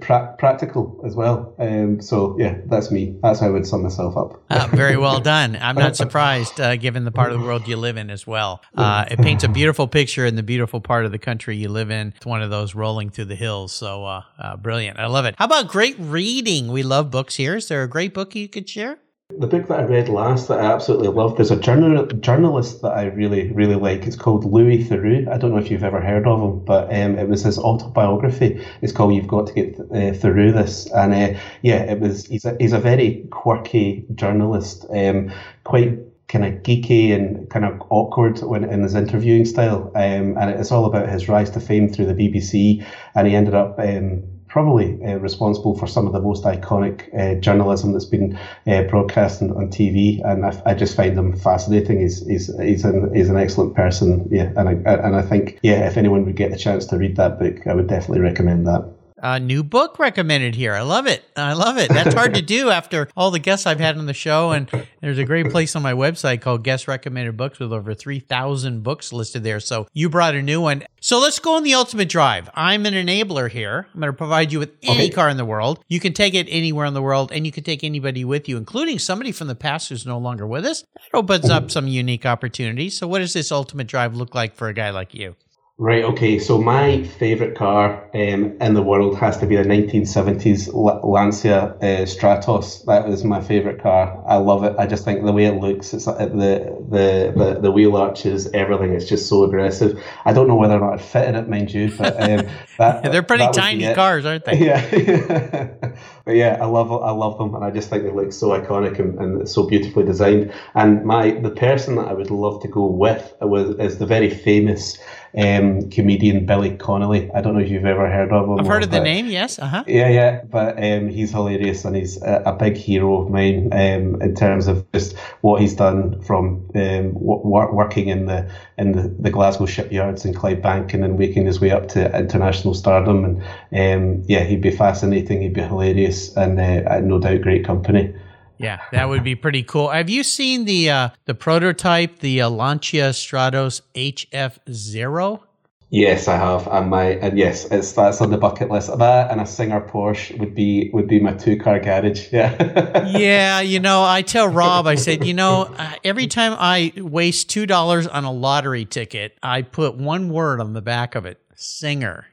pra- 0.00 0.34
practical 0.38 1.00
as 1.04 1.14
well. 1.14 1.54
Um, 1.58 2.00
so 2.00 2.36
yeah, 2.38 2.58
that's 2.66 2.90
me. 2.90 3.16
That's 3.22 3.40
how 3.40 3.46
I 3.46 3.50
would 3.50 3.66
sum 3.66 3.82
myself 3.82 4.16
up. 4.16 4.42
uh, 4.50 4.68
very 4.72 4.96
well 4.96 5.20
done. 5.20 5.56
I'm 5.60 5.76
not 5.76 5.96
surprised, 5.96 6.60
uh, 6.60 6.76
given 6.76 7.04
the 7.04 7.12
part 7.12 7.32
of 7.32 7.40
the 7.40 7.46
world 7.46 7.66
you 7.68 7.76
live 7.76 7.96
in 7.96 8.10
as 8.10 8.26
well. 8.26 8.62
Uh, 8.76 9.04
it 9.10 9.18
paints 9.18 9.44
a 9.44 9.48
beautiful 9.48 9.88
picture 9.88 10.26
in 10.26 10.36
the 10.36 10.42
beautiful 10.42 10.80
part 10.80 11.04
of 11.04 11.12
the 11.12 11.18
country 11.18 11.56
you 11.56 11.68
live 11.68 11.90
in. 11.90 12.12
It's 12.16 12.26
one 12.26 12.42
of 12.42 12.50
those 12.50 12.74
rolling 12.74 13.10
through 13.10 13.26
the 13.26 13.36
hills. 13.36 13.72
So 13.72 14.04
uh, 14.04 14.22
uh, 14.38 14.56
brilliant. 14.56 14.98
I 14.98 15.06
love 15.06 15.24
it. 15.24 15.34
How 15.38 15.46
about 15.46 15.68
great 15.68 15.96
reading? 15.98 16.68
We 16.68 16.82
love 16.82 17.10
books 17.10 17.36
here. 17.36 17.56
Is 17.56 17.68
there 17.68 17.82
a 17.82 17.88
great 17.88 18.14
book 18.14 18.34
you 18.34 18.48
could 18.48 18.68
share? 18.68 18.98
The 19.28 19.48
book 19.48 19.66
that 19.66 19.80
I 19.80 19.82
read 19.82 20.08
last 20.08 20.46
that 20.46 20.60
I 20.60 20.72
absolutely 20.72 21.08
loved, 21.08 21.36
there's 21.36 21.50
a 21.50 21.58
journal, 21.58 22.06
journalist 22.06 22.80
that 22.82 22.92
I 22.92 23.06
really, 23.06 23.50
really 23.50 23.74
like. 23.74 24.06
It's 24.06 24.14
called 24.14 24.44
Louis 24.44 24.84
Theroux. 24.84 25.28
I 25.28 25.36
don't 25.36 25.50
know 25.50 25.58
if 25.58 25.68
you've 25.68 25.82
ever 25.82 26.00
heard 26.00 26.28
of 26.28 26.40
him, 26.40 26.64
but 26.64 26.84
um, 26.94 27.18
it 27.18 27.28
was 27.28 27.42
his 27.42 27.58
autobiography. 27.58 28.64
It's 28.82 28.92
called 28.92 29.14
You've 29.14 29.26
Got 29.26 29.48
to 29.48 29.52
Get 29.52 29.80
uh, 29.80 30.12
Through 30.16 30.52
This. 30.52 30.86
And 30.92 31.12
uh, 31.12 31.40
yeah, 31.62 31.82
it 31.82 31.98
was, 31.98 32.26
he's 32.26 32.44
a, 32.44 32.56
he's 32.60 32.72
a 32.72 32.78
very 32.78 33.26
quirky 33.32 34.06
journalist, 34.14 34.86
um, 34.90 35.32
quite 35.64 35.98
kind 36.28 36.44
of 36.44 36.62
geeky 36.62 37.12
and 37.12 37.50
kind 37.50 37.64
of 37.64 37.82
awkward 37.90 38.38
when 38.38 38.62
in 38.62 38.84
his 38.84 38.94
interviewing 38.94 39.44
style. 39.44 39.90
Um, 39.96 40.38
and 40.38 40.50
it's 40.50 40.70
all 40.70 40.84
about 40.84 41.08
his 41.08 41.28
rise 41.28 41.50
to 41.50 41.60
fame 41.60 41.92
through 41.92 42.06
the 42.06 42.14
BBC. 42.14 42.86
And 43.16 43.26
he 43.26 43.34
ended 43.34 43.54
up 43.54 43.76
um, 43.80 44.22
probably 44.56 44.98
uh, 45.04 45.16
responsible 45.16 45.74
for 45.74 45.86
some 45.86 46.06
of 46.06 46.14
the 46.14 46.20
most 46.20 46.44
iconic 46.44 47.12
uh, 47.14 47.38
journalism 47.40 47.92
that's 47.92 48.06
been 48.06 48.34
uh, 48.66 48.80
broadcast 48.80 49.42
on, 49.42 49.50
on 49.50 49.68
TV, 49.68 50.18
and 50.24 50.46
I, 50.46 50.62
I, 50.64 50.72
just 50.72 50.96
find 50.96 51.14
him 51.14 51.36
fascinating. 51.36 52.00
He's 52.00 52.26
he's 52.26 52.46
he's 52.58 52.82
an, 52.82 53.14
he's 53.14 53.28
an 53.28 53.36
excellent 53.36 53.74
person, 53.74 54.26
yeah, 54.30 54.52
and 54.56 54.70
I 54.70 54.72
and 54.90 55.14
I 55.14 55.20
think 55.20 55.58
yeah, 55.62 55.86
if 55.86 55.98
anyone 55.98 56.24
would 56.24 56.36
get 56.36 56.52
the 56.52 56.56
chance 56.56 56.86
to 56.86 56.96
read 56.96 57.16
that 57.16 57.38
book, 57.38 57.66
I 57.66 57.74
would 57.74 57.86
definitely 57.86 58.20
recommend 58.20 58.66
that. 58.66 58.95
A 59.18 59.40
new 59.40 59.62
book 59.62 59.98
recommended 59.98 60.54
here. 60.54 60.74
I 60.74 60.82
love 60.82 61.06
it. 61.06 61.24
I 61.36 61.54
love 61.54 61.78
it. 61.78 61.88
That's 61.88 62.14
hard 62.14 62.34
to 62.34 62.42
do 62.56 62.68
after 62.68 63.08
all 63.16 63.30
the 63.30 63.38
guests 63.38 63.66
I've 63.66 63.80
had 63.80 63.96
on 63.96 64.04
the 64.04 64.12
show. 64.12 64.50
And 64.50 64.70
there's 65.00 65.16
a 65.18 65.24
great 65.24 65.50
place 65.50 65.74
on 65.74 65.82
my 65.82 65.94
website 65.94 66.42
called 66.42 66.62
Guest 66.64 66.86
Recommended 66.86 67.36
Books 67.36 67.58
with 67.58 67.72
over 67.72 67.94
3,000 67.94 68.82
books 68.82 69.14
listed 69.14 69.42
there. 69.42 69.58
So 69.58 69.88
you 69.94 70.10
brought 70.10 70.34
a 70.34 70.42
new 70.42 70.60
one. 70.60 70.84
So 71.00 71.18
let's 71.18 71.38
go 71.38 71.56
on 71.56 71.62
the 71.62 71.72
ultimate 71.72 72.10
drive. 72.10 72.50
I'm 72.54 72.84
an 72.84 72.92
enabler 72.92 73.50
here. 73.50 73.86
I'm 73.94 74.00
going 74.00 74.12
to 74.12 74.16
provide 74.16 74.52
you 74.52 74.58
with 74.58 74.72
any 74.82 75.04
okay. 75.04 75.10
car 75.10 75.30
in 75.30 75.38
the 75.38 75.44
world. 75.44 75.82
You 75.88 76.00
can 76.00 76.12
take 76.12 76.34
it 76.34 76.46
anywhere 76.50 76.84
in 76.84 76.94
the 76.94 77.02
world 77.02 77.32
and 77.32 77.46
you 77.46 77.52
can 77.52 77.64
take 77.64 77.84
anybody 77.84 78.24
with 78.24 78.48
you, 78.48 78.58
including 78.58 78.98
somebody 78.98 79.32
from 79.32 79.46
the 79.46 79.54
past 79.54 79.88
who's 79.88 80.04
no 80.04 80.18
longer 80.18 80.46
with 80.46 80.66
us. 80.66 80.82
That 80.94 81.18
opens 81.18 81.48
up 81.48 81.70
some 81.70 81.88
unique 81.88 82.26
opportunities. 82.26 82.98
So 82.98 83.06
what 83.06 83.20
does 83.20 83.32
this 83.32 83.50
ultimate 83.50 83.86
drive 83.86 84.14
look 84.14 84.34
like 84.34 84.54
for 84.54 84.68
a 84.68 84.74
guy 84.74 84.90
like 84.90 85.14
you? 85.14 85.36
Right. 85.78 86.04
Okay. 86.04 86.38
So 86.38 86.58
my 86.58 87.02
favorite 87.04 87.54
car 87.54 88.08
um, 88.14 88.56
in 88.62 88.72
the 88.72 88.82
world 88.82 89.18
has 89.18 89.36
to 89.38 89.46
be 89.46 89.56
the 89.56 89.64
1970s 89.64 90.70
Lancia 91.04 91.76
uh, 91.82 92.06
Stratos. 92.06 92.82
That 92.86 93.06
is 93.10 93.24
my 93.24 93.42
favorite 93.42 93.82
car. 93.82 94.24
I 94.26 94.36
love 94.36 94.64
it. 94.64 94.74
I 94.78 94.86
just 94.86 95.04
think 95.04 95.22
the 95.22 95.32
way 95.32 95.44
it 95.44 95.60
looks, 95.60 95.92
it's 95.92 96.08
uh, 96.08 96.14
the 96.14 96.74
the 96.88 97.34
the, 97.36 97.60
the 97.60 97.70
wheel 97.70 97.94
arches, 97.94 98.50
everything. 98.54 98.94
It's 98.94 99.04
just 99.04 99.28
so 99.28 99.44
aggressive. 99.44 100.02
I 100.24 100.32
don't 100.32 100.48
know 100.48 100.56
whether 100.56 100.76
or 100.76 100.80
not 100.80 100.98
it 100.98 101.02
fit 101.02 101.28
in 101.28 101.34
it, 101.34 101.46
mind 101.46 101.70
you, 101.74 101.92
but 101.94 102.22
um, 102.22 102.46
that, 102.78 103.02
they're 103.12 103.22
pretty 103.22 103.46
tiny 103.52 103.92
cars, 103.92 104.24
aren't 104.24 104.46
they? 104.46 104.56
Yeah. 104.66 105.74
but 106.24 106.36
yeah, 106.36 106.58
I 106.60 106.66
love 106.66 106.90
I 106.92 107.10
love 107.10 107.38
them, 107.38 107.54
and 107.54 107.64
I 107.64 107.70
just 107.70 107.90
think 107.90 108.04
they 108.04 108.10
look 108.10 108.32
so 108.32 108.48
iconic 108.48 108.98
and, 108.98 109.18
and 109.18 109.48
so 109.48 109.66
beautifully 109.66 110.04
designed. 110.04 110.52
And 110.74 111.04
my 111.04 111.30
the 111.30 111.50
person 111.50 111.96
that 111.96 112.08
I 112.08 112.12
would 112.12 112.30
love 112.30 112.62
to 112.62 112.68
go 112.68 112.86
with 112.86 113.34
was 113.40 113.76
is 113.78 113.98
the 113.98 114.06
very 114.06 114.30
famous 114.30 114.98
um, 115.36 115.90
comedian 115.90 116.46
Billy 116.46 116.76
Connolly. 116.76 117.30
I 117.34 117.40
don't 117.40 117.54
know 117.54 117.60
if 117.60 117.68
you've 117.68 117.84
ever 117.84 118.10
heard 118.10 118.32
of 118.32 118.48
him. 118.48 118.58
I've 118.58 118.66
heard 118.66 118.82
of 118.82 118.90
the 118.90 119.00
name, 119.00 119.26
yes. 119.26 119.58
Uh 119.58 119.66
huh. 119.66 119.84
Yeah, 119.86 120.08
yeah, 120.08 120.42
but 120.44 120.82
um, 120.82 121.08
he's 121.08 121.30
hilarious 121.30 121.84
and 121.84 121.94
he's 121.94 122.20
a, 122.22 122.42
a 122.46 122.52
big 122.54 122.76
hero 122.76 123.22
of 123.22 123.30
mine 123.30 123.68
um, 123.72 124.20
in 124.22 124.34
terms 124.34 124.66
of 124.66 124.90
just 124.92 125.16
what 125.42 125.60
he's 125.60 125.74
done 125.74 126.20
from 126.22 126.70
um, 126.74 127.12
w- 127.12 127.72
working 127.72 128.08
in 128.08 128.26
the 128.26 128.50
in 128.78 128.92
the, 128.92 129.08
the 129.08 129.30
Glasgow 129.30 129.66
shipyards 129.66 130.24
in 130.24 130.34
Clydebank 130.34 130.92
and 130.92 131.02
then 131.02 131.18
making 131.18 131.46
his 131.46 131.60
way 131.60 131.70
up 131.70 131.88
to 131.88 132.18
international 132.18 132.74
stardom. 132.74 133.24
And 133.24 133.42
um, 133.72 134.24
yeah, 134.26 134.44
he'd 134.44 134.60
be 134.60 134.70
fascinating. 134.70 135.40
He'd 135.40 135.54
be 135.54 135.62
hilarious 135.62 136.36
and 136.36 136.60
uh, 136.60 137.00
no 137.00 137.18
doubt 137.18 137.42
great 137.42 137.64
company. 137.64 138.14
Yeah, 138.58 138.80
that 138.92 139.08
would 139.08 139.22
be 139.22 139.34
pretty 139.34 139.62
cool. 139.62 139.90
Have 139.90 140.08
you 140.08 140.22
seen 140.22 140.64
the 140.64 140.90
uh, 140.90 141.08
the 141.26 141.34
prototype, 141.34 142.20
the 142.20 142.40
uh, 142.40 142.48
Lancia 142.48 143.10
Stratos 143.10 143.82
HF0? 143.94 145.40
Yes, 145.90 146.26
I 146.26 146.36
have, 146.36 146.66
and 146.66 146.90
my 146.90 147.04
and 147.04 147.38
yes, 147.38 147.64
it's 147.70 147.92
that's 147.92 148.20
on 148.20 148.30
the 148.30 148.38
bucket 148.38 148.70
list. 148.70 148.96
That 148.98 149.30
and 149.30 149.40
a 149.40 149.46
Singer 149.46 149.80
Porsche 149.80 150.36
would 150.38 150.52
be 150.52 150.90
would 150.92 151.06
be 151.06 151.20
my 151.20 151.32
two 151.32 151.56
car 151.58 151.78
garage. 151.78 152.26
Yeah. 152.32 153.06
yeah, 153.06 153.60
you 153.60 153.78
know, 153.78 154.02
I 154.02 154.22
tell 154.22 154.48
Rob, 154.48 154.88
I 154.88 154.96
said, 154.96 155.24
you 155.24 155.32
know, 155.32 155.62
uh, 155.78 155.94
every 156.02 156.26
time 156.26 156.56
I 156.58 156.92
waste 156.96 157.50
two 157.50 157.66
dollars 157.66 158.08
on 158.08 158.24
a 158.24 158.32
lottery 158.32 158.84
ticket, 158.84 159.38
I 159.44 159.62
put 159.62 159.96
one 159.96 160.28
word 160.28 160.60
on 160.60 160.72
the 160.72 160.82
back 160.82 161.14
of 161.14 161.24
it: 161.24 161.38
Singer. 161.54 162.26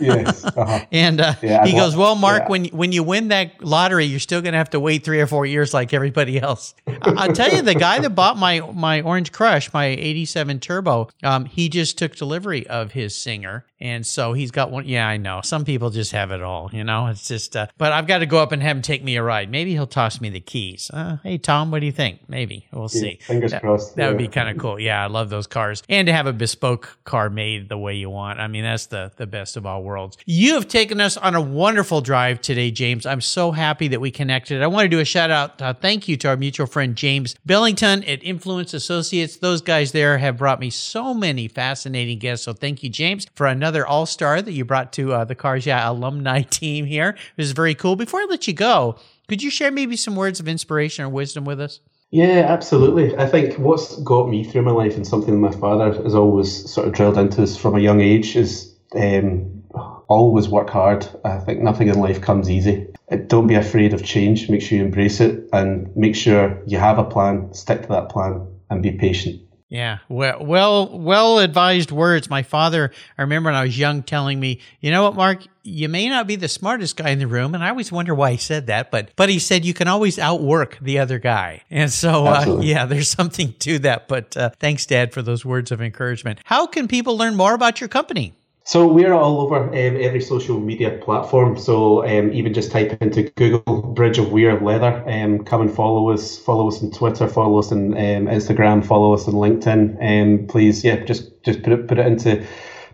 Yes. 0.00 0.44
Uh-huh. 0.58 0.84
and 0.92 1.20
uh, 1.20 1.34
Yeah, 1.42 1.64
he 1.64 1.72
goes, 1.72 1.94
"Well, 1.96 2.14
Mark, 2.14 2.42
yeah. 2.44 2.48
when 2.48 2.64
when 2.66 2.92
you 2.92 3.02
win 3.02 3.28
that 3.28 3.62
lottery, 3.62 4.04
you're 4.06 4.18
still 4.20 4.40
going 4.42 4.52
to 4.52 4.58
have 4.58 4.70
to 4.70 4.80
wait 4.80 5.04
three 5.04 5.20
or 5.20 5.26
four 5.26 5.46
years 5.46 5.72
like 5.74 5.92
everybody 5.92 6.40
else." 6.40 6.74
I- 6.86 6.96
I'll 7.16 7.32
tell 7.32 7.50
you, 7.54 7.62
the 7.62 7.74
guy 7.74 7.98
that 8.00 8.10
bought 8.10 8.36
my 8.36 8.60
my 8.72 9.00
Orange 9.02 9.30
Crush, 9.32 9.72
my 9.72 9.86
'87 9.86 10.60
Turbo, 10.60 11.08
um, 11.22 11.44
he 11.44 11.68
just 11.68 11.98
took 11.98 12.16
delivery 12.16 12.66
of 12.66 12.92
his 12.92 13.14
Singer, 13.14 13.64
and 13.80 14.06
so 14.06 14.32
he's 14.32 14.50
got 14.50 14.70
one. 14.70 14.86
Yeah, 14.86 15.06
I 15.06 15.16
know. 15.16 15.40
Some 15.42 15.64
people 15.64 15.90
just 15.90 16.12
have 16.12 16.30
it 16.30 16.42
all, 16.42 16.70
you 16.72 16.84
know. 16.84 17.06
It's 17.08 17.26
just, 17.28 17.56
uh, 17.56 17.66
but 17.78 17.92
I've 17.92 18.06
got 18.06 18.18
to 18.18 18.26
go 18.26 18.38
up 18.38 18.52
and 18.52 18.62
have 18.62 18.76
him 18.76 18.82
take 18.82 19.02
me 19.04 19.16
a 19.16 19.22
ride. 19.22 19.50
Maybe 19.50 19.72
he'll 19.72 19.86
toss 19.86 20.20
me 20.20 20.28
the 20.30 20.40
keys. 20.40 20.90
Uh, 20.92 21.18
hey, 21.22 21.38
Tom, 21.38 21.70
what 21.70 21.80
do 21.80 21.86
you 21.86 21.92
think? 21.92 22.20
Maybe 22.28 22.66
we'll 22.72 22.88
see. 22.88 23.18
fingers 23.22 23.52
That- 23.52 23.62
crossed. 23.62 23.96
That 23.96 24.08
would 24.08 24.18
be 24.18 24.28
kind 24.28 24.48
of 24.48 24.58
cool. 24.58 24.78
Yeah, 24.80 25.02
I 25.02 25.06
love 25.06 25.30
those 25.30 25.46
cars, 25.46 25.82
and 25.88 26.06
to 26.06 26.12
have 26.12 26.26
a 26.26 26.32
bespoke 26.32 26.98
car 27.04 27.30
made 27.30 27.68
the 27.68 27.78
way 27.78 27.94
you 27.94 28.10
want. 28.10 28.38
I 28.40 28.46
mean, 28.48 28.64
that's 28.64 28.86
the 28.86 29.12
the 29.16 29.26
best 29.26 29.56
of 29.56 29.66
all 29.66 29.82
worlds. 29.82 30.16
You 30.26 30.54
have 30.54 30.68
taken 30.68 31.00
us 31.00 31.16
on 31.16 31.34
a 31.34 31.40
wonderful 31.40 32.00
drive 32.00 32.40
today, 32.40 32.70
James. 32.70 33.06
I'm 33.06 33.20
so 33.20 33.52
happy 33.52 33.88
that 33.88 34.00
we 34.00 34.10
connected. 34.10 34.62
I 34.62 34.66
want 34.66 34.84
to 34.84 34.88
do 34.88 35.00
a 35.00 35.04
shout 35.04 35.30
out, 35.30 35.60
uh, 35.62 35.74
thank 35.74 36.08
you 36.08 36.16
to 36.18 36.28
our 36.28 36.36
mutual 36.36 36.66
friend 36.66 36.96
James 36.96 37.34
Billington 37.46 38.02
at 38.08 38.22
Influence 38.24 38.74
Associates. 38.74 39.36
Those 39.36 39.60
guys 39.60 39.92
there 39.92 40.18
have 40.18 40.36
brought 40.38 40.60
me 40.60 40.70
so 40.70 41.14
many 41.14 41.48
fascinating 41.48 42.18
guests. 42.18 42.44
So 42.44 42.52
thank 42.52 42.82
you, 42.82 42.88
James, 42.90 43.26
for 43.34 43.46
another 43.46 43.67
all 43.86 44.06
star 44.06 44.40
that 44.42 44.52
you 44.52 44.64
brought 44.64 44.92
to 44.94 45.12
uh, 45.12 45.24
the 45.24 45.34
Cars 45.34 45.66
alumni 45.66 46.42
team 46.50 46.86
here. 46.86 47.16
This 47.36 47.46
is 47.46 47.52
very 47.52 47.74
cool. 47.74 47.96
Before 47.96 48.20
I 48.20 48.26
let 48.28 48.46
you 48.46 48.54
go, 48.54 48.96
could 49.28 49.42
you 49.42 49.50
share 49.50 49.70
maybe 49.70 49.96
some 49.96 50.16
words 50.16 50.40
of 50.40 50.48
inspiration 50.48 51.04
or 51.04 51.08
wisdom 51.08 51.44
with 51.44 51.60
us? 51.60 51.80
Yeah, 52.10 52.46
absolutely. 52.48 53.16
I 53.16 53.26
think 53.26 53.58
what's 53.58 54.00
got 54.00 54.28
me 54.28 54.42
through 54.42 54.62
my 54.62 54.70
life 54.70 54.96
and 54.96 55.06
something 55.06 55.38
my 55.40 55.50
father 55.50 55.92
has 56.02 56.14
always 56.14 56.70
sort 56.70 56.88
of 56.88 56.94
drilled 56.94 57.18
into 57.18 57.42
us 57.42 57.56
from 57.56 57.74
a 57.74 57.80
young 57.80 58.00
age 58.00 58.34
is 58.34 58.74
um, 58.94 59.62
always 60.08 60.48
work 60.48 60.70
hard. 60.70 61.06
I 61.24 61.38
think 61.38 61.60
nothing 61.60 61.88
in 61.88 62.00
life 62.00 62.22
comes 62.22 62.50
easy. 62.50 62.86
Don't 63.26 63.46
be 63.46 63.54
afraid 63.54 63.92
of 63.92 64.04
change. 64.04 64.48
Make 64.48 64.62
sure 64.62 64.78
you 64.78 64.84
embrace 64.84 65.20
it 65.20 65.48
and 65.52 65.94
make 65.96 66.16
sure 66.16 66.62
you 66.66 66.78
have 66.78 66.98
a 66.98 67.04
plan, 67.04 67.52
stick 67.52 67.82
to 67.82 67.88
that 67.88 68.08
plan, 68.08 68.46
and 68.70 68.82
be 68.82 68.92
patient. 68.92 69.42
Yeah, 69.70 69.98
well, 70.08 70.42
well, 70.42 70.98
well 70.98 71.38
advised 71.40 71.90
words. 71.90 72.30
My 72.30 72.42
father, 72.42 72.90
I 73.18 73.22
remember 73.22 73.48
when 73.48 73.54
I 73.54 73.64
was 73.64 73.78
young, 73.78 74.02
telling 74.02 74.40
me, 74.40 74.60
"You 74.80 74.90
know 74.90 75.02
what, 75.02 75.14
Mark? 75.14 75.42
You 75.62 75.90
may 75.90 76.08
not 76.08 76.26
be 76.26 76.36
the 76.36 76.48
smartest 76.48 76.96
guy 76.96 77.10
in 77.10 77.18
the 77.18 77.26
room," 77.26 77.54
and 77.54 77.62
I 77.62 77.68
always 77.68 77.92
wonder 77.92 78.14
why 78.14 78.32
he 78.32 78.38
said 78.38 78.66
that. 78.68 78.90
But, 78.90 79.10
but 79.14 79.28
he 79.28 79.38
said 79.38 79.66
you 79.66 79.74
can 79.74 79.86
always 79.86 80.18
outwork 80.18 80.78
the 80.80 80.98
other 80.98 81.18
guy, 81.18 81.64
and 81.70 81.92
so 81.92 82.26
uh, 82.26 82.60
yeah, 82.62 82.86
there's 82.86 83.10
something 83.10 83.52
to 83.58 83.78
that. 83.80 84.08
But 84.08 84.34
uh, 84.38 84.50
thanks, 84.58 84.86
Dad, 84.86 85.12
for 85.12 85.20
those 85.20 85.44
words 85.44 85.70
of 85.70 85.82
encouragement. 85.82 86.38
How 86.44 86.66
can 86.66 86.88
people 86.88 87.18
learn 87.18 87.36
more 87.36 87.52
about 87.52 87.78
your 87.78 87.88
company? 87.88 88.32
So 88.68 88.86
we're 88.86 89.14
all 89.14 89.40
over 89.40 89.56
um, 89.56 89.72
every 89.72 90.20
social 90.20 90.60
media 90.60 90.98
platform. 91.02 91.56
So 91.56 92.06
um, 92.06 92.30
even 92.34 92.52
just 92.52 92.70
type 92.70 93.00
into 93.00 93.22
Google 93.34 93.80
Bridge 93.80 94.18
of 94.18 94.30
Weir 94.30 94.60
Leather. 94.60 95.02
Um, 95.06 95.42
come 95.42 95.62
and 95.62 95.74
follow 95.74 96.10
us. 96.10 96.36
Follow 96.36 96.68
us 96.68 96.82
on 96.82 96.90
Twitter. 96.90 97.26
Follow 97.28 97.60
us 97.60 97.72
on 97.72 97.94
um, 97.94 98.26
Instagram. 98.26 98.84
Follow 98.84 99.14
us 99.14 99.26
on 99.26 99.32
LinkedIn. 99.32 99.96
Um, 100.02 100.46
please, 100.48 100.84
yeah, 100.84 100.96
just 100.96 101.42
just 101.44 101.62
put 101.62 101.72
it 101.72 101.88
put 101.88 101.98
it 101.98 102.06
into 102.06 102.46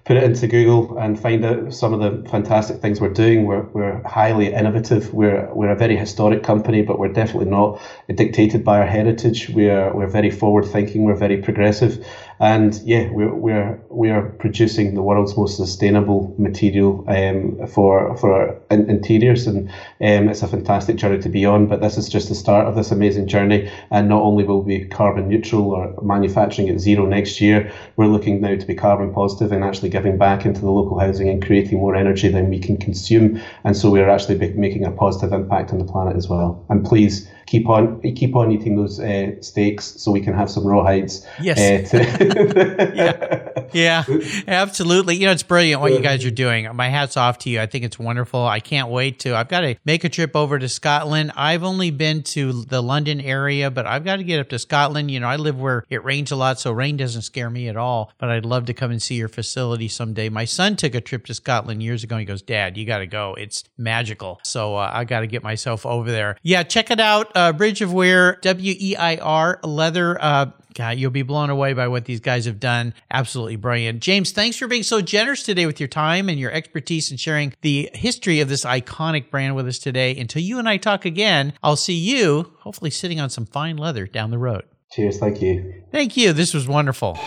put 0.05 0.19
it 0.19 0.23
into 0.23 0.47
Google 0.47 0.99
and 0.99 1.19
find 1.19 1.45
out 1.45 1.73
some 1.73 1.95
of 1.95 2.01
the 2.01 2.29
fantastic 2.29 2.81
things 2.83 3.01
we're 3.01 3.09
doing. 3.13 3.47
We're, 3.47 3.63
we're 3.63 4.03
highly 4.07 4.53
innovative. 4.53 5.15
We're, 5.15 5.53
we're 5.55 5.71
a 5.71 5.77
very 5.77 5.97
historic 5.97 6.43
company, 6.43 6.83
but 6.83 6.99
we're 6.99 7.13
definitely 7.13 7.51
not 7.51 7.81
dictated 8.15 8.65
by 8.65 8.81
our 8.81 8.87
heritage. 8.87 9.49
We're, 9.49 9.95
we're 9.95 10.07
very 10.07 10.31
forward 10.31 10.67
thinking. 10.67 11.05
We're 11.05 11.17
very 11.17 11.39
progressive. 11.39 12.07
And 12.41 12.81
yeah, 12.85 13.09
we're, 13.11 13.35
we're, 13.35 13.81
we're 13.89 14.23
producing 14.39 14.95
the 14.95 15.03
world's 15.03 15.37
most 15.37 15.57
sustainable 15.57 16.35
material 16.39 17.05
um, 17.09 17.67
for, 17.67 18.17
for 18.17 18.33
our 18.33 18.61
interiors. 18.71 19.47
And 19.47 19.69
um, 20.01 20.29
it's 20.29 20.43
a 20.43 20.49
fantastic 20.49 20.97
journey 20.97 21.19
to 21.19 21.29
be 21.29 21.47
on, 21.47 21.67
but 21.67 21.81
this 21.81 21.97
is 21.97 22.09
just 22.09 22.29
the 22.29 22.35
start 22.35 22.67
of 22.67 22.75
this 22.75 22.91
amazing 22.91 23.27
journey. 23.27 23.71
And 23.91 24.09
not 24.09 24.23
only 24.23 24.45
will 24.45 24.63
we 24.63 24.79
be 24.79 24.85
carbon 24.87 25.29
neutral 25.29 25.71
or 25.71 25.95
manufacturing 26.03 26.69
at 26.69 26.81
zero 26.81 27.07
next 27.07 27.41
year, 27.41 27.71
we're 27.97 28.07
looking 28.07 28.41
now 28.41 28.57
to 28.57 28.67
be 28.67 28.75
carbon 28.75 29.13
positive 29.13 29.53
and 29.53 29.65
actually 29.65 29.91
giving 29.91 30.19
back 30.19 30.45
into 30.45 30.61
the 30.61 30.71
local 30.71 30.99
housing 30.99 31.29
and 31.29 31.45
creating 31.45 31.79
more 31.79 31.95
energy 31.95 32.29
than 32.29 32.51
we 32.51 32.59
can 32.59 32.77
consume. 32.77 33.41
And 33.65 33.77
so 33.77 33.91
we're 33.91 34.09
actually 34.09 34.53
making 34.53 34.85
a 34.85 34.91
positive 34.91 35.33
impact 35.33 35.73
on 35.73 35.79
the 35.79 35.85
planet 35.85 36.17
as 36.17 36.29
well. 36.29 36.65
And 36.69 36.85
please 36.85 37.29
keep 37.47 37.69
on 37.69 38.01
keep 38.15 38.35
on 38.37 38.51
eating 38.53 38.77
those 38.77 39.01
uh, 39.01 39.41
steaks 39.41 39.85
so 40.01 40.11
we 40.13 40.21
can 40.21 40.35
have 40.35 40.51
some 40.51 40.65
rawhides. 40.65 41.27
Yes. 41.41 41.93
Uh, 41.93 42.91
Yeah. 42.95 43.55
Yeah, 43.73 44.05
absolutely. 44.49 45.17
You 45.17 45.27
know, 45.27 45.33
it's 45.33 45.43
brilliant 45.43 45.81
what 45.81 45.93
you 45.93 46.01
guys 46.01 46.25
are 46.25 46.31
doing. 46.31 46.69
My 46.75 46.89
hat's 46.89 47.17
off 47.17 47.39
to 47.39 47.51
you. 47.51 47.61
I 47.61 47.67
think 47.67 47.85
it's 47.85 47.99
wonderful. 47.99 48.47
I 48.47 48.61
can't 48.61 48.89
wait 48.89 49.19
to. 49.21 49.35
I've 49.35 49.49
got 49.49 49.61
to 49.61 49.77
make 49.85 50.05
a 50.05 50.09
trip 50.09 50.37
over 50.37 50.59
to 50.59 50.69
Scotland. 50.69 51.33
I've 51.37 51.65
only 51.65 51.91
been 51.91 52.23
to 52.25 52.65
the 52.65 52.83
London 52.83 53.21
area, 53.21 53.71
but 53.71 53.87
I've 53.87 54.05
got 54.05 54.17
to 54.17 54.25
get 54.25 54.41
up 54.41 54.49
to 54.51 54.59
Scotland. 54.59 55.11
You 55.11 55.21
know, 55.21 55.27
I 55.29 55.37
live 55.37 55.59
where 55.59 55.85
it 55.91 56.05
rains 56.05 56.31
a 56.31 56.37
lot, 56.37 56.61
so 56.61 56.73
rain 56.73 56.97
doesn't 56.97 57.23
scare 57.23 57.51
me 57.51 57.69
at 57.69 57.77
all. 57.77 58.13
But 58.19 58.31
I'd 58.31 58.47
love 58.47 58.67
to 58.67 58.75
come 58.75 58.91
and 58.91 59.03
see 59.03 59.17
your 59.17 59.29
facility 59.29 59.89
someday. 59.89 60.29
My 60.29 60.45
son 60.45 60.77
took 60.77 60.95
a 60.95 61.01
trip 61.01 61.27
to 61.27 61.35
Scotland 61.35 61.83
years 61.83 62.05
ago. 62.05 62.17
He 62.17 62.25
goes, 62.25 62.43
Dad, 62.43 62.77
you 62.77 62.87
got 62.87 62.99
to 62.99 63.07
go. 63.07 63.35
It's 63.35 63.65
magical. 63.77 64.41
So 64.45 64.77
uh, 64.77 64.91
I 64.93 65.05
got 65.05 65.21
to 65.21 65.27
get 65.27 65.43
myself 65.43 65.85
over 65.85 66.11
there. 66.11 66.37
Yeah, 66.43 66.63
check 66.63 66.91
it 66.91 67.01
out. 67.01 67.34
Uh, 67.35 67.53
Bridge 67.53 67.83
of 67.83 67.93
Weir, 67.93 68.39
W 68.43 68.75
E 68.79 68.97
I 68.97 69.17
R, 69.17 69.59
leather. 69.63 70.23
Uh, 70.23 70.51
God, 70.75 70.99
you'll 70.99 71.13
be 71.13 71.23
blown 71.23 71.51
away 71.51 71.73
by 71.73 71.87
what 71.87 72.05
these 72.05 72.19
guys 72.21 72.47
have 72.47 72.59
done. 72.59 72.95
Absolutely 73.11 73.57
brilliant. 73.57 74.01
James, 74.01 74.33
thanks 74.33 74.57
for 74.57 74.67
being 74.67 74.83
so 74.83 75.01
generous 75.01 75.45
today 75.45 75.67
with 75.67 75.79
your 75.79 75.89
time 75.89 76.29
and 76.29 76.39
your 76.39 76.51
expertise 76.51 77.11
and 77.11 77.19
sharing 77.19 77.55
the 77.63 77.89
history 77.95 78.41
of 78.41 78.49
this 78.49 78.65
iconic 78.65 79.31
brand 79.31 79.55
with 79.55 79.69
us 79.69 79.79
today. 79.79 80.19
Until 80.19 80.43
you 80.43 80.59
and 80.59 80.69
I 80.69 80.77
talk 80.77 81.05
again, 81.05 81.53
I'll 81.63 81.77
see 81.77 81.95
you 81.95 82.53
hopefully 82.61 82.91
sitting 82.91 83.21
on 83.21 83.31
some 83.31 83.47
fine 83.47 83.77
leather 83.77 84.07
down 84.07 84.31
the 84.31 84.39
road. 84.39 84.65
Cheers, 84.91 85.19
thank 85.19 85.41
you. 85.41 85.83
Thank 85.93 86.17
you. 86.17 86.33
This 86.33 86.53
was 86.53 86.67
wonderful. 86.67 87.19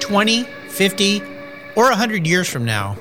20, 0.00 0.44
50, 0.44 1.22
or 1.76 1.84
100 1.84 2.26
years 2.26 2.48
from 2.48 2.64
now, 2.64 2.96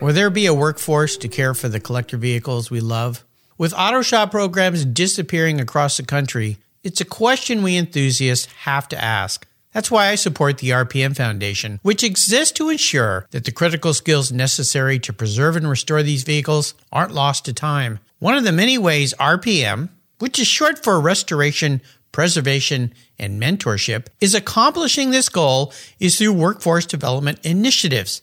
will 0.00 0.12
there 0.12 0.30
be 0.30 0.46
a 0.46 0.54
workforce 0.54 1.16
to 1.18 1.28
care 1.28 1.54
for 1.54 1.68
the 1.68 1.80
collector 1.80 2.16
vehicles 2.16 2.70
we 2.70 2.80
love? 2.80 3.24
With 3.58 3.74
auto 3.76 4.02
shop 4.02 4.30
programs 4.30 4.84
disappearing 4.84 5.60
across 5.60 5.96
the 5.96 6.04
country, 6.04 6.58
it's 6.82 7.00
a 7.00 7.04
question 7.04 7.62
we 7.62 7.76
enthusiasts 7.76 8.50
have 8.64 8.88
to 8.88 9.02
ask. 9.02 9.46
That's 9.72 9.90
why 9.90 10.08
I 10.08 10.16
support 10.16 10.58
the 10.58 10.70
RPM 10.70 11.16
Foundation, 11.16 11.78
which 11.82 12.02
exists 12.02 12.52
to 12.52 12.70
ensure 12.70 13.26
that 13.30 13.44
the 13.44 13.52
critical 13.52 13.94
skills 13.94 14.32
necessary 14.32 14.98
to 15.00 15.12
preserve 15.12 15.56
and 15.56 15.68
restore 15.68 16.02
these 16.02 16.24
vehicles 16.24 16.74
aren't 16.90 17.14
lost 17.14 17.44
to 17.46 17.52
time. 17.52 18.00
One 18.18 18.36
of 18.36 18.44
the 18.44 18.52
many 18.52 18.78
ways 18.78 19.14
RPM, 19.20 19.90
which 20.18 20.38
is 20.38 20.46
short 20.46 20.82
for 20.82 21.00
restoration, 21.00 21.80
preservation, 22.10 22.92
and 23.18 23.40
mentorship, 23.40 24.06
is 24.20 24.34
accomplishing 24.34 25.10
this 25.10 25.28
goal 25.28 25.72
is 25.98 26.18
through 26.18 26.34
workforce 26.34 26.86
development 26.86 27.38
initiatives. 27.42 28.22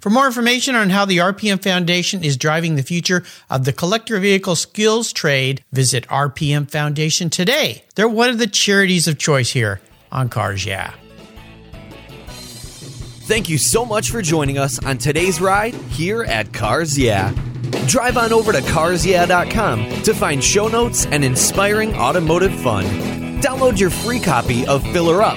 For 0.00 0.10
more 0.10 0.26
information 0.26 0.74
on 0.74 0.90
how 0.90 1.04
the 1.06 1.18
RPM 1.18 1.62
Foundation 1.62 2.22
is 2.22 2.36
driving 2.36 2.76
the 2.76 2.82
future 2.82 3.24
of 3.48 3.64
the 3.64 3.72
collector 3.72 4.20
vehicle 4.20 4.54
skills 4.54 5.12
trade, 5.12 5.64
visit 5.72 6.06
RPM 6.08 6.70
Foundation 6.70 7.30
today. 7.30 7.82
They're 7.94 8.08
one 8.08 8.28
of 8.28 8.38
the 8.38 8.46
charities 8.46 9.08
of 9.08 9.18
choice 9.18 9.50
here 9.50 9.80
on 10.12 10.28
Cars 10.28 10.66
Yeah. 10.66 10.92
Thank 13.26 13.48
you 13.48 13.58
so 13.58 13.84
much 13.84 14.10
for 14.10 14.22
joining 14.22 14.58
us 14.58 14.78
on 14.84 14.98
today's 14.98 15.40
ride 15.40 15.74
here 15.74 16.22
at 16.24 16.52
Cars 16.52 16.96
Yeah. 16.96 17.32
Drive 17.86 18.16
on 18.16 18.32
over 18.32 18.52
to 18.52 18.60
carsyeah.com 18.60 20.02
to 20.02 20.14
find 20.14 20.44
show 20.44 20.68
notes 20.68 21.06
and 21.06 21.24
inspiring 21.24 21.94
automotive 21.94 22.54
fun. 22.60 22.84
Download 23.40 23.78
your 23.80 23.90
free 23.90 24.20
copy 24.20 24.66
of 24.66 24.82
Filler 24.92 25.22
Up, 25.22 25.36